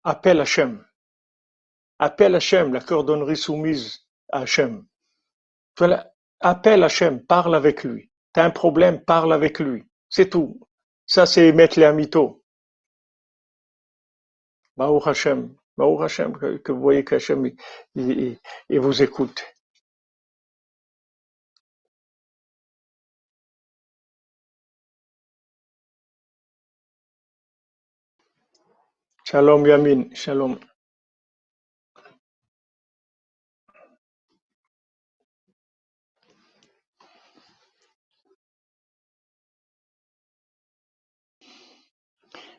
appelle 0.03 0.39
Hachem. 0.39 0.85
Appelle 1.99 2.35
Hachem, 2.35 2.73
la 2.73 2.81
cordonnerie 2.81 3.37
soumise 3.37 4.07
à 4.31 4.41
Hachem. 4.41 4.85
Appelle 6.39 6.83
Hachem, 6.83 7.25
parle 7.25 7.55
avec 7.55 7.83
lui. 7.83 8.11
T'as 8.33 8.45
un 8.45 8.51
problème, 8.51 9.03
parle 9.03 9.33
avec 9.33 9.59
lui. 9.59 9.83
C'est 10.09 10.29
tout. 10.29 10.59
Ça, 11.05 11.25
c'est 11.25 11.51
mettre 11.51 11.79
les 11.79 11.85
amito. 11.85 12.43
Baruch 14.77 15.07
Hashem. 15.07 15.55
Baruch 15.77 16.01
Hashem, 16.01 16.37
que, 16.61 16.71
vous 16.71 16.81
voyez 16.81 17.03
qu'Hachem, 17.03 17.51
il, 17.95 18.39
vous 18.69 19.03
écoute. 19.03 19.43
Shalom 29.27 29.65
Yamin, 29.65 30.13
shalom. 30.13 30.59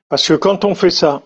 Parce 0.09 0.27
que 0.27 0.35
quand 0.35 0.65
on 0.65 0.75
fait 0.75 0.91
ça, 0.91 1.23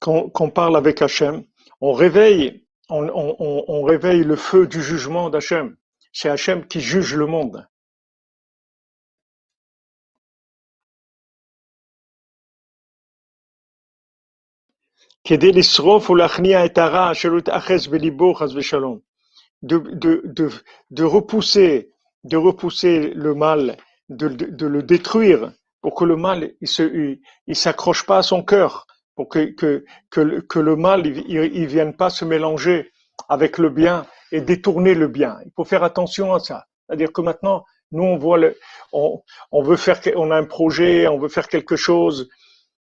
quand 0.00 0.32
on 0.40 0.50
parle 0.50 0.76
avec 0.76 1.02
Hachem, 1.02 1.44
on 1.80 1.92
réveille, 1.92 2.66
on, 2.88 3.82
réveille 3.84 4.24
le 4.24 4.34
feu 4.34 4.66
du 4.66 4.82
jugement 4.82 5.30
d'Hachem. 5.30 5.76
C'est 6.12 6.30
Hachem 6.30 6.66
qui 6.66 6.80
juge 6.80 7.14
le 7.14 7.26
monde. 7.26 7.64
De, 19.62 19.78
de, 20.90 21.04
repousser, 21.04 21.90
de 22.24 22.36
repousser 22.36 23.12
le 23.14 23.34
mal, 23.34 23.76
de, 24.08 24.66
le 24.66 24.82
détruire 24.82 25.52
pour 25.82 25.94
que 25.94 26.04
le 26.04 26.16
mal 26.16 26.52
il 26.60 27.56
s'accroche 27.56 28.06
pas 28.06 28.18
à 28.18 28.22
son 28.22 28.42
cœur, 28.42 28.86
pour 29.14 29.28
que 29.28 29.50
que 29.54 29.84
que, 30.10 30.40
que 30.40 30.58
le 30.58 30.76
mal 30.76 31.06
il, 31.06 31.18
il, 31.28 31.66
vienne 31.66 31.94
pas 31.94 32.08
se 32.10 32.24
mélanger 32.24 32.90
avec 33.28 33.58
le 33.58 33.68
bien 33.68 34.06
et 34.32 34.40
détourner 34.40 34.94
le 34.94 35.08
bien. 35.08 35.38
Il 35.44 35.52
faut 35.54 35.64
faire 35.64 35.84
attention 35.84 36.32
à 36.32 36.40
ça. 36.40 36.66
C'est-à-dire 36.86 37.12
que 37.12 37.20
maintenant 37.20 37.64
nous 37.92 38.04
on 38.04 38.16
voit 38.16 38.38
le 38.38 38.56
on, 38.92 39.22
on 39.52 39.62
veut 39.62 39.76
faire 39.76 40.00
on 40.16 40.30
a 40.30 40.36
un 40.36 40.44
projet, 40.44 41.06
on 41.08 41.18
veut 41.18 41.28
faire 41.28 41.48
quelque 41.48 41.76
chose. 41.76 42.28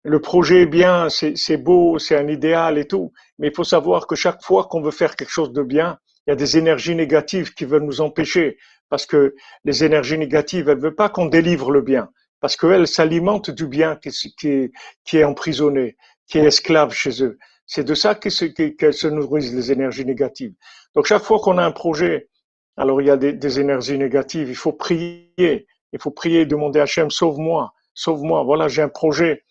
Le 0.03 0.19
projet 0.19 0.63
est 0.63 0.67
bien, 0.67 1.07
c'est, 1.09 1.57
beau, 1.57 1.99
c'est 1.99 2.15
un 2.15 2.27
idéal 2.27 2.77
et 2.77 2.87
tout, 2.87 3.13
mais 3.37 3.49
il 3.49 3.55
faut 3.55 3.63
savoir 3.63 4.07
que 4.07 4.15
chaque 4.15 4.41
fois 4.43 4.65
qu'on 4.65 4.81
veut 4.81 4.91
faire 4.91 5.15
quelque 5.15 5.29
chose 5.29 5.53
de 5.53 5.61
bien, 5.61 5.99
il 6.25 6.31
y 6.31 6.33
a 6.33 6.35
des 6.35 6.57
énergies 6.57 6.95
négatives 6.95 7.53
qui 7.53 7.65
veulent 7.65 7.83
nous 7.83 8.01
empêcher, 8.01 8.57
parce 8.89 9.05
que 9.05 9.35
les 9.63 9.83
énergies 9.83 10.17
négatives, 10.17 10.69
elles 10.69 10.79
veulent 10.79 10.95
pas 10.95 11.09
qu'on 11.09 11.27
délivre 11.27 11.71
le 11.71 11.81
bien 11.81 12.09
parce 12.41 12.57
qu'elles 12.57 12.87
s'alimentent 12.87 13.51
du 13.51 13.67
bien 13.67 13.95
qui, 13.95 14.09
qui, 14.37 14.71
qui, 15.05 15.17
est 15.17 15.23
emprisonné, 15.23 15.95
qui 16.27 16.39
est 16.39 16.45
esclave 16.45 16.91
chez 16.91 17.23
eux. 17.23 17.37
C'est 17.67 17.85
de 17.85 17.93
ça 17.93 18.15
qu'elles 18.15 18.31
se, 18.31 19.07
nourrissent 19.07 19.53
les 19.53 19.71
énergies 19.71 20.03
négatives. 20.03 20.53
Donc 20.95 21.05
chaque 21.05 21.23
fois 21.23 21.39
qu'on 21.39 21.57
a 21.57 21.63
un 21.63 21.71
projet, 21.71 22.27
alors 22.75 22.99
il 22.99 23.07
y 23.07 23.11
a 23.11 23.15
des, 23.15 23.31
des, 23.31 23.59
énergies 23.59 23.97
négatives, 23.97 24.49
il 24.49 24.55
faut 24.55 24.73
prier, 24.73 25.31
il 25.37 26.01
faut 26.01 26.11
prier, 26.11 26.45
demander 26.45 26.79
à 26.79 26.83
Hachem, 26.83 27.11
sauve-moi, 27.11 27.71
sauve-moi, 27.93 28.43
voilà, 28.43 28.67
j'ai 28.67 28.81
un 28.81 28.89
projet, 28.89 29.43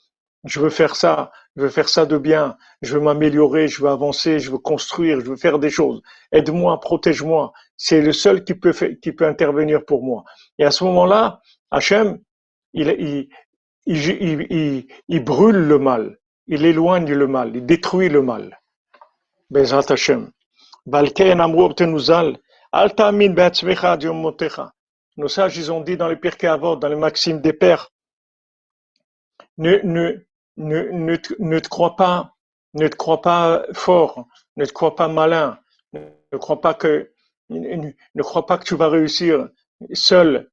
je 0.45 0.61
veux 0.61 0.71
faire 0.71 0.97
ça, 0.97 1.31
je 1.57 1.63
veux 1.63 1.69
faire 1.69 1.89
ça 1.89 2.07
de 2.07 2.17
bien, 2.17 2.57
je 2.83 2.95
veux 2.95 3.01
m'améliorer, 3.01 3.69
je 3.69 3.83
veux 3.83 3.91
avancer, 3.91 4.39
je 4.39 4.51
veux 4.51 4.59
construire, 4.59 5.21
je 5.21 5.27
veux 5.27 5.37
faire 5.37 5.59
des 5.59 5.71
choses. 5.71 6.01
Aide-moi, 6.33 6.81
protège-moi. 6.81 7.53
C'est 7.77 8.01
le 8.01 8.13
seul 8.13 8.45
qui 8.45 8.55
peut, 8.55 8.73
intervenir 9.21 9.85
pour 9.85 10.03
moi. 10.03 10.25
Et 10.59 10.65
à 10.65 10.71
ce 10.71 10.85
moment-là, 10.85 11.41
Hachem, 11.71 12.19
il, 12.73 13.29
brûle 15.25 15.57
le 15.57 15.79
mal, 15.79 16.19
il 16.47 16.65
éloigne 16.65 17.13
le 17.13 17.27
mal, 17.27 17.57
il 17.57 17.67
détruit 17.67 18.09
le 18.09 18.23
mal. 18.23 18.59
Bezat 19.51 19.93
Hashem. 19.93 20.31
Nos 25.17 25.29
sages, 25.29 25.57
ils 25.59 25.73
ont 25.73 25.81
dit 25.81 25.97
dans 25.97 26.09
les 26.09 26.17
dans 26.17 26.89
les 26.89 26.97
maximes 26.97 27.41
des 27.41 27.53
pères, 27.53 27.91
ne, 30.61 30.83
ne, 30.93 31.17
ne 31.39 31.59
te 31.59 31.69
crois 31.69 31.97
pas, 31.97 32.37
ne 32.75 32.87
te 32.87 32.97
crois 32.97 33.23
pas 33.23 33.65
fort, 33.73 34.27
ne 34.57 34.65
te 34.67 34.73
crois 34.73 34.95
pas 34.95 35.09
malin, 35.09 35.59
ne 35.95 36.39
crois 36.39 36.61
pas 36.61 36.75
que, 36.75 37.11
ne, 37.49 38.23
crois 38.23 38.47
pas 38.47 38.59
que 38.59 38.65
tu 38.65 38.77
vas 38.77 38.89
réussir 38.89 39.49
seul, 39.95 40.51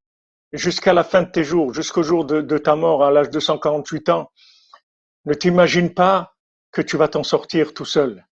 jusqu'à 0.53 0.93
la 0.93 1.03
fin 1.03 1.23
de 1.23 1.29
tes 1.29 1.43
jours, 1.43 1.73
jusqu'au 1.73 2.03
jour 2.03 2.23
de, 2.23 2.41
de, 2.41 2.57
ta 2.57 2.75
mort 2.75 3.03
à 3.03 3.11
l'âge 3.11 3.29
de 3.29 3.39
148 3.39 4.09
ans, 4.09 4.31
ne 5.25 5.33
t'imagine 5.33 5.93
pas 5.93 6.33
que 6.71 6.81
tu 6.81 6.95
vas 6.95 7.09
t'en 7.09 7.23
sortir 7.23 7.73
tout 7.73 7.85
seul. 7.85 8.25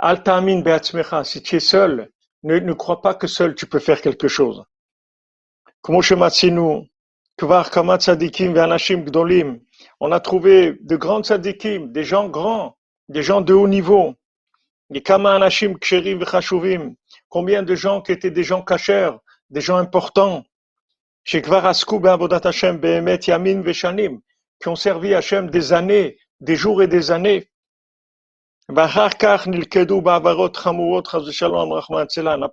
Alta 0.00 0.36
amin 0.36 0.60
be'atzmecha, 0.60 1.22
si 1.22 1.42
tu 1.42 1.56
es 1.56 1.60
seul, 1.60 2.10
ne, 2.42 2.58
ne 2.58 2.72
crois 2.72 3.00
pas 3.00 3.14
que 3.14 3.28
seul 3.28 3.54
tu 3.54 3.66
peux 3.66 3.78
faire 3.78 4.00
quelque 4.00 4.26
chose. 4.26 4.64
On 10.00 10.12
a 10.12 10.20
trouvé 10.20 10.76
de 10.80 10.96
grands 10.96 11.22
tzadikim, 11.22 11.92
des 11.92 12.04
gens 12.04 12.28
grands, 12.28 12.76
des 13.08 13.22
gens 13.22 13.40
de 13.40 13.52
haut 13.52 13.68
niveau. 13.68 14.14
Combien 17.28 17.62
de 17.62 17.74
gens 17.74 18.00
qui 18.00 18.12
étaient 18.12 18.30
des 18.30 18.44
gens 18.44 18.62
cachers, 18.62 19.10
des 19.50 19.60
gens 19.60 19.76
importants, 19.76 20.44
qui 21.24 21.36
ont 24.66 24.76
servi 24.76 25.14
Hachem 25.14 25.50
des 25.50 25.72
années, 25.74 26.18
des 26.40 26.56
jours 26.56 26.82
et 26.82 26.88
des 26.88 27.10
années. 27.10 27.50
Après, 28.70 29.18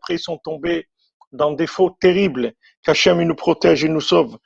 ils 0.10 0.20
sont 0.20 0.38
tombés 0.38 0.88
dans 1.32 1.52
des 1.54 1.68
fautes 1.68 2.00
terribles, 2.00 2.54
qu'Hachem 2.84 3.22
nous 3.22 3.36
protège 3.36 3.86
et 3.86 3.90
nous 3.90 4.02
sauve, 4.02 4.38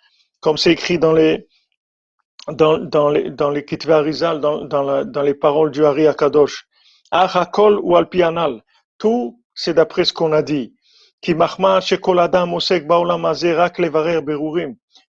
comme 0.42 0.58
c'est 0.58 0.74
écrit 0.74 1.00
dans 1.00 1.14
les 1.14 1.49
dans, 2.48 2.78
dans 2.78 3.10
les 3.10 3.30
dans 3.30 3.50
les 3.52 3.66
dans, 3.66 4.66
dans, 4.66 5.06
dans 5.06 5.22
les 5.22 5.34
paroles 5.34 5.72
du 5.72 5.86
Hari 5.86 6.08
Akadosh. 6.08 6.66
Achakol 7.12 7.80
ou 7.82 7.96
Alpianal. 7.96 8.62
Tout, 8.98 9.42
c'est 9.56 9.74
d'après 9.74 10.06
ce 10.06 10.14
qu'on 10.14 10.32
a 10.32 10.42
dit 10.42 10.74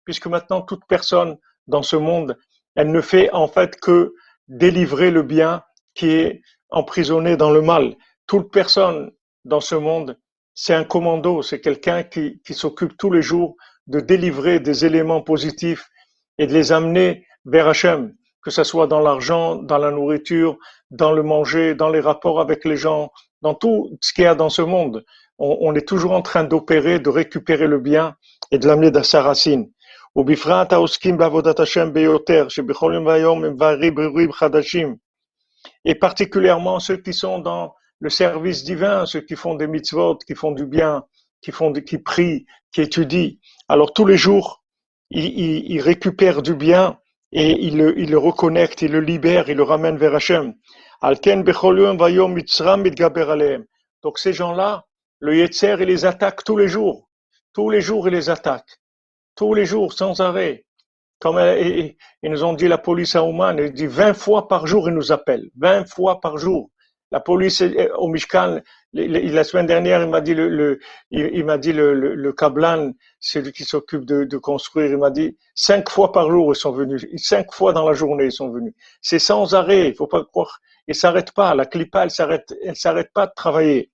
puisque 0.04 0.26
maintenant 0.26 0.62
toute 0.62 0.82
personne 0.88 1.36
dans 1.66 1.82
ce 1.82 1.96
monde, 1.96 2.38
elle 2.76 2.90
ne 2.90 3.00
fait 3.00 3.30
en 3.32 3.48
fait 3.48 3.78
que 3.78 4.14
délivrer 4.46 5.10
le 5.10 5.22
bien 5.22 5.62
qui 5.94 6.10
est 6.10 6.40
emprisonné 6.70 7.36
dans 7.36 7.50
le 7.50 7.60
mal. 7.60 7.96
Toute 8.26 8.50
personne 8.50 9.10
dans 9.44 9.60
ce 9.60 9.74
monde, 9.74 10.18
c'est 10.54 10.74
un 10.74 10.84
commando, 10.84 11.42
c'est 11.42 11.60
quelqu'un 11.60 12.04
qui, 12.04 12.40
qui 12.46 12.54
s'occupe 12.54 12.96
tous 12.96 13.10
les 13.10 13.22
jours 13.22 13.56
de 13.86 14.00
délivrer 14.00 14.60
des 14.60 14.86
éléments 14.86 15.22
positifs 15.22 15.88
et 16.37 16.47
de 16.47 16.53
les 16.53 16.71
amener 16.71 17.25
vers 17.45 17.67
Hachem, 17.67 18.13
que 18.41 18.51
ce 18.51 18.63
soit 18.63 18.87
dans 18.87 18.99
l'argent, 18.99 19.55
dans 19.55 19.77
la 19.77 19.91
nourriture, 19.91 20.57
dans 20.91 21.11
le 21.11 21.23
manger, 21.23 21.75
dans 21.75 21.89
les 21.89 21.99
rapports 21.99 22.39
avec 22.39 22.65
les 22.65 22.77
gens, 22.77 23.11
dans 23.41 23.53
tout 23.53 23.97
ce 24.01 24.13
qu'il 24.13 24.23
y 24.23 24.27
a 24.27 24.35
dans 24.35 24.49
ce 24.49 24.61
monde. 24.61 25.05
On, 25.37 25.57
on 25.61 25.75
est 25.75 25.87
toujours 25.87 26.11
en 26.11 26.21
train 26.21 26.43
d'opérer, 26.43 26.99
de 26.99 27.09
récupérer 27.09 27.67
le 27.67 27.79
bien 27.79 28.15
et 28.51 28.57
de 28.57 28.67
l'amener 28.67 28.91
dans 28.91 29.03
sa 29.03 29.21
racine. 29.21 29.69
ובפרט 30.15 30.73
העוסקים 30.73 31.17
בעבודת 31.17 31.59
השם 31.59 31.93
ביותר, 31.93 32.49
שבכל 32.49 32.91
יום 32.95 33.05
ויום 33.05 33.45
הם 33.45 33.57
בריבורים 33.57 34.31
חדשים. 34.31 34.95
Et 35.87 35.95
particulièrement 35.95 36.79
ceux 36.79 36.97
qui 36.97 37.13
sont 37.13 37.39
dans 37.39 37.73
le 37.99 38.09
service 38.09 38.63
divin, 38.63 39.05
ceux 39.05 39.21
qui 39.21 39.35
font 39.35 39.55
des 39.55 39.67
mitzvot, 39.67 40.17
qui 40.27 40.35
font 40.35 40.51
du 40.51 40.65
bien, 40.65 41.03
qui 41.41 41.51
font, 41.51 41.71
qui 41.73 41.97
prient, 41.97 42.45
qui 42.71 42.81
étudient. 42.81 43.31
Alors 43.69 43.93
tous 43.93 44.05
les 44.05 44.17
jours, 44.17 44.63
ils, 45.10 45.24
ils, 45.24 45.70
ils 45.72 45.80
récupèrent 45.80 46.42
du 46.42 46.54
bien 46.54 46.98
et 47.32 47.52
ils 47.52 47.76
le, 47.76 47.98
ils 47.98 48.10
le 48.10 48.18
reconnectent, 48.18 48.82
ils 48.82 48.92
le 48.92 49.00
libèrent, 49.00 49.48
ils 49.48 49.56
le 49.56 49.62
ramènent 49.62 49.98
vers 49.98 50.14
Hachem. 50.14 50.54
Donc 54.02 54.18
ces 54.18 54.32
gens-là, 54.32 54.84
le 55.20 55.36
Yetzer, 55.36 55.76
il 55.80 55.86
les 55.86 56.04
attaque 56.04 56.44
tous 56.44 56.56
les 56.56 56.68
jours. 56.68 57.08
Tous 57.52 57.70
les 57.70 57.80
jours, 57.80 58.08
il 58.08 58.14
les 58.14 58.30
attaque. 58.30 58.78
Tous 59.34 59.54
les 59.54 59.64
jours, 59.64 59.92
sans 59.92 60.20
arrêt. 60.20 60.64
Comme 61.20 61.38
ils 61.38 61.96
nous 62.22 62.44
ont 62.44 62.52
dit 62.52 62.68
la 62.68 62.78
police 62.78 63.16
à 63.16 63.24
Ouman, 63.24 63.56
il 63.58 63.72
dit 63.72 63.86
20 63.86 64.14
fois 64.14 64.46
par 64.48 64.66
jour, 64.66 64.88
ils 64.88 64.94
nous 64.94 65.10
appellent. 65.12 65.50
20 65.56 65.88
fois 65.88 66.20
par 66.20 66.38
jour. 66.38 66.70
La 67.10 67.20
police 67.20 67.62
euh, 67.62 67.88
au 67.96 68.08
Mishkan, 68.08 68.60
la 68.92 69.44
semaine 69.44 69.66
dernière, 69.66 70.02
il 70.02 70.08
m'a 70.08 70.20
dit 70.20 70.34
le, 70.34 70.48
le 70.48 70.78
il, 71.10 71.44
m'a 71.44 71.58
dit 71.58 71.72
le, 71.72 71.94
le, 71.94 72.14
le 72.14 72.32
Kablan, 72.32 72.92
celui 73.20 73.52
qui 73.52 73.64
s'occupe 73.64 74.04
de, 74.04 74.36
construire, 74.38 74.90
il 74.90 74.98
m'a 74.98 75.10
dit 75.10 75.36
cinq 75.54 75.90
fois 75.90 76.12
par 76.12 76.30
jour 76.30 76.52
ils 76.52 76.56
sont 76.56 76.72
venus, 76.72 77.06
cinq 77.16 77.52
fois 77.52 77.72
dans 77.72 77.86
la 77.88 77.94
journée 77.94 78.26
ils 78.26 78.32
sont 78.32 78.50
venus. 78.50 78.74
C'est 79.00 79.18
sans 79.18 79.54
arrêt, 79.54 79.88
il 79.88 79.94
faut 79.94 80.06
pas 80.06 80.24
croire. 80.24 80.60
Ils 80.86 80.94
s'arrêtent 80.94 81.32
pas, 81.32 81.54
la 81.54 81.66
clipa 81.66 82.04
elle 82.04 82.10
s'arrête, 82.10 82.54
elle 82.64 82.76
s'arrête 82.76 83.12
pas 83.12 83.26
de 83.26 83.32
travailler. 83.34 83.90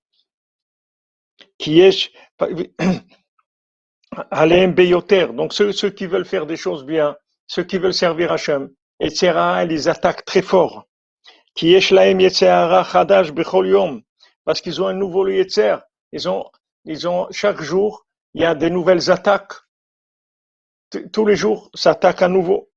Qui 1.58 1.80
est 1.80 2.10
Alain 4.30 4.68
donc 4.68 5.52
ceux, 5.52 5.72
ceux 5.72 5.90
qui 5.90 6.06
veulent 6.06 6.24
faire 6.24 6.46
des 6.46 6.56
choses 6.56 6.84
bien, 6.84 7.16
ceux 7.46 7.64
qui 7.64 7.78
veulent 7.78 7.94
servir 7.94 8.32
Hachem, 8.32 8.70
etc., 9.00 9.66
ils 9.68 9.88
attaquent 9.88 10.24
très 10.24 10.42
fort. 10.42 10.86
Qui 11.54 11.80
chadash 11.80 13.32
parce 14.44 14.60
qu'ils 14.60 14.82
ont 14.82 14.86
un 14.86 14.94
nouveau 14.94 15.26
yetzer. 15.28 15.76
Ils 16.12 16.28
ont, 16.28 16.50
ils 16.84 17.08
ont, 17.08 17.28
chaque 17.30 17.62
jour, 17.62 18.06
il 18.34 18.42
y 18.42 18.44
a 18.44 18.54
des 18.54 18.70
nouvelles 18.70 19.10
attaques. 19.10 19.54
Tous 21.12 21.26
les 21.26 21.36
jours, 21.36 21.70
ça 21.74 21.90
attaque 21.92 22.22
à 22.22 22.28
nouveau. 22.28 22.70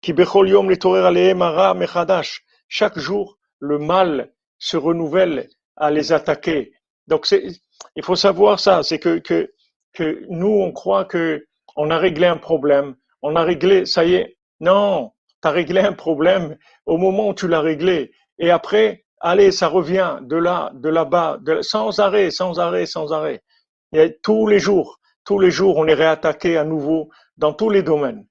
Qui 0.00 0.12
bechol 0.12 0.48
yom 0.48 0.66
mechadash. 0.68 2.44
Chaque 2.68 2.98
jour, 2.98 3.38
le 3.58 3.78
mal 3.78 4.32
se 4.58 4.76
renouvelle 4.76 5.48
à 5.76 5.90
les 5.90 6.12
attaquer. 6.12 6.72
Donc, 7.06 7.26
il 7.30 8.04
faut 8.04 8.16
savoir 8.16 8.60
ça, 8.60 8.82
c'est 8.82 8.98
que, 8.98 9.18
que 9.18 9.52
que 9.92 10.24
nous, 10.28 10.48
on 10.48 10.72
croit 10.72 11.04
que 11.04 11.46
on 11.76 11.90
a 11.90 11.98
réglé 11.98 12.26
un 12.26 12.36
problème, 12.36 12.96
on 13.22 13.36
a 13.36 13.42
réglé, 13.42 13.86
ça 13.86 14.04
y 14.04 14.14
est. 14.14 14.36
Non, 14.60 15.12
tu 15.42 15.48
as 15.48 15.50
réglé 15.50 15.80
un 15.80 15.92
problème 15.92 16.56
au 16.86 16.96
moment 16.96 17.28
où 17.28 17.34
tu 17.34 17.48
l'as 17.48 17.60
réglé. 17.60 18.12
Et 18.40 18.50
après, 18.50 19.04
allez, 19.20 19.52
ça 19.52 19.68
revient 19.68 20.18
de 20.22 20.36
là, 20.36 20.72
de 20.74 20.88
là-bas, 20.88 21.38
sans 21.60 22.00
arrêt, 22.00 22.30
sans 22.30 22.58
arrêt, 22.58 22.86
sans 22.86 23.12
arrêt. 23.12 23.42
Tous 24.22 24.46
les 24.46 24.58
jours, 24.58 24.98
tous 25.24 25.38
les 25.38 25.50
jours, 25.50 25.76
on 25.76 25.86
est 25.86 25.94
réattaqué 25.94 26.56
à 26.56 26.64
nouveau 26.64 27.10
dans 27.36 27.52
tous 27.52 27.70
les 27.70 27.82
domaines. 27.82 28.26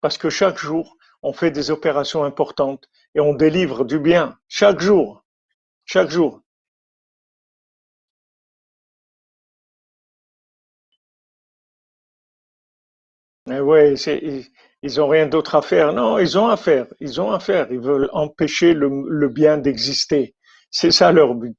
Parce 0.00 0.18
que 0.18 0.30
chaque 0.30 0.56
jour, 0.58 0.96
on 1.22 1.32
fait 1.32 1.50
des 1.50 1.70
opérations 1.70 2.24
importantes 2.24 2.88
et 3.14 3.20
on 3.20 3.34
délivre 3.34 3.84
du 3.84 3.98
bien. 3.98 4.38
Chaque 4.48 4.80
jour. 4.80 5.24
Chaque 5.84 6.10
jour. 6.10 6.40
Mais 13.46 13.60
ouais, 13.60 13.94
ils, 14.82 14.90
ils 14.90 15.00
ont 15.00 15.08
rien 15.08 15.26
d'autre 15.26 15.54
à 15.54 15.62
faire. 15.62 15.92
Non, 15.92 16.18
ils 16.18 16.38
ont 16.38 16.48
à 16.48 16.56
faire. 16.56 16.86
Ils 17.00 17.20
ont 17.20 17.32
à 17.32 17.40
faire. 17.40 17.66
Ils 17.70 17.80
veulent 17.80 18.08
empêcher 18.12 18.74
le, 18.74 18.90
le 19.08 19.28
bien 19.28 19.58
d'exister. 19.58 20.34
C'est 20.70 20.90
ça 20.90 21.12
leur 21.12 21.34
but. 21.34 21.58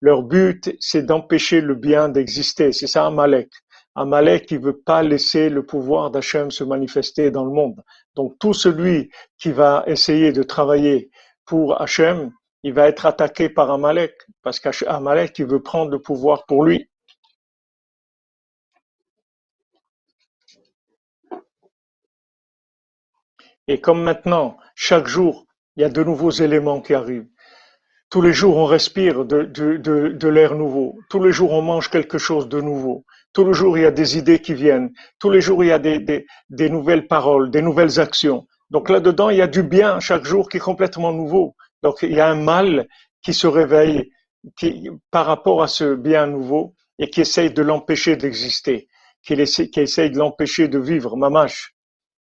Leur 0.00 0.22
but, 0.22 0.74
c'est 0.80 1.02
d'empêcher 1.02 1.60
le 1.60 1.74
bien 1.74 2.08
d'exister. 2.08 2.72
C'est 2.72 2.86
ça 2.86 3.06
Amalek. 3.06 3.48
Amalek, 3.94 4.50
il 4.52 4.60
veut 4.60 4.78
pas 4.78 5.02
laisser 5.02 5.50
le 5.50 5.66
pouvoir 5.66 6.12
d'Hachem 6.12 6.52
se 6.52 6.62
manifester 6.62 7.32
dans 7.32 7.44
le 7.44 7.50
monde. 7.50 7.82
Donc 8.14 8.38
tout 8.38 8.54
celui 8.54 9.10
qui 9.38 9.50
va 9.50 9.82
essayer 9.88 10.30
de 10.32 10.44
travailler 10.44 11.10
pour 11.44 11.80
Hachem, 11.80 12.30
il 12.62 12.74
va 12.74 12.86
être 12.86 13.06
attaqué 13.06 13.48
par 13.48 13.70
Amalek, 13.70 14.14
parce 14.42 14.60
qu'Amalek, 14.60 15.38
il 15.38 15.46
veut 15.46 15.62
prendre 15.62 15.90
le 15.90 16.00
pouvoir 16.00 16.44
pour 16.46 16.64
lui. 16.64 16.88
Et 23.68 23.80
comme 23.80 24.02
maintenant, 24.02 24.56
chaque 24.74 25.06
jour, 25.06 25.44
il 25.76 25.82
y 25.82 25.84
a 25.84 25.90
de 25.90 26.02
nouveaux 26.02 26.30
éléments 26.30 26.80
qui 26.80 26.94
arrivent. 26.94 27.28
Tous 28.10 28.22
les 28.22 28.32
jours, 28.32 28.56
on 28.56 28.64
respire 28.64 29.26
de, 29.26 29.42
de, 29.42 29.76
de, 29.76 30.08
de 30.08 30.28
l'air 30.28 30.54
nouveau. 30.54 30.98
Tous 31.10 31.22
les 31.22 31.30
jours, 31.30 31.52
on 31.52 31.60
mange 31.60 31.90
quelque 31.90 32.16
chose 32.16 32.48
de 32.48 32.62
nouveau. 32.62 33.04
Tous 33.34 33.44
les 33.44 33.52
jours, 33.52 33.76
il 33.76 33.82
y 33.82 33.86
a 33.86 33.90
des 33.90 34.16
idées 34.16 34.40
qui 34.40 34.54
viennent. 34.54 34.90
Tous 35.18 35.28
les 35.28 35.42
jours, 35.42 35.62
il 35.62 35.68
y 35.68 35.72
a 35.72 35.78
des, 35.78 35.98
des, 35.98 36.26
des 36.48 36.70
nouvelles 36.70 37.06
paroles, 37.06 37.50
des 37.50 37.60
nouvelles 37.60 38.00
actions. 38.00 38.46
Donc 38.70 38.88
là-dedans, 38.88 39.28
il 39.28 39.36
y 39.36 39.42
a 39.42 39.46
du 39.46 39.62
bien 39.62 40.00
chaque 40.00 40.24
jour 40.24 40.48
qui 40.48 40.56
est 40.56 40.60
complètement 40.60 41.12
nouveau. 41.12 41.54
Donc 41.82 41.98
il 42.02 42.12
y 42.12 42.20
a 42.20 42.28
un 42.28 42.42
mal 42.42 42.88
qui 43.22 43.34
se 43.34 43.46
réveille 43.46 44.10
qui, 44.58 44.88
par 45.10 45.26
rapport 45.26 45.62
à 45.62 45.68
ce 45.68 45.94
bien 45.94 46.26
nouveau 46.26 46.74
et 46.98 47.10
qui 47.10 47.20
essaye 47.20 47.50
de 47.52 47.62
l'empêcher 47.62 48.16
d'exister, 48.16 48.88
qui, 49.22 49.34
essaie, 49.34 49.68
qui 49.68 49.80
essaye 49.80 50.10
de 50.10 50.18
l'empêcher 50.18 50.68
de 50.68 50.78
vivre, 50.78 51.16
mamache 51.16 51.74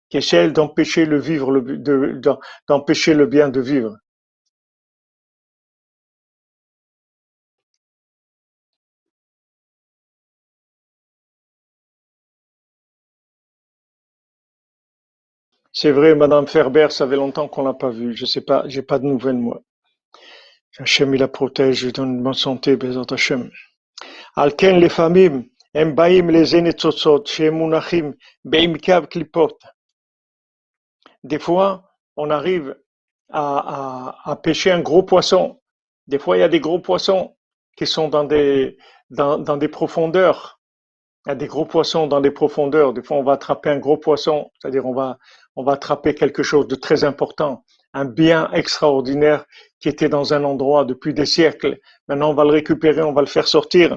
qui 0.10 0.18
essaie 0.18 0.51
d'empêcher 0.51 1.06
le 1.06 1.20
vivre, 1.20 1.51
le, 1.51 1.62
de, 1.78 2.20
d'empêcher 2.68 3.14
le 3.14 3.26
bien 3.26 3.49
de 3.49 3.62
vivre. 3.62 3.95
C'est 15.74 15.91
vrai, 15.91 16.16
Madame 16.16 16.47
Ferber, 16.47 16.88
ça 16.89 17.08
fait 17.08 17.16
longtemps 17.18 17.49
qu'on 17.49 17.64
l'a 17.64 17.74
pas 17.74 17.89
vue. 17.89 18.16
Je 18.16 18.26
sais 18.26 18.41
pas, 18.41 18.64
j'ai 18.68 18.82
pas 18.82 18.97
de 18.97 19.06
nouvelles, 19.06 19.38
moi. 19.38 19.62
Hachem, 20.80 21.14
il 21.14 21.20
la 21.20 21.28
protège, 21.28 21.78
je 21.80 21.89
donne 21.89 22.24
bonne 22.24 22.34
santé, 22.34 22.78
Bezat 22.78 23.12
Hachem. 23.12 23.49
Alken, 24.38 24.80
les 24.80 24.89
familles, 24.89 25.43
הם 25.76 25.95
באים 25.95 26.30
לזה 26.30 26.62
ניצוצות 26.62 27.28
שהם 27.28 27.53
מונחים 27.53 28.12
בעמקי 28.45 28.91
קליפות 29.10 29.64
des 31.25 31.39
fois, 31.39 31.95
on 32.16 32.31
arrive 32.31 32.77
à, 33.31 34.16
à, 34.25 34.31
à, 34.31 34.37
pêcher 34.37 34.71
un 34.71 34.81
gros 34.81 35.03
poisson. 35.03 35.61
Des 36.07 36.18
fois, 36.18 36.37
il 36.37 36.41
y 36.41 36.43
a 36.43 36.49
des 36.49 36.61
gros 36.61 36.81
poissons 36.81 37.37
qui 37.77 37.87
sont 37.87 38.09
dans 38.09 38.25
des, 38.25 38.77
dans, 39.11 39.39
dans 39.39 39.57
des 39.57 39.68
profondeurs. 39.68 40.61
Il 41.27 41.31
y 41.31 41.33
a 41.33 41.35
des 41.35 41.47
gros 41.47 41.66
poissons 41.66 42.07
dans 42.07 42.21
des 42.21 42.31
profondeurs. 42.31 42.93
Des 42.93 43.03
fois, 43.03 43.18
on 43.18 43.23
va 43.23 43.33
attraper 43.33 43.71
un 43.71 43.79
gros 43.79 43.99
poisson, 43.99 44.51
c'est-à-dire 44.59 44.87
on 44.87 44.95
va, 44.95 45.18
on 45.57 45.62
va 45.62 45.73
attraper 45.73 46.14
quelque 46.14 46.43
chose 46.43 46.66
de 46.66 46.75
très 46.75 47.05
important, 47.05 47.64
un 47.93 48.07
bien 48.07 48.51
extraordinaire 48.53 49.45
qui 49.79 49.89
était 49.89 50.09
dans 50.09 50.33
un 50.33 50.45
endroit 50.45 50.85
depuis 50.85 51.14
des 51.14 51.27
siècles. 51.27 51.79
Maintenant, 52.09 52.31
on 52.31 52.35
va 52.35 52.45
le 52.45 52.51
récupérer, 52.51 53.03
on 53.03 53.12
va 53.12 53.21
le 53.21 53.27
faire 53.27 53.47
sortir. 53.49 53.97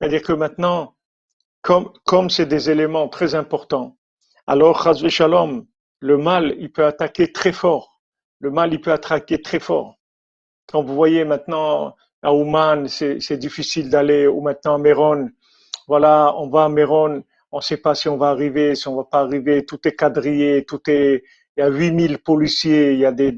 C'est-à-dire 0.00 0.22
que 0.22 0.32
maintenant, 0.32 0.94
comme, 1.62 2.30
c'est 2.30 2.46
des 2.46 2.70
éléments 2.70 3.08
très 3.08 3.34
importants, 3.34 3.96
alors, 4.46 4.94
Shalom, 5.08 5.66
le 6.00 6.18
mal, 6.18 6.54
il 6.58 6.70
peut 6.70 6.84
attaquer 6.84 7.32
très 7.32 7.52
fort. 7.52 8.02
Le 8.38 8.50
mal, 8.50 8.74
il 8.74 8.80
peut 8.80 8.92
attaquer 8.92 9.40
très 9.40 9.58
fort. 9.58 9.96
Quand 10.70 10.82
vous 10.82 10.94
voyez 10.94 11.24
maintenant 11.24 11.96
à 12.22 12.34
Ouman, 12.34 12.86
c'est 12.88 13.38
difficile 13.38 13.88
d'aller, 13.88 14.26
ou 14.26 14.42
maintenant 14.42 14.74
à 14.74 14.78
Méron, 14.78 15.30
voilà, 15.88 16.34
on 16.36 16.48
va 16.50 16.64
à 16.64 16.68
Méron, 16.68 17.24
on 17.50 17.56
ne 17.56 17.62
sait 17.62 17.78
pas 17.78 17.94
si 17.94 18.08
on 18.08 18.16
va 18.18 18.28
arriver, 18.28 18.74
si 18.74 18.86
on 18.86 18.96
va 18.96 19.04
pas 19.04 19.20
arriver, 19.20 19.64
tout 19.64 19.80
est 19.88 19.96
quadrillé, 19.96 20.64
tout 20.64 20.80
est, 20.88 21.24
il 21.56 21.60
y 21.60 21.62
a 21.62 21.68
8000 21.68 22.18
policiers, 22.18 22.92
il 22.92 22.98
y 22.98 23.06
a 23.06 23.12
des 23.12 23.32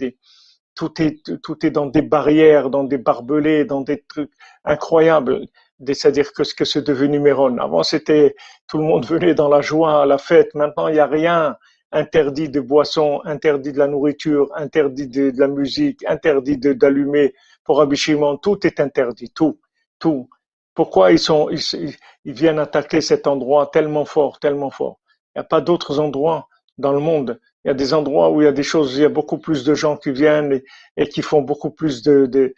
tout 0.77 1.03
est, 1.03 1.41
tout 1.43 1.67
est 1.67 1.71
dans 1.71 1.87
des 1.87 2.03
barrières, 2.03 2.71
dans 2.71 2.85
des 2.85 2.99
barbelés, 2.99 3.65
dans 3.65 3.81
des 3.81 4.03
trucs 4.03 4.31
incroyables. 4.65 5.47
c'est-à-dire 5.87 6.33
que 6.33 6.45
ce 6.45 6.55
que 6.55 6.65
c'est 6.65 6.87
devenu 6.87 7.19
Méron. 7.19 7.59
Avant, 7.59 7.83
c'était 7.83 8.37
tout 8.69 8.79
le 8.79 8.85
monde 8.85 9.07
venait 9.07 9.35
dans 9.35 9.49
la 9.49 9.63
joie, 9.63 10.03
à 10.03 10.07
la 10.07 10.19
fête. 10.19 10.55
Maintenant, 10.55 10.89
il 10.89 10.95
n'y 10.95 11.01
a 11.01 11.07
rien 11.07 11.57
interdit 11.93 12.51
de 12.51 12.61
boissons, 12.61 13.23
interdit 13.25 13.73
de 13.73 13.79
la 13.79 13.89
nourriture, 13.89 14.51
interdit 14.55 15.09
de, 15.09 15.33
la 15.37 15.49
musique, 15.49 16.05
interdit 16.07 16.59
d'allumer. 16.59 17.35
Pour 17.65 17.79
Rabbi 17.79 17.99
tout 18.43 18.67
est 18.67 18.79
interdit, 18.79 19.31
tout, 19.31 19.59
tout. 19.99 20.29
Pourquoi 20.75 21.11
ils 21.11 21.19
sont, 21.19 21.49
ils, 21.51 21.95
ils 22.25 22.33
viennent 22.35 22.59
attaquer 22.59 23.01
cet 23.01 23.27
endroit 23.27 23.71
tellement 23.73 24.05
fort, 24.05 24.39
tellement 24.41 24.71
fort? 24.71 24.99
Il 25.35 25.39
n'y 25.39 25.41
a 25.41 25.45
pas 25.45 25.63
d'autres 25.63 26.01
endroits 26.01 26.49
dans 26.79 26.93
le 26.93 27.01
monde 27.01 27.41
il 27.67 27.71
y 27.71 27.73
a 27.73 27.75
des 27.75 27.95
endroits 27.95 28.31
où 28.31 28.41
il 28.41 28.45
y 28.45 28.47
a 28.47 28.53
des 28.53 28.63
choses, 28.63 28.97
il 28.97 29.03
y 29.03 29.05
a 29.05 29.09
beaucoup 29.09 29.39
plus 29.39 29.65
de 29.65 29.75
gens 29.75 29.97
qui 29.97 30.13
viennent 30.13 30.63
et, 30.97 31.09
qui 31.09 31.21
font 31.21 31.43
beaucoup 31.43 31.71
plus 31.71 32.01
de, 32.01 32.55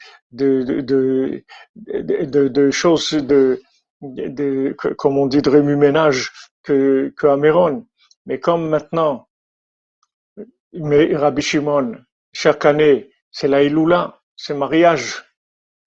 choses, 2.71 3.11
de, 3.15 4.77
comme 4.99 5.17
on 5.17 5.27
dit, 5.27 5.41
de 5.41 5.49
remue-ménage 5.49 6.31
que, 6.63 7.15
que 7.17 7.27
à 7.27 7.39
Mais 8.27 8.39
comme 8.39 8.69
maintenant, 8.69 9.29
mais 10.75 11.17
Rabbi 11.17 11.41
Shimon, 11.41 11.97
chaque 12.35 12.67
année, 12.67 13.09
c'est 13.31 13.49
la 13.49 13.63
Iloula, 13.63 14.21
c'est 14.37 14.53
mariage. 14.53 15.25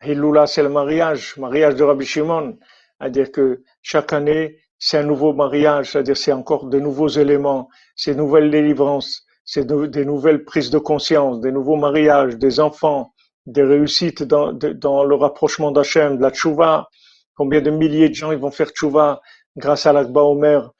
Iloula, 0.03 0.47
c'est 0.47 0.63
le 0.63 0.69
mariage, 0.69 1.38
mariage 1.38 1.75
de 1.75 1.84
Rabbi 1.84 2.07
Shimon. 2.07 2.57
C'est-à-dire 2.99 3.32
que 3.32 3.61
chaque 3.84 4.13
année, 4.13 4.57
c'est 4.84 4.97
un 4.97 5.03
nouveau 5.03 5.32
mariage, 5.32 5.91
c'est-à-dire 5.91 6.17
c'est 6.17 6.32
encore 6.32 6.65
de 6.65 6.79
nouveaux 6.79 7.07
éléments, 7.07 7.69
c'est 7.95 8.15
nouvelles 8.15 8.49
délivrances, 8.49 9.23
c'est 9.45 9.67
des 9.67 10.05
nouvelles 10.05 10.43
prises 10.43 10.71
de 10.71 10.79
conscience, 10.79 11.39
des 11.39 11.51
nouveaux 11.51 11.75
mariages, 11.75 12.36
des 12.38 12.59
enfants, 12.59 13.13
des 13.45 13.61
réussites 13.61 14.23
dans, 14.23 14.51
le 14.51 15.15
rapprochement 15.15 15.71
d'Hachem, 15.71 16.17
de 16.17 16.23
la 16.23 16.32
tchouva. 16.32 16.89
Combien 17.36 17.61
de 17.61 17.69
milliers 17.69 18.09
de 18.09 18.15
gens 18.15 18.32
ils 18.32 18.39
vont 18.39 18.49
faire 18.49 18.69
tchouva 18.69 19.21
grâce 19.55 19.86
à 19.86 19.93
l'Akba 19.93 20.21
Omer. 20.21 20.71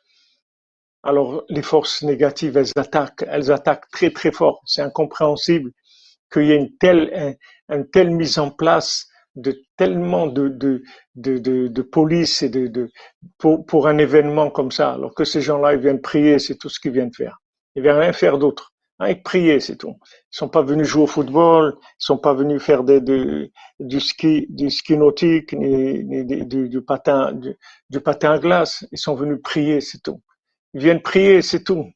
Alors 1.04 1.44
les 1.50 1.62
forces 1.62 2.02
négatives, 2.02 2.58
elles 2.58 2.72
attaquent, 2.76 3.24
elles 3.28 3.52
attaquent 3.52 3.90
très 3.92 4.10
très 4.10 4.32
fort. 4.32 4.62
C'est 4.66 4.82
incompréhensible 4.82 5.72
qu'il 6.34 6.48
y 6.48 6.52
ait 6.54 6.58
une 6.58 6.76
telle, 6.78 7.38
une 7.70 7.88
telle 7.88 8.10
mise 8.10 8.40
en 8.40 8.50
place 8.50 9.11
de 9.36 9.64
tellement 9.78 10.28
de, 10.28 10.84
police 11.92 12.44
et 12.44 12.50
de, 12.50 12.68
de 12.68 12.90
pour, 13.38 13.66
pour, 13.66 13.88
un 13.88 13.98
événement 13.98 14.50
comme 14.50 14.72
ça, 14.72 14.94
alors 14.94 15.14
que 15.14 15.24
ces 15.24 15.42
gens-là, 15.42 15.74
ils 15.74 15.80
viennent 15.80 16.02
prier, 16.02 16.40
c'est 16.40 16.56
tout 16.56 16.70
ce 16.70 16.80
qu'ils 16.80 16.92
viennent 16.92 17.14
faire. 17.14 17.42
Ils 17.76 17.84
viennent 17.84 17.98
rien 17.98 18.14
faire 18.14 18.38
d'autre. 18.38 18.74
Hein, 19.00 19.10
ils 19.10 19.24
prier, 19.24 19.60
c'est 19.60 19.78
tout. 19.78 19.96
Ils 20.32 20.38
sont 20.38 20.50
pas 20.50 20.62
venus 20.62 20.88
jouer 20.88 21.04
au 21.04 21.08
football, 21.08 21.76
ils 21.80 22.06
sont 22.06 22.18
pas 22.18 22.34
venus 22.34 22.62
faire 22.62 22.84
des, 22.84 23.02
du 23.80 24.00
ski, 24.00 24.48
nautique, 24.92 25.54
ni, 25.54 26.04
du, 26.46 26.82
patin, 26.82 27.34
du, 27.34 28.00
patin 28.02 28.34
à 28.34 28.40
glace. 28.40 28.86
Ils 28.92 29.00
sont 29.00 29.16
venus 29.16 29.40
prier, 29.42 29.82
c'est 29.82 30.02
tout. 30.04 30.22
Ils 30.74 30.82
viennent 30.82 31.02
prier, 31.02 31.42
c'est 31.42 31.64
tout. 31.64 31.90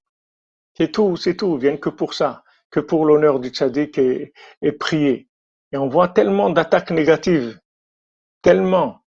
C'est 0.78 0.92
tout, 0.92 1.16
c'est 1.16 1.36
tout. 1.36 1.56
Ils 1.58 1.62
viennent 1.62 1.80
que 1.80 1.90
pour 1.90 2.14
ça, 2.14 2.44
que 2.72 2.80
pour 2.80 3.06
l'honneur 3.06 3.40
du 3.40 3.50
tzaddik 3.50 3.98
et 4.00 4.72
prier. 4.80 5.30
Et 5.76 5.78
on 5.78 5.89
voit 5.89 6.07
tellement 6.07 6.49
d'attaques 6.51 6.91
négatives, 6.91 7.59
tellement. 8.41 9.01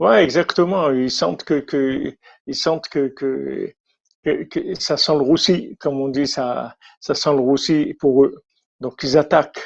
Ouais, 0.00 0.24
exactement. 0.24 0.90
Ils 0.90 1.08
sentent 1.12 1.44
que, 1.44 1.60
que 1.60 2.16
ils 2.48 2.56
sentent 2.56 2.88
que, 2.88 3.14
ça 4.80 4.96
sent 4.96 5.12
le 5.12 5.20
roussi, 5.20 5.76
comme 5.78 6.00
on 6.00 6.08
dit, 6.08 6.26
ça, 6.26 6.76
ça 6.98 7.14
sent 7.14 7.30
le 7.30 7.38
roussi 7.38 7.94
pour 8.00 8.24
eux. 8.24 8.42
Donc 8.80 9.00
ils 9.04 9.16
attaquent. 9.16 9.62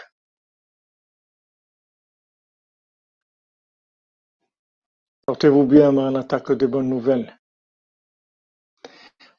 Portez-vous 5.24 5.64
bien, 5.64 5.92
mais 5.92 6.02
on 6.02 6.14
attaque 6.14 6.52
de 6.52 6.66
bonnes 6.66 6.90
nouvelles. 6.90 7.40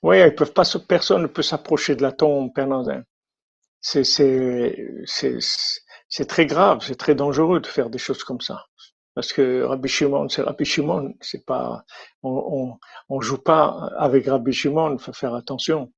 Oui, 0.01 0.19
ils 0.19 0.33
peuvent 0.33 0.53
pas, 0.53 0.63
personne 0.87 1.21
ne 1.21 1.27
peut 1.27 1.43
s'approcher 1.43 1.95
de 1.95 2.01
la 2.01 2.11
tombe, 2.11 2.51
Père 2.51 2.67
c'est 2.83 3.10
c'est 3.81 4.05
très 6.27 6.45
grave, 6.45 6.79
c'est 6.81 6.95
très 6.95 7.15
dangereux 7.15 7.59
de 7.59 7.67
faire 7.67 7.89
des 7.89 7.97
choses 7.97 8.23
comme 8.23 8.41
ça. 8.41 8.65
Parce 9.13 9.33
que 9.33 9.63
Rabbi 9.63 9.89
Shimon, 9.89 10.29
c'est 10.29 10.41
Rabbi 10.41 10.63
Shimon, 10.63 11.13
c'est 11.19 11.45
pas, 11.45 11.83
on, 12.23 12.29
on, 12.29 12.79
on, 13.09 13.21
joue 13.21 13.37
pas 13.37 13.89
avec 13.97 14.27
Rabbi 14.27 14.53
Shimon, 14.53 14.97
faut 14.99 15.11
faire 15.11 15.35
attention. 15.35 15.91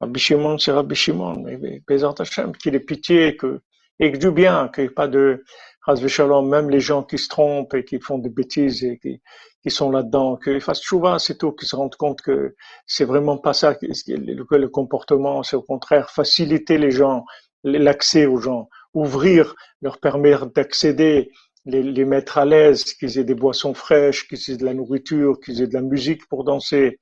Rabbi 0.00 0.20
Shimon, 0.20 0.58
c'est 0.58 0.70
Rabbi 0.70 0.94
Shimon, 0.94 1.42
mais 1.42 1.82
Bézant 1.86 2.14
qu'il 2.60 2.74
ait 2.76 2.80
pitié, 2.80 3.36
que, 3.36 3.60
et 3.98 4.12
que 4.12 4.18
du 4.18 4.30
bien, 4.30 4.68
qu'il 4.68 4.84
n'y 4.84 4.90
ait 4.90 4.94
pas 4.94 5.08
de, 5.08 5.42
même 5.86 6.70
les 6.70 6.80
gens 6.80 7.02
qui 7.02 7.18
se 7.18 7.28
trompent 7.28 7.74
et 7.74 7.84
qui 7.84 8.00
font 8.00 8.18
des 8.18 8.30
bêtises 8.30 8.84
et 8.84 8.98
qui, 8.98 9.20
qui 9.62 9.70
sont 9.70 9.90
là-dedans, 9.90 10.36
qu'ils 10.36 10.60
fassent 10.60 10.82
chouva, 10.82 11.18
c'est 11.18 11.38
tout, 11.38 11.52
qu'ils 11.52 11.68
se 11.68 11.76
rendent 11.76 11.96
compte 11.96 12.20
que 12.20 12.54
c'est 12.86 13.04
vraiment 13.04 13.38
pas 13.38 13.54
ça, 13.54 13.74
que 13.74 13.86
le, 13.86 14.58
le 14.58 14.68
comportement, 14.68 15.42
c'est 15.42 15.56
au 15.56 15.62
contraire 15.62 16.10
faciliter 16.10 16.78
les 16.78 16.90
gens, 16.90 17.24
l'accès 17.64 18.26
aux 18.26 18.38
gens, 18.38 18.68
ouvrir, 18.92 19.54
leur 19.80 19.98
permettre 19.98 20.46
d'accéder, 20.46 21.30
les, 21.66 21.82
les, 21.82 22.04
mettre 22.04 22.36
à 22.36 22.44
l'aise, 22.44 22.84
qu'ils 22.84 23.18
aient 23.18 23.24
des 23.24 23.34
boissons 23.34 23.72
fraîches, 23.74 24.28
qu'ils 24.28 24.50
aient 24.50 24.58
de 24.58 24.66
la 24.66 24.74
nourriture, 24.74 25.40
qu'ils 25.40 25.62
aient 25.62 25.66
de 25.66 25.74
la 25.74 25.80
musique 25.80 26.28
pour 26.28 26.44
danser, 26.44 26.98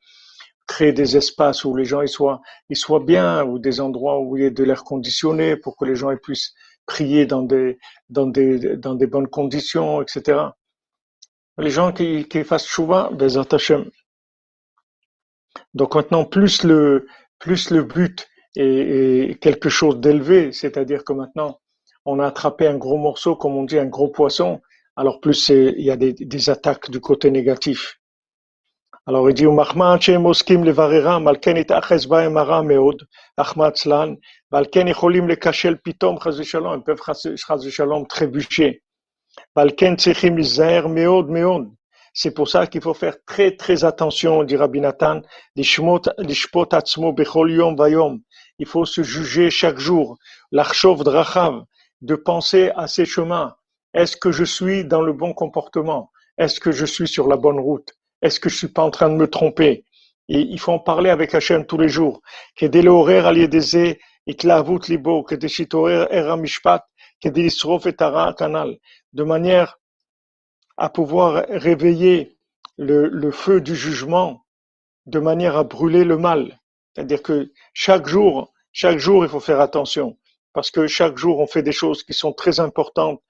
créer 0.68 0.92
des 0.92 1.16
espaces 1.16 1.64
où 1.64 1.74
les 1.74 1.84
gens 1.84 2.00
ils 2.00 2.08
soient, 2.08 2.40
ils 2.68 2.76
soient 2.76 3.04
bien, 3.04 3.44
ou 3.44 3.58
des 3.58 3.80
endroits 3.80 4.20
où 4.20 4.36
il 4.36 4.44
y 4.44 4.46
ait 4.46 4.50
de 4.50 4.62
l'air 4.62 4.84
conditionné 4.84 5.56
pour 5.56 5.76
que 5.76 5.84
les 5.84 5.96
gens 5.96 6.10
ils 6.10 6.18
puissent 6.18 6.54
prier 6.86 7.26
dans 7.26 7.42
des, 7.42 7.78
dans 8.08 8.26
des, 8.26 8.76
dans 8.76 8.94
des 8.94 9.06
bonnes 9.06 9.28
conditions, 9.28 10.02
etc 10.02 10.48
les 11.58 11.70
gens 11.70 11.92
qui, 11.92 12.26
qui 12.28 12.44
fassent 12.44 12.66
chouva, 12.66 13.10
des 13.12 13.36
Hashem. 13.38 13.90
Donc 15.74 15.94
maintenant, 15.94 16.24
plus 16.24 16.64
le, 16.64 17.06
plus 17.38 17.70
le 17.70 17.82
but 17.82 18.26
est, 18.56 19.40
quelque 19.40 19.68
chose 19.68 20.00
d'élevé, 20.00 20.52
c'est-à-dire 20.52 21.04
que 21.04 21.12
maintenant, 21.12 21.60
on 22.04 22.18
a 22.18 22.26
attrapé 22.26 22.66
un 22.66 22.76
gros 22.76 22.98
morceau, 22.98 23.36
comme 23.36 23.56
on 23.56 23.64
dit, 23.64 23.78
un 23.78 23.86
gros 23.86 24.08
poisson, 24.08 24.60
alors 24.96 25.20
plus 25.20 25.48
il 25.48 25.80
y 25.80 25.90
a 25.90 25.96
des, 25.96 26.12
des 26.12 26.50
attaques 26.50 26.90
du 26.90 27.00
côté 27.00 27.30
négatif. 27.30 27.98
Alors 29.06 29.28
il 29.28 29.34
dit, 29.34 29.46
chaz 34.52 36.42
shalom, 36.42 36.82
ils 36.82 36.84
peuvent. 36.84 37.00
C'est 42.14 42.34
pour 42.34 42.48
ça 42.48 42.66
qu'il 42.66 42.82
faut 42.82 42.92
faire 42.92 43.16
très 43.24 43.56
très 43.56 43.84
attention, 43.84 44.44
dit 44.44 44.56
Rabbi 44.56 44.80
Nathan, 44.80 45.22
il 45.56 45.64
faut 48.66 48.84
se 48.84 49.02
juger 49.02 49.48
chaque 49.50 49.78
jour, 49.78 50.18
l'archov 50.50 51.02
drachav, 51.02 51.64
de 52.02 52.14
penser 52.14 52.70
à 52.76 52.86
ses 52.86 53.06
chemins. 53.06 53.56
Est-ce 53.94 54.18
que 54.18 54.32
je 54.32 54.44
suis 54.44 54.84
dans 54.84 55.00
le 55.00 55.14
bon 55.14 55.32
comportement? 55.32 56.10
Est-ce 56.36 56.60
que 56.60 56.72
je 56.72 56.84
suis 56.84 57.08
sur 57.08 57.26
la 57.26 57.36
bonne 57.38 57.60
route? 57.60 57.94
Est-ce 58.20 58.38
que 58.38 58.50
je 58.50 58.56
suis 58.56 58.68
pas 58.68 58.82
en 58.82 58.90
train 58.90 59.08
de 59.08 59.14
me 59.14 59.28
tromper? 59.28 59.86
Et 60.28 60.40
il 60.40 60.58
faut 60.60 60.72
en 60.72 60.78
parler 60.78 61.08
avec 61.10 61.34
Hachem 61.34 61.64
tous 61.66 61.78
les 61.78 61.88
jours. 61.88 62.20
Que 62.56 62.66
dès 62.66 62.82
l'horaire 62.82 63.26
libo, 64.26 65.22
que 65.22 65.34
des 65.34 65.50
eramishpat, 66.10 66.84
que 67.20 67.28
des 67.28 67.48
canal 68.36 68.78
de 69.12 69.22
manière 69.22 69.78
à 70.76 70.88
pouvoir 70.88 71.44
réveiller 71.48 72.36
le, 72.78 73.30
feu 73.30 73.60
du 73.60 73.76
jugement, 73.76 74.44
de 75.06 75.20
manière 75.20 75.56
à 75.56 75.64
brûler 75.64 76.04
le 76.04 76.16
mal. 76.16 76.60
C'est-à-dire 76.94 77.22
que 77.22 77.52
chaque 77.74 78.06
jour, 78.06 78.52
chaque 78.72 78.98
jour, 78.98 79.24
il 79.24 79.30
faut 79.30 79.40
faire 79.40 79.60
attention, 79.60 80.18
parce 80.52 80.70
que 80.70 80.86
chaque 80.86 81.16
jour, 81.16 81.40
on 81.40 81.46
fait 81.46 81.62
des 81.62 81.72
choses 81.72 82.02
qui 82.02 82.14
sont 82.14 82.32
très 82.32 82.60
importantes, 82.60 83.22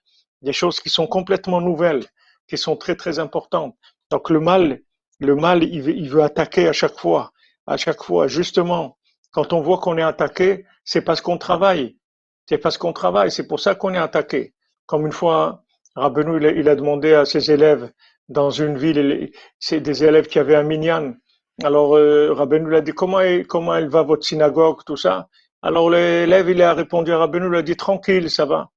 des 0.43 0.53
choses 0.53 0.80
qui 0.80 0.88
sont 0.88 1.07
complètement 1.07 1.61
nouvelles, 1.61 2.07
qui 2.49 2.59
sont 2.59 2.76
très 2.76 2.97
très 2.97 3.18
importantes. 3.18 3.76
Donc 4.11 4.30
le 4.30 4.40
mal, 4.40 4.80
le 5.20 5.36
mal, 5.36 5.62
il 5.62 6.09
veut 6.09 6.22
attaquer 6.22 6.68
à 6.68 6.72
chaque 6.72 6.99
fois, 6.99 7.32
à 7.66 7.76
chaque 7.76 8.03
fois. 8.03 8.26
Justement, 8.26 8.99
quand 9.33 9.53
on 9.53 9.61
voit 9.61 9.78
qu'on 9.78 9.99
est 9.99 10.03
attaqué, 10.03 10.66
c'est 10.85 11.03
parce 11.03 11.20
qu'on 11.20 11.39
travaille. 11.39 11.97
C'est 12.47 12.59
parce 12.59 12.78
qu'on 12.78 12.93
travaille, 12.93 13.30
c'est 13.30 13.47
pour 13.47 13.61
ça 13.61 13.74
qu'on 13.74 13.95
est 13.95 13.99
attaqué. 13.99 14.55
Comme 14.87 15.07
une 15.07 15.12
fois, 15.12 15.64
Rabbeinu, 15.97 16.37
il 16.59 16.68
a, 16.68 16.74
demandé 16.76 17.14
à 17.14 17.24
ses 17.24 17.51
élèves 17.51 17.91
dans 18.28 18.51
une 18.51 18.76
ville, 18.78 19.30
c'est 19.59 19.80
des 19.80 20.05
élèves 20.05 20.26
qui 20.26 20.39
avaient 20.39 20.57
un 20.57 20.62
minyan. 20.62 21.14
Alors 21.62 21.97
euh, 21.97 22.33
Rabbeinu 22.33 22.68
lui 22.70 22.76
a 22.76 22.80
dit 22.80 22.93
comment 22.93 23.20
comment 23.49 23.74
elle 23.76 23.89
va 23.89 24.03
votre 24.03 24.24
synagogue, 24.24 24.80
tout 24.87 24.97
ça? 24.97 25.28
Alors 25.61 25.91
l'élève 25.91 26.49
il 26.49 26.62
a 26.62 26.74
répondu 26.74 27.12
à 27.12 27.18
Rabbeinu, 27.18 27.49
il 27.49 27.55
a 27.57 27.62
dit 27.62 27.76
tranquille, 27.76 28.30
ça 28.30 28.47
va. 28.47 28.70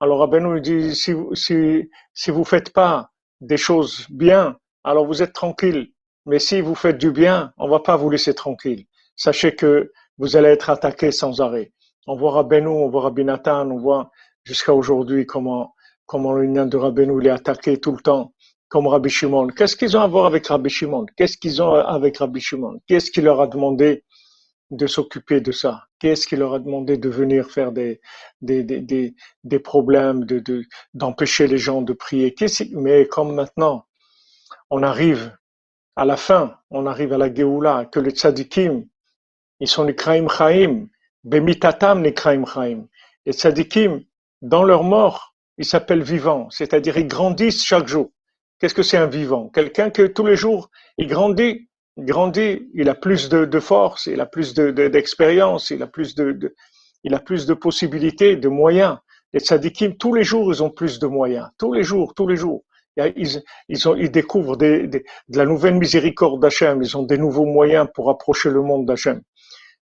Alors 0.00 0.18
Rabbeinu 0.20 0.54
lui 0.54 0.60
dit 0.60 0.94
si 0.94 1.14
si 1.34 1.88
si 2.12 2.30
vous 2.30 2.44
faites 2.44 2.72
pas 2.72 3.10
des 3.40 3.56
choses 3.56 4.06
bien, 4.10 4.58
alors 4.84 5.06
vous 5.06 5.22
êtes 5.22 5.32
tranquille. 5.32 5.92
Mais 6.26 6.40
si 6.40 6.60
vous 6.60 6.74
faites 6.74 6.98
du 6.98 7.10
bien, 7.12 7.52
on 7.56 7.68
va 7.68 7.80
pas 7.80 7.96
vous 7.96 8.10
laisser 8.10 8.34
tranquille. 8.34 8.86
Sachez 9.18 9.54
que 9.54 9.92
vous 10.16 10.36
allez 10.36 10.48
être 10.48 10.70
attaqué 10.70 11.10
sans 11.10 11.40
arrêt. 11.42 11.72
On 12.06 12.16
voit 12.16 12.32
Rabbeinu, 12.32 12.68
on 12.68 12.88
voit 12.88 13.02
Rabbi 13.02 13.24
Nathan, 13.24 13.70
on 13.70 13.76
voit 13.78 14.10
jusqu'à 14.44 14.72
aujourd'hui 14.72 15.26
comment 15.26 15.74
comment 16.06 16.34
l'union 16.34 16.64
de 16.64 16.76
Rabbeinu 16.78 17.22
est 17.26 17.30
attaqué 17.30 17.78
tout 17.78 17.92
le 17.92 18.00
temps, 18.00 18.32
comme 18.68 18.86
Rabbi 18.86 19.10
Shimon. 19.10 19.48
Qu'est-ce 19.48 19.76
qu'ils 19.76 19.94
ont 19.96 20.00
à 20.00 20.06
voir 20.06 20.24
avec 20.24 20.46
Rabbi 20.46 20.70
Shimon? 20.70 21.04
Qu'est-ce 21.16 21.36
qu'ils 21.36 21.60
ont 21.60 21.74
avec 21.74 22.16
Rabbi 22.16 22.40
Shimon? 22.40 22.80
Qu'est-ce 22.86 23.10
qui 23.10 23.20
leur 23.20 23.42
a 23.42 23.46
demandé 23.46 24.04
de 24.70 24.86
s'occuper 24.86 25.42
de 25.42 25.52
ça? 25.52 25.84
Qu'est-ce 25.98 26.26
qui 26.26 26.36
leur 26.36 26.54
a 26.54 26.60
demandé 26.60 26.96
de 26.96 27.10
venir 27.10 27.50
faire 27.50 27.72
des, 27.72 28.00
des, 28.40 28.62
des, 28.62 29.14
des, 29.44 29.58
problèmes, 29.58 30.24
de, 30.24 30.62
d'empêcher 30.94 31.46
les 31.46 31.58
gens 31.58 31.82
de 31.82 31.92
prier? 31.92 32.34
Mais 32.72 33.06
comme 33.06 33.34
maintenant, 33.34 33.84
on 34.70 34.82
arrive 34.82 35.36
à 35.94 36.06
la 36.06 36.16
fin, 36.16 36.56
on 36.70 36.86
arrive 36.86 37.12
à 37.12 37.18
la 37.18 37.34
Géoula, 37.34 37.84
que 37.84 38.00
les 38.00 38.12
tzadikim, 38.12 38.84
ils 39.60 39.68
sont 39.68 39.84
les 39.84 39.94
kraim 39.94 40.28
chaim, 40.28 40.86
bemitatam 41.24 42.02
les 42.02 42.14
kraim 42.14 42.44
chaim. 42.44 42.86
Les 43.26 43.32
tzadikim, 43.32 44.00
dans 44.42 44.62
leur 44.62 44.84
mort, 44.84 45.34
ils 45.58 45.64
s'appellent 45.64 46.02
vivants, 46.02 46.48
c'est-à-dire 46.50 46.96
ils 46.96 47.08
grandissent 47.08 47.64
chaque 47.64 47.88
jour. 47.88 48.10
Qu'est-ce 48.58 48.74
que 48.74 48.82
c'est 48.82 48.96
un 48.96 49.06
vivant? 49.06 49.48
Quelqu'un 49.48 49.90
que 49.90 50.02
tous 50.02 50.26
les 50.26 50.36
jours, 50.36 50.70
il 50.96 51.06
grandit, 51.06 51.68
il 51.96 52.04
grandit, 52.04 52.68
il 52.74 52.88
a 52.88 52.94
plus 52.94 53.28
de, 53.28 53.60
force, 53.60 54.06
il 54.06 54.20
a 54.20 54.26
plus 54.26 54.54
d'expérience, 54.54 55.70
il 55.70 55.82
a 55.82 55.86
plus 55.86 56.14
de, 56.14 56.54
il 57.04 57.14
a 57.14 57.20
plus 57.20 57.46
de 57.46 57.54
possibilités, 57.54 58.36
de 58.36 58.48
moyens. 58.48 58.98
Les 59.32 59.40
tzadikim, 59.40 59.96
tous 59.96 60.14
les 60.14 60.24
jours, 60.24 60.52
ils 60.52 60.62
ont 60.62 60.70
plus 60.70 60.98
de 60.98 61.06
moyens. 61.06 61.48
Tous 61.58 61.72
les 61.72 61.82
jours, 61.82 62.14
tous 62.14 62.26
les 62.26 62.36
jours. 62.36 62.64
Ils, 62.96 63.42
ils, 63.68 63.88
ont, 63.88 63.94
ils 63.94 64.10
découvrent 64.10 64.56
de 64.56 65.02
la 65.28 65.44
nouvelle 65.44 65.74
miséricorde 65.74 66.40
d'Hachem. 66.40 66.82
Ils 66.82 66.96
ont 66.96 67.04
des 67.04 67.18
nouveaux 67.18 67.46
moyens 67.46 67.86
pour 67.94 68.10
approcher 68.10 68.50
le 68.50 68.62
monde 68.62 68.86
d'Hachem. 68.86 69.22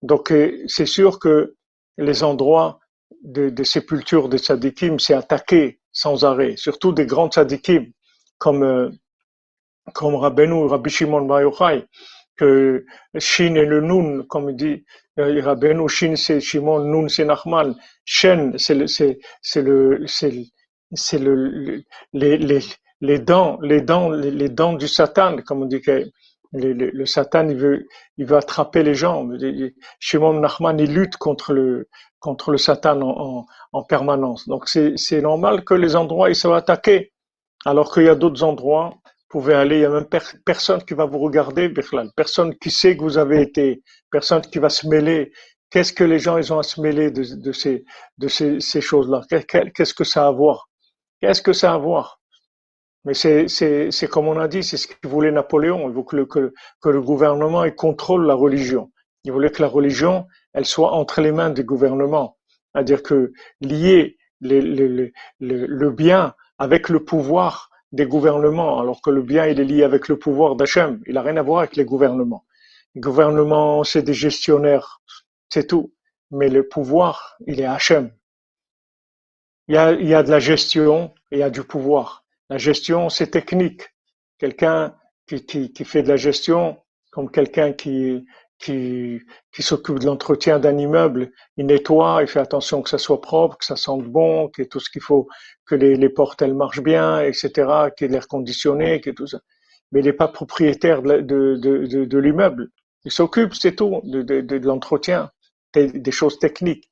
Donc, 0.01 0.31
euh, 0.31 0.63
c'est 0.67 0.85
sûr 0.85 1.19
que 1.19 1.55
les 1.97 2.23
endroits 2.23 2.79
de, 3.23 3.49
de 3.49 3.63
sépulture 3.63 4.29
des 4.29 4.37
tzadikim, 4.37 4.99
c'est 4.99 5.13
attaqué 5.13 5.79
sans 5.91 6.23
arrêt. 6.23 6.55
Surtout 6.55 6.93
des 6.93 7.05
grands 7.05 7.29
tzadikim, 7.29 7.91
comme, 8.37 8.63
euh, 8.63 8.89
comme 9.93 10.15
Rabbeinu, 10.15 10.65
Rabbi 10.67 10.89
Shimon 10.89 11.23
Bar 11.23 11.41
Yochai, 11.41 11.85
que 12.37 12.85
Shin 13.17 13.55
et 13.55 13.65
le 13.65 13.81
Nun, 13.81 14.23
comme 14.23 14.49
il 14.49 14.55
dit, 14.55 14.85
euh, 15.19 15.87
Shin 15.87 16.15
c'est 16.15 16.39
Shimon, 16.39 16.85
Nun 16.85 17.09
c'est 17.09 17.25
Nachman, 17.25 17.75
Shen 18.05 18.57
c'est 18.57 18.75
le, 18.75 18.87
c'est, 18.87 19.19
le, 19.61 20.05
c'est, 20.07 21.19
le, 21.19 21.83
les, 22.13 22.37
les, 22.37 22.59
les 23.01 23.19
dents, 23.19 23.59
les 23.61 23.81
dents, 23.81 24.09
les, 24.09 24.49
dents 24.49 24.73
du 24.73 24.87
Satan, 24.87 25.37
comme 25.45 25.63
on 25.63 25.65
dit 25.65 25.81
que 26.51 26.57
le, 26.57 26.73
le, 26.73 27.05
Satan, 27.05 27.47
il 27.47 27.55
veut, 27.57 27.87
il 28.17 28.25
veut 28.25 28.37
attraper 28.37 28.83
les 28.83 28.93
gens. 28.93 29.27
Shimon 29.99 30.39
Nachman, 30.39 30.79
il 30.79 30.93
lutte 30.93 31.17
contre 31.17 31.53
le, 31.53 31.87
contre 32.19 32.51
le 32.51 32.57
Satan 32.57 33.01
en, 33.01 33.45
en, 33.73 33.83
permanence. 33.83 34.47
Donc 34.47 34.67
c'est, 34.67 35.21
normal 35.21 35.63
que 35.63 35.73
les 35.73 35.95
endroits 35.95 36.29
ils 36.29 36.35
soient 36.35 36.57
attaqués, 36.57 37.13
alors 37.65 37.93
qu'il 37.93 38.03
y 38.03 38.09
a 38.09 38.15
d'autres 38.15 38.43
endroits. 38.43 38.95
Vous 39.31 39.41
pouvez 39.41 39.53
aller, 39.53 39.77
il 39.77 39.81
y 39.81 39.85
a 39.85 39.89
même 39.89 40.07
personne 40.43 40.83
qui 40.83 40.95
va 40.95 41.05
vous 41.05 41.19
regarder, 41.19 41.71
personne 42.15 42.55
qui 42.55 42.71
sait 42.71 42.97
que 42.97 43.03
vous 43.03 43.19
avez 43.19 43.41
été, 43.41 43.83
personne 44.11 44.41
qui 44.41 44.57
va 44.57 44.69
se 44.69 44.87
mêler. 44.87 45.31
Qu'est-ce 45.69 45.93
que 45.93 46.03
les 46.03 46.17
gens 46.17 46.37
ils 46.37 46.51
ont 46.51 46.57
à 46.57 46.63
se 46.63 46.81
mêler 46.81 47.11
de, 47.11 47.23
de 47.35 47.51
ces, 47.51 47.85
de 48.17 48.27
ces, 48.27 48.59
ces 48.59 48.81
choses-là? 48.81 49.21
Qu'est-ce 49.29 49.93
que 49.93 50.03
ça 50.03 50.25
a 50.25 50.29
à 50.29 50.31
voir? 50.31 50.67
Qu'est-ce 51.21 51.43
que 51.43 51.53
ça 51.53 51.71
a 51.71 51.75
à 51.75 51.77
voir? 51.77 52.18
Mais 53.05 53.13
c'est 53.13 54.07
comme 54.09 54.27
on 54.27 54.39
a 54.39 54.47
dit, 54.47 54.63
c'est 54.63 54.77
ce 54.77 54.87
que 54.87 55.07
voulait 55.07 55.31
Napoléon. 55.31 55.89
Il 55.89 55.93
voulait 55.93 56.25
que, 56.27 56.53
que 56.81 56.89
le 56.89 57.01
gouvernement 57.01 57.63
il 57.63 57.75
contrôle 57.75 58.25
la 58.25 58.35
religion. 58.35 58.91
Il 59.23 59.31
voulait 59.31 59.51
que 59.51 59.61
la 59.61 59.67
religion, 59.67 60.27
elle 60.53 60.65
soit 60.65 60.91
entre 60.93 61.21
les 61.21 61.31
mains 61.31 61.49
du 61.49 61.63
gouvernement. 61.63 62.37
C'est-à-dire 62.73 63.03
que 63.03 63.31
lier 63.61 64.17
le, 64.41 64.59
le, 64.59 65.11
le, 65.39 65.65
le, 65.65 65.91
bien 65.91 66.35
avec 66.57 66.89
le 66.89 67.03
pouvoir 67.03 67.69
des 67.91 68.05
gouvernements, 68.05 68.79
alors 68.79 69.01
que 69.01 69.09
le 69.09 69.21
bien, 69.21 69.45
il 69.47 69.59
est 69.59 69.65
lié 69.65 69.83
avec 69.83 70.07
le 70.07 70.17
pouvoir 70.17 70.55
d'Hachem. 70.55 71.01
Il 71.07 71.15
n'a 71.15 71.21
rien 71.21 71.37
à 71.37 71.41
voir 71.41 71.59
avec 71.59 71.75
les 71.75 71.85
gouvernements. 71.85 72.45
Les 72.95 73.01
gouvernements, 73.01 73.83
c'est 73.83 74.03
des 74.03 74.13
gestionnaires, 74.13 75.01
c'est 75.49 75.67
tout. 75.67 75.93
Mais 76.31 76.49
le 76.49 76.67
pouvoir, 76.67 77.37
il 77.47 77.59
est 77.59 77.65
Hachem. 77.65 78.11
Il 79.67 79.75
y 79.75 79.77
a, 79.77 79.91
il 79.93 80.07
y 80.07 80.13
a 80.13 80.23
de 80.23 80.29
la 80.31 80.39
gestion 80.39 81.13
et 81.31 81.37
il 81.37 81.39
y 81.39 81.43
a 81.43 81.49
du 81.49 81.63
pouvoir. 81.63 82.18
La 82.49 82.57
gestion, 82.57 83.09
c'est 83.09 83.27
technique. 83.27 83.83
Quelqu'un 84.39 84.95
qui, 85.27 85.45
qui, 85.45 85.71
qui, 85.71 85.85
fait 85.85 86.01
de 86.01 86.07
la 86.09 86.15
gestion, 86.15 86.77
comme 87.11 87.29
quelqu'un 87.29 87.73
qui, 87.73 88.25
qui, 88.57 89.19
qui 89.53 89.61
s'occupe 89.63 89.99
de 89.99 90.05
l'entretien 90.07 90.57
d'un 90.57 90.77
immeuble, 90.77 91.31
il 91.57 91.67
nettoie, 91.67 92.19
il 92.21 92.27
fait 92.27 92.39
attention 92.39 92.81
que 92.81 92.89
ça 92.89 92.97
soit 92.97 93.21
propre, 93.21 93.57
que 93.57 93.65
ça 93.65 93.75
sente 93.75 94.03
bon, 94.03 94.49
que 94.49 94.63
tout 94.63 94.79
ce 94.79 94.89
qu'il 94.89 95.01
faut, 95.01 95.27
que 95.65 95.75
les, 95.75 95.95
les 95.95 96.09
portes 96.09 96.41
elles 96.41 96.55
marchent 96.55 96.81
bien, 96.81 97.21
etc., 97.21 97.51
qu'il 97.95 98.07
y 98.07 98.09
ait 98.09 98.13
l'air 98.13 98.27
conditionné, 98.27 98.99
que 98.99 99.11
tout 99.11 99.27
ça. 99.27 99.39
Mais 99.91 99.99
il 99.99 100.05
n'est 100.05 100.13
pas 100.13 100.27
propriétaire 100.27 101.01
de, 101.03 101.21
de, 101.21 101.55
de, 101.55 102.05
de 102.05 102.17
l'immeuble. 102.17 102.69
Il 103.05 103.11
s'occupe, 103.11 103.53
c'est 103.53 103.75
tout, 103.75 104.01
de, 104.03 104.21
de, 104.23 104.41
de 104.41 104.67
l'entretien, 104.67 105.31
des, 105.73 105.87
des 105.91 106.11
choses 106.11 106.39
techniques. 106.39 106.91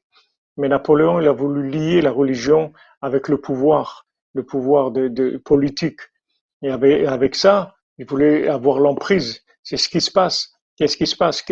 Mais 0.55 0.69
Napoléon, 0.69 1.19
il 1.19 1.27
a 1.27 1.31
voulu 1.31 1.69
lier 1.69 2.01
la 2.01 2.11
religion 2.11 2.73
avec 3.01 3.27
le 3.27 3.39
pouvoir 3.39 4.06
le 4.37 4.43
pouvoir 4.43 4.91
de, 4.91 5.37
politique. 5.43 5.99
Et 6.63 6.69
avec, 6.69 7.35
ça, 7.35 7.75
il 7.97 8.05
voulait 8.05 8.47
avoir 8.47 8.79
l'emprise. 8.79 9.41
C'est 9.63 9.77
ce 9.77 9.89
qui 9.89 9.99
se 9.99 10.11
passe. 10.11 10.53
Qu'est-ce 10.77 10.95
qui 10.95 11.07
se 11.07 11.15
passe? 11.15 11.43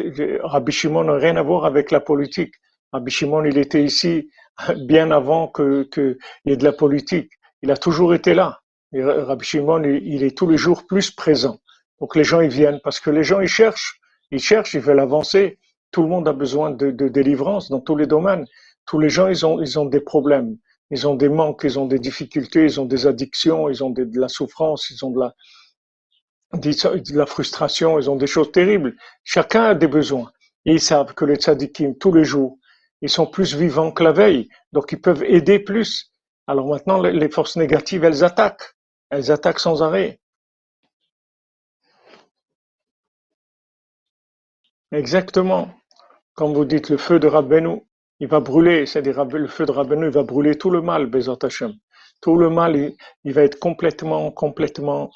Rabbi 0.43 0.71
Shimon 0.71 1.03
n'a 1.03 1.15
rien 1.15 1.36
à 1.36 1.41
voir 1.41 1.65
avec 1.65 1.91
la 1.91 1.99
politique. 1.99 2.53
Rabbi 2.93 3.11
Shimon, 3.11 3.43
il 3.43 3.57
était 3.57 3.83
ici 3.83 4.29
bien 4.88 5.11
avant 5.11 5.47
que 5.47 5.83
qu'il 5.93 6.17
y 6.45 6.51
ait 6.53 6.57
de 6.57 6.63
la 6.63 6.71
politique. 6.71 7.31
Il 7.61 7.71
a 7.71 7.77
toujours 7.77 8.13
été 8.13 8.33
là. 8.33 8.61
Et 8.93 9.03
Rabbi 9.03 9.45
Shimon, 9.45 9.83
il, 9.83 10.23
est 10.23 10.38
tous 10.38 10.47
les 10.47 10.57
jours 10.57 10.86
plus 10.88 11.11
présent. 11.11 11.59
Donc 11.99 12.15
les 12.15 12.23
gens, 12.23 12.41
ils 12.41 12.55
viennent 12.61 12.79
parce 12.83 12.99
que 12.99 13.09
les 13.09 13.23
gens, 13.23 13.41
ils 13.41 13.55
cherchent. 13.61 13.99
Ils 14.31 14.39
cherchent, 14.39 14.75
ils 14.75 14.86
veulent 14.88 14.99
avancer. 14.99 15.59
Tout 15.91 16.03
le 16.03 16.09
monde 16.09 16.27
a 16.27 16.33
besoin 16.33 16.71
de, 16.71 16.91
de 16.91 17.07
délivrance 17.07 17.69
dans 17.69 17.81
tous 17.81 17.95
les 17.95 18.07
domaines. 18.07 18.45
Tous 18.86 18.99
les 18.99 19.09
gens, 19.09 19.27
ils 19.27 19.45
ont, 19.45 19.59
ils 19.61 19.79
ont 19.79 19.86
des 19.86 20.01
problèmes 20.01 20.57
ils 20.91 21.07
ont 21.07 21.15
des 21.15 21.29
manques, 21.29 21.61
ils 21.63 21.79
ont 21.79 21.88
des 21.88 21.99
difficultés, 21.99 22.63
ils 22.63 22.79
ont 22.79 22.86
des 22.86 23.07
addictions, 23.07 23.69
ils 23.69 23.83
ont 23.83 23.89
de, 23.89 24.07
la 24.19 24.27
souffrance, 24.27 24.89
ils 24.89 25.03
ont 25.03 25.11
de 25.11 25.19
la, 27.15 27.25
frustration, 27.25 27.99
ils 27.99 28.09
ont 28.09 28.15
des 28.15 28.27
choses 28.27 28.51
terribles. 28.51 28.95
Chacun 29.23 29.63
a 29.63 29.75
des 29.75 29.88
besoins. 29.88 30.31
Et 30.65 30.73
ils 30.73 30.81
savent 30.81 31.13
que 31.13 31.25
les 31.25 31.36
tzadikim, 31.36 31.95
tous 31.97 32.11
les 32.11 32.23
jours, 32.23 32.57
ils 33.01 33.09
sont 33.09 33.27
plus 33.27 33.55
vivants 33.55 33.91
que 33.91 34.03
la 34.03 34.11
veille, 34.11 34.47
donc 34.71 34.91
ils 34.91 35.01
peuvent 35.01 35.23
aider 35.23 35.59
plus. 35.59 36.11
Alors 36.47 36.67
maintenant, 36.67 37.01
les 37.01 37.29
forces 37.29 37.55
négatives, 37.55 38.03
elles 38.03 38.23
attaquent. 38.23 38.75
Elles 39.09 39.31
attaquent 39.31 39.59
sans 39.59 39.83
arrêt. 39.83 40.19
Exactement. 44.91 45.73
Comme 46.36 46.53
vous 46.53 46.65
dites, 46.65 46.89
le 46.89 46.97
feu 46.97 47.19
de 47.19 47.27
Rabbeinu, 47.27 47.81
il 48.20 48.28
va 48.28 48.39
brûler, 48.39 48.86
c'est-à-dire 48.86 49.26
le 49.26 49.47
feu 49.47 49.66
de 49.66 49.72
Rabbeinu, 49.72 50.05
il 50.05 50.11
va 50.11 50.24
brûler 50.24 50.57
tout 50.57 50.70
le 50.70 50.82
mal, 50.82 51.07
Bezat 51.07 51.38
Hashem. 51.41 51.74
Tout 52.22 52.38
le 52.38 52.49
mal, 52.49 52.93
il, 53.24 53.34
va 53.34 53.43
être 53.43 53.59
complètement, 53.59 54.32
complètement 54.32 55.11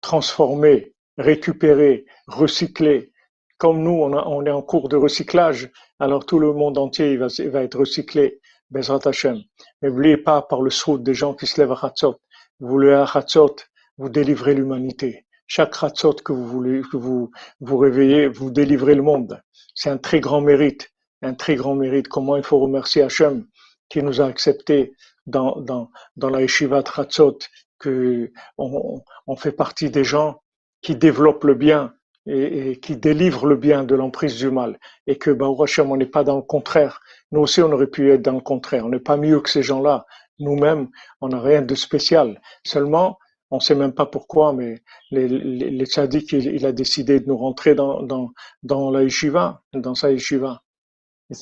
transformé, 0.00 0.94
récupéré, 1.18 2.04
recyclé. 2.28 3.10
Comme 3.58 3.82
nous, 3.82 4.02
on, 4.02 4.46
est 4.46 4.50
en 4.50 4.62
cours 4.62 4.88
de 4.88 4.96
recyclage, 4.96 5.70
alors 5.98 6.26
tout 6.26 6.38
le 6.38 6.52
monde 6.52 6.78
entier 6.78 7.12
il 7.12 7.18
va, 7.18 7.26
il 7.38 7.50
va 7.50 7.62
être 7.62 7.78
recyclé, 7.78 8.40
Bezat 8.70 9.00
Hashem. 9.04 9.40
N'oubliez 9.82 10.16
pas 10.16 10.42
par 10.42 10.62
le 10.62 10.70
soude 10.70 11.02
des 11.02 11.14
gens 11.14 11.34
qui 11.34 11.46
se 11.46 11.60
lèvent 11.60 11.72
à 11.72 11.86
Hatzot. 11.86 12.20
Vous 12.60 12.68
voulez 12.68 12.92
à 12.92 13.04
Hatzot, 13.04 13.56
vous 13.98 14.08
délivrez 14.08 14.54
l'humanité. 14.54 15.26
Chaque 15.46 15.82
Hatzot 15.82 16.14
que 16.24 16.32
vous 16.32 16.46
voulez, 16.46 16.82
que 16.90 16.96
vous 16.96 17.30
vous 17.60 17.78
réveillez, 17.78 18.28
vous 18.28 18.50
délivrez 18.50 18.94
le 18.94 19.02
monde. 19.02 19.42
C'est 19.74 19.90
un 19.90 19.98
très 19.98 20.20
grand 20.20 20.40
mérite 20.40 20.93
un 21.24 21.34
très 21.34 21.56
grand 21.56 21.74
mérite. 21.74 22.08
Comment 22.08 22.36
il 22.36 22.44
faut 22.44 22.58
remercier 22.58 23.02
Hachem 23.02 23.46
qui 23.88 24.02
nous 24.02 24.20
a 24.20 24.26
acceptés 24.26 24.94
dans, 25.26 25.60
dans, 25.60 25.90
dans 26.16 26.30
la 26.30 26.40
yeshiva 26.42 26.82
Tratzot, 26.82 27.38
que 27.78 28.30
on, 28.58 29.00
on, 29.26 29.36
fait 29.36 29.52
partie 29.52 29.90
des 29.90 30.04
gens 30.04 30.42
qui 30.82 30.96
développent 30.96 31.44
le 31.44 31.54
bien 31.54 31.94
et, 32.26 32.70
et 32.70 32.80
qui 32.80 32.96
délivrent 32.96 33.46
le 33.46 33.56
bien 33.56 33.84
de 33.84 33.94
l'emprise 33.94 34.36
du 34.36 34.50
mal. 34.50 34.78
Et 35.06 35.16
que, 35.16 35.30
bah, 35.30 35.46
Hachem, 35.58 35.90
on 35.90 35.96
n'est 35.96 36.06
pas 36.06 36.24
dans 36.24 36.36
le 36.36 36.42
contraire. 36.42 37.00
Nous 37.32 37.40
aussi, 37.40 37.60
on 37.62 37.72
aurait 37.72 37.86
pu 37.86 38.10
être 38.12 38.22
dans 38.22 38.32
le 38.32 38.40
contraire. 38.40 38.86
On 38.86 38.90
n'est 38.90 39.00
pas 39.00 39.16
mieux 39.16 39.40
que 39.40 39.50
ces 39.50 39.62
gens-là. 39.62 40.06
Nous-mêmes, 40.38 40.88
on 41.20 41.28
n'a 41.28 41.40
rien 41.40 41.62
de 41.62 41.74
spécial. 41.74 42.40
Seulement, 42.64 43.18
on 43.50 43.56
ne 43.56 43.62
sait 43.62 43.74
même 43.76 43.92
pas 43.92 44.06
pourquoi, 44.06 44.52
mais 44.52 44.82
les, 45.10 45.28
les, 45.28 45.70
les 45.70 45.86
tzaddik, 45.86 46.32
il, 46.32 46.46
il, 46.46 46.66
a 46.66 46.72
décidé 46.72 47.20
de 47.20 47.28
nous 47.28 47.36
rentrer 47.36 47.76
dans, 47.76 48.02
dans, 48.02 48.32
dans 48.64 48.90
la 48.90 49.04
yeshiva, 49.04 49.62
dans 49.72 49.94
sa 49.94 50.10
yeshiva. 50.10 50.63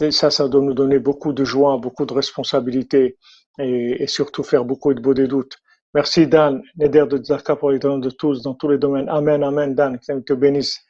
Et 0.00 0.10
ça, 0.10 0.30
ça 0.30 0.48
doit 0.48 0.62
nous 0.62 0.74
donner 0.74 0.98
beaucoup 0.98 1.32
de 1.32 1.44
joie, 1.44 1.76
beaucoup 1.76 2.06
de 2.06 2.12
responsabilité 2.14 3.18
et, 3.58 4.06
surtout 4.06 4.42
faire 4.42 4.64
beaucoup 4.64 4.94
de 4.94 5.00
beaux 5.00 5.14
des. 5.14 5.28
Merci 5.94 6.26
Dan, 6.26 6.62
Neder 6.76 7.06
de 7.06 7.22
Zaka 7.22 7.56
pour 7.56 7.70
les 7.70 7.78
dons 7.78 7.98
de 7.98 8.10
tous 8.10 8.42
dans 8.42 8.54
tous 8.54 8.68
les 8.68 8.78
domaines. 8.78 9.08
Amen, 9.10 9.42
Amen 9.42 9.74
Dan, 9.74 9.98
que 9.98 10.20
te 10.20 10.32
bénisse. 10.32 10.80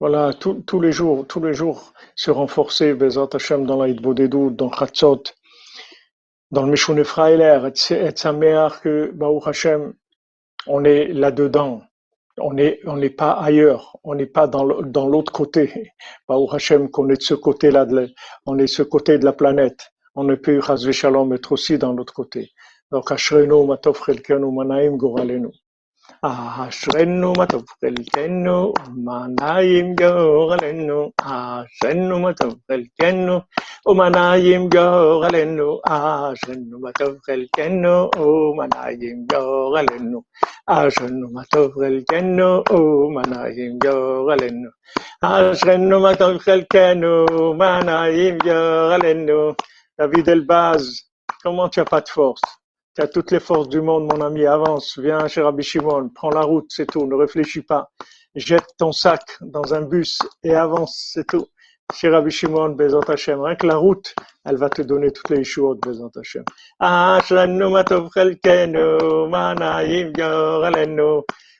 Voilà, 0.00 0.34
tous 0.34 0.80
les 0.80 0.92
jours, 0.92 1.26
tous 1.26 1.40
les 1.40 1.54
jours, 1.54 1.94
se 2.16 2.30
renforcer, 2.30 2.94
Bezat 2.94 3.28
Hashem, 3.32 3.64
dans 3.64 3.80
la 3.80 3.88
Hitbodedou, 3.88 4.50
dans 4.50 4.70
Chatzot, 4.70 5.22
dans 6.50 6.64
le 6.64 6.72
Mishune 6.72 7.04
Freiler, 7.04 7.60
et 7.90 8.16
Sameach, 8.16 8.80
que, 8.82 9.10
Baruch 9.14 9.46
Hashem, 9.46 9.94
on 10.66 10.84
est 10.84 11.06
là-dedans. 11.06 11.82
On 12.38 12.52
n'est 12.52 12.80
on 12.84 12.96
n'est 12.96 13.10
pas 13.10 13.32
ailleurs, 13.32 13.96
on 14.02 14.14
n'est 14.14 14.26
pas 14.26 14.48
dans 14.48 14.64
l'autre 14.64 15.32
côté. 15.32 15.92
Baruch 16.28 16.54
Hashem, 16.54 16.90
qu'on 16.90 17.08
est 17.08 17.16
de 17.16 17.22
ce 17.22 17.34
côté-là, 17.34 17.86
on 18.46 18.58
est 18.58 18.62
de 18.62 18.66
ce 18.66 18.82
côté 18.82 19.18
de 19.18 19.24
la 19.24 19.32
planète. 19.32 19.92
On 20.16 20.24
ne 20.24 20.34
peut, 20.34 20.60
Shalom, 20.92 21.32
être 21.32 21.52
aussi 21.52 21.78
dans 21.78 21.92
l'autre 21.92 22.12
côté. 22.14 22.52
Donc, 22.90 23.10
Manaim 24.52 24.96
ah 26.28 26.66
shrenu 26.78 27.28
matavkel 27.38 27.96
tenu 28.14 28.56
manayim 29.08 29.88
gogalenu 30.00 30.98
ah 31.32 31.60
shrenu 31.76 32.16
matavkel 32.24 32.82
tenu 33.00 33.36
o 33.88 33.92
manayim 34.00 34.64
gogalenu 34.74 35.68
ah 35.96 36.32
shrenu 36.40 36.76
matavkel 36.84 37.42
tenu 37.56 37.94
o 38.24 38.28
manayim 38.58 39.18
gogalenu 39.32 40.18
ah 40.74 40.84
shrenu 40.96 41.26
matavkel 41.36 41.96
tenu 42.10 42.50
o 42.78 42.80
manayim 43.16 43.72
gogalenu 43.84 44.70
ah 45.30 45.52
shrenu 45.60 45.96
matavkel 46.06 46.60
tenu 46.74 47.14
manayim 47.62 48.36
gogalenu 48.48 49.40
David 49.98 50.26
Elbaz, 50.28 50.82
comment 51.42 51.68
tu 51.68 51.80
as 51.80 51.84
pas 51.86 52.00
de 52.00 52.08
force? 52.08 52.42
As 52.96 53.08
toutes 53.08 53.32
les 53.32 53.40
forces 53.40 53.68
du 53.68 53.80
monde, 53.80 54.04
mon 54.04 54.20
ami. 54.20 54.46
Avance, 54.46 55.00
viens 55.00 55.26
chez 55.26 55.42
Rabbi 55.42 55.64
Shimon, 55.64 56.10
prends 56.14 56.30
la 56.30 56.42
route, 56.42 56.66
c'est 56.68 56.86
tout. 56.86 57.04
Ne 57.06 57.16
réfléchis 57.16 57.62
pas. 57.62 57.90
Jette 58.36 58.68
ton 58.78 58.92
sac 58.92 59.20
dans 59.40 59.74
un 59.74 59.82
bus 59.82 60.20
et 60.44 60.54
avance, 60.54 61.10
c'est 61.12 61.26
tout. 61.26 61.48
Chez 61.92 62.08
Rabbi 62.08 62.30
Shimon, 62.30 62.70
Bezant 62.70 63.00
Hashem. 63.00 63.40
Rien 63.40 63.56
que 63.56 63.66
la 63.66 63.76
route, 63.76 64.14
elle 64.44 64.56
va 64.56 64.70
te 64.70 64.82
donner 64.82 65.10
toutes 65.10 65.30
les 65.30 65.42
choses, 65.42 65.78
Bezant 65.80 66.12
Hashem. 66.14 66.44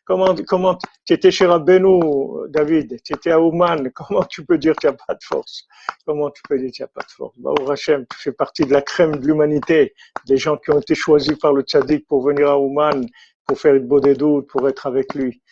Comment, 0.07 0.35
comment, 0.47 0.79
tu 1.07 1.15
étais 1.15 1.31
chez 1.31 1.47
Rabbeinu, 1.47 1.99
David, 2.51 3.03
tu 3.03 3.15
étais 3.15 3.31
à 3.31 3.41
Ouman, 3.41 3.91
comment 3.95 4.23
tu 4.25 4.45
peux 4.45 4.59
dire 4.59 4.75
qu'il 4.77 4.91
n'y 4.91 4.95
a 4.95 4.99
pas 5.07 5.15
de 5.15 5.25
force? 5.25 5.67
Comment 6.05 6.31
tu 6.31 6.43
peux 6.47 6.59
dire 6.59 6.71
qu'il 6.73 6.83
n'y 6.83 6.91
a 6.91 6.93
pas 6.95 7.01
de 7.07 7.11
force? 7.11 7.35
Bah, 7.39 7.55
Hachem, 7.71 8.05
tu 8.11 8.19
fais 8.19 8.33
partie 8.33 8.67
de 8.67 8.73
la 8.73 8.83
crème 8.83 9.17
de 9.17 9.27
l'humanité, 9.27 9.95
des 10.27 10.37
gens 10.37 10.59
qui 10.59 10.71
ont 10.73 10.79
été 10.79 10.95
choisis 10.95 11.39
par 11.39 11.55
le 11.55 11.63
tzaddik 11.63 12.07
pour 12.07 12.23
venir 12.23 12.51
à 12.51 12.59
Ouman, 12.59 13.07
pour 13.47 13.59
faire 13.59 13.75
une 13.75 13.87
bodedou, 13.87 14.43
pour 14.43 14.69
être 14.69 14.87
avec 14.87 15.15
lui. 15.15 15.43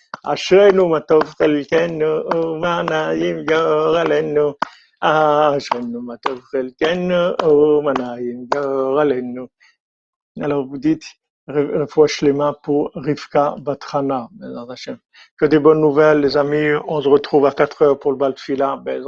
Alors 10.41 10.67
vous 10.67 10.79
dites, 10.79 11.05
Shlema 11.49 12.55
pour 12.62 12.90
Rivka 12.95 13.57
Batrana, 13.59 14.28
Que 15.38 15.47
des 15.47 15.59
bonnes 15.59 15.80
nouvelles, 15.80 16.20
les 16.20 16.36
amis. 16.36 16.70
On 16.86 17.01
se 17.01 17.09
retrouve 17.09 17.47
à 17.47 17.53
4 17.53 17.82
heures 17.82 17.99
pour 17.99 18.12
le 18.12 18.16
Baltfila. 18.16 18.82
Il 18.86 19.03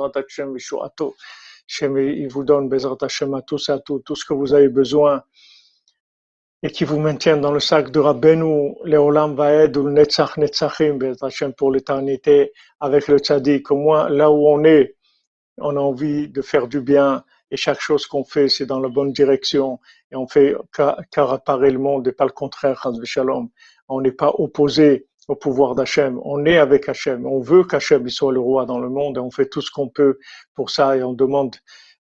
vous 2.30 2.44
donne 2.44 2.68
Bezrat 2.68 2.96
Hashem 3.00 3.34
à 3.34 3.42
tous 3.42 3.68
et 3.68 3.72
à 3.72 3.78
tout, 3.78 4.00
tout 4.00 4.16
ce 4.16 4.24
que 4.24 4.34
vous 4.34 4.52
avez 4.52 4.68
besoin 4.68 5.22
et 6.64 6.70
qui 6.70 6.84
vous 6.84 6.98
maintient 6.98 7.36
dans 7.36 7.52
le 7.52 7.60
sac 7.60 7.90
de 7.90 8.00
Rabbeinu, 8.00 8.74
Leolam 8.84 9.34
Vaed 9.34 9.76
ou 9.76 9.90
Netzach 9.90 10.38
Netzachim, 10.38 10.98
pour 11.58 11.70
l'éternité, 11.70 12.52
avec 12.80 13.06
le 13.06 13.18
Tzadik. 13.18 13.70
Au 13.70 13.76
moins, 13.76 14.08
là 14.08 14.30
où 14.30 14.48
on 14.48 14.64
est, 14.64 14.96
on 15.58 15.76
a 15.76 15.80
envie 15.80 16.28
de 16.28 16.40
faire 16.40 16.66
du 16.66 16.80
bien, 16.80 17.22
et 17.54 17.56
chaque 17.56 17.80
chose 17.80 18.04
qu'on 18.06 18.24
fait, 18.24 18.48
c'est 18.48 18.66
dans 18.66 18.80
la 18.80 18.88
bonne 18.88 19.12
direction, 19.12 19.78
et 20.10 20.16
on 20.16 20.26
fait 20.26 20.56
car 20.72 21.32
apparaît 21.32 21.70
le 21.70 21.78
monde 21.78 22.08
et 22.08 22.12
pas 22.12 22.24
le 22.24 22.32
contraire, 22.32 22.84
Shalom. 23.04 23.48
On 23.86 24.00
n'est 24.00 24.10
pas 24.24 24.32
opposé 24.38 25.06
au 25.28 25.36
pouvoir 25.36 25.76
d'Hachem, 25.76 26.20
on 26.24 26.44
est 26.46 26.58
avec 26.58 26.88
Hachem, 26.88 27.24
on 27.26 27.38
veut 27.38 27.62
qu'Hachem 27.62 28.08
soit 28.08 28.32
le 28.32 28.40
roi 28.40 28.66
dans 28.66 28.80
le 28.80 28.88
monde, 28.88 29.18
et 29.18 29.20
on 29.20 29.30
fait 29.30 29.48
tout 29.48 29.60
ce 29.60 29.70
qu'on 29.70 29.88
peut 29.88 30.18
pour 30.54 30.70
ça, 30.70 30.96
et 30.96 31.04
on 31.04 31.12
demande 31.12 31.54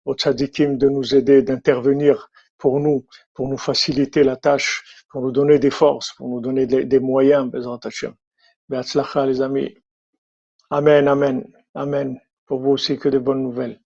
aux 0.06 0.14
tzadikim 0.14 0.76
de 0.76 0.88
nous 0.88 1.14
aider, 1.14 1.42
d'intervenir 1.42 2.30
pour 2.58 2.80
nous, 2.80 3.06
pour 3.32 3.46
nous 3.46 3.56
faciliter 3.56 4.24
la 4.24 4.34
tâche, 4.34 4.82
pour 5.08 5.22
nous 5.22 5.30
donner 5.30 5.60
des 5.60 5.70
forces, 5.70 6.14
pour 6.16 6.28
nous 6.28 6.40
donner 6.40 6.66
des, 6.66 7.00
moyens, 7.00 7.48
Bezrat 7.48 7.78
Hachem. 7.84 8.14
les 8.68 9.40
amis. 9.40 9.72
Amen, 10.70 11.06
amen, 11.06 11.46
amen. 11.74 12.20
Pour 12.44 12.58
vous 12.58 12.70
aussi 12.70 12.98
que 12.98 13.08
de 13.08 13.20
bonnes 13.20 13.44
nouvelles. 13.44 13.83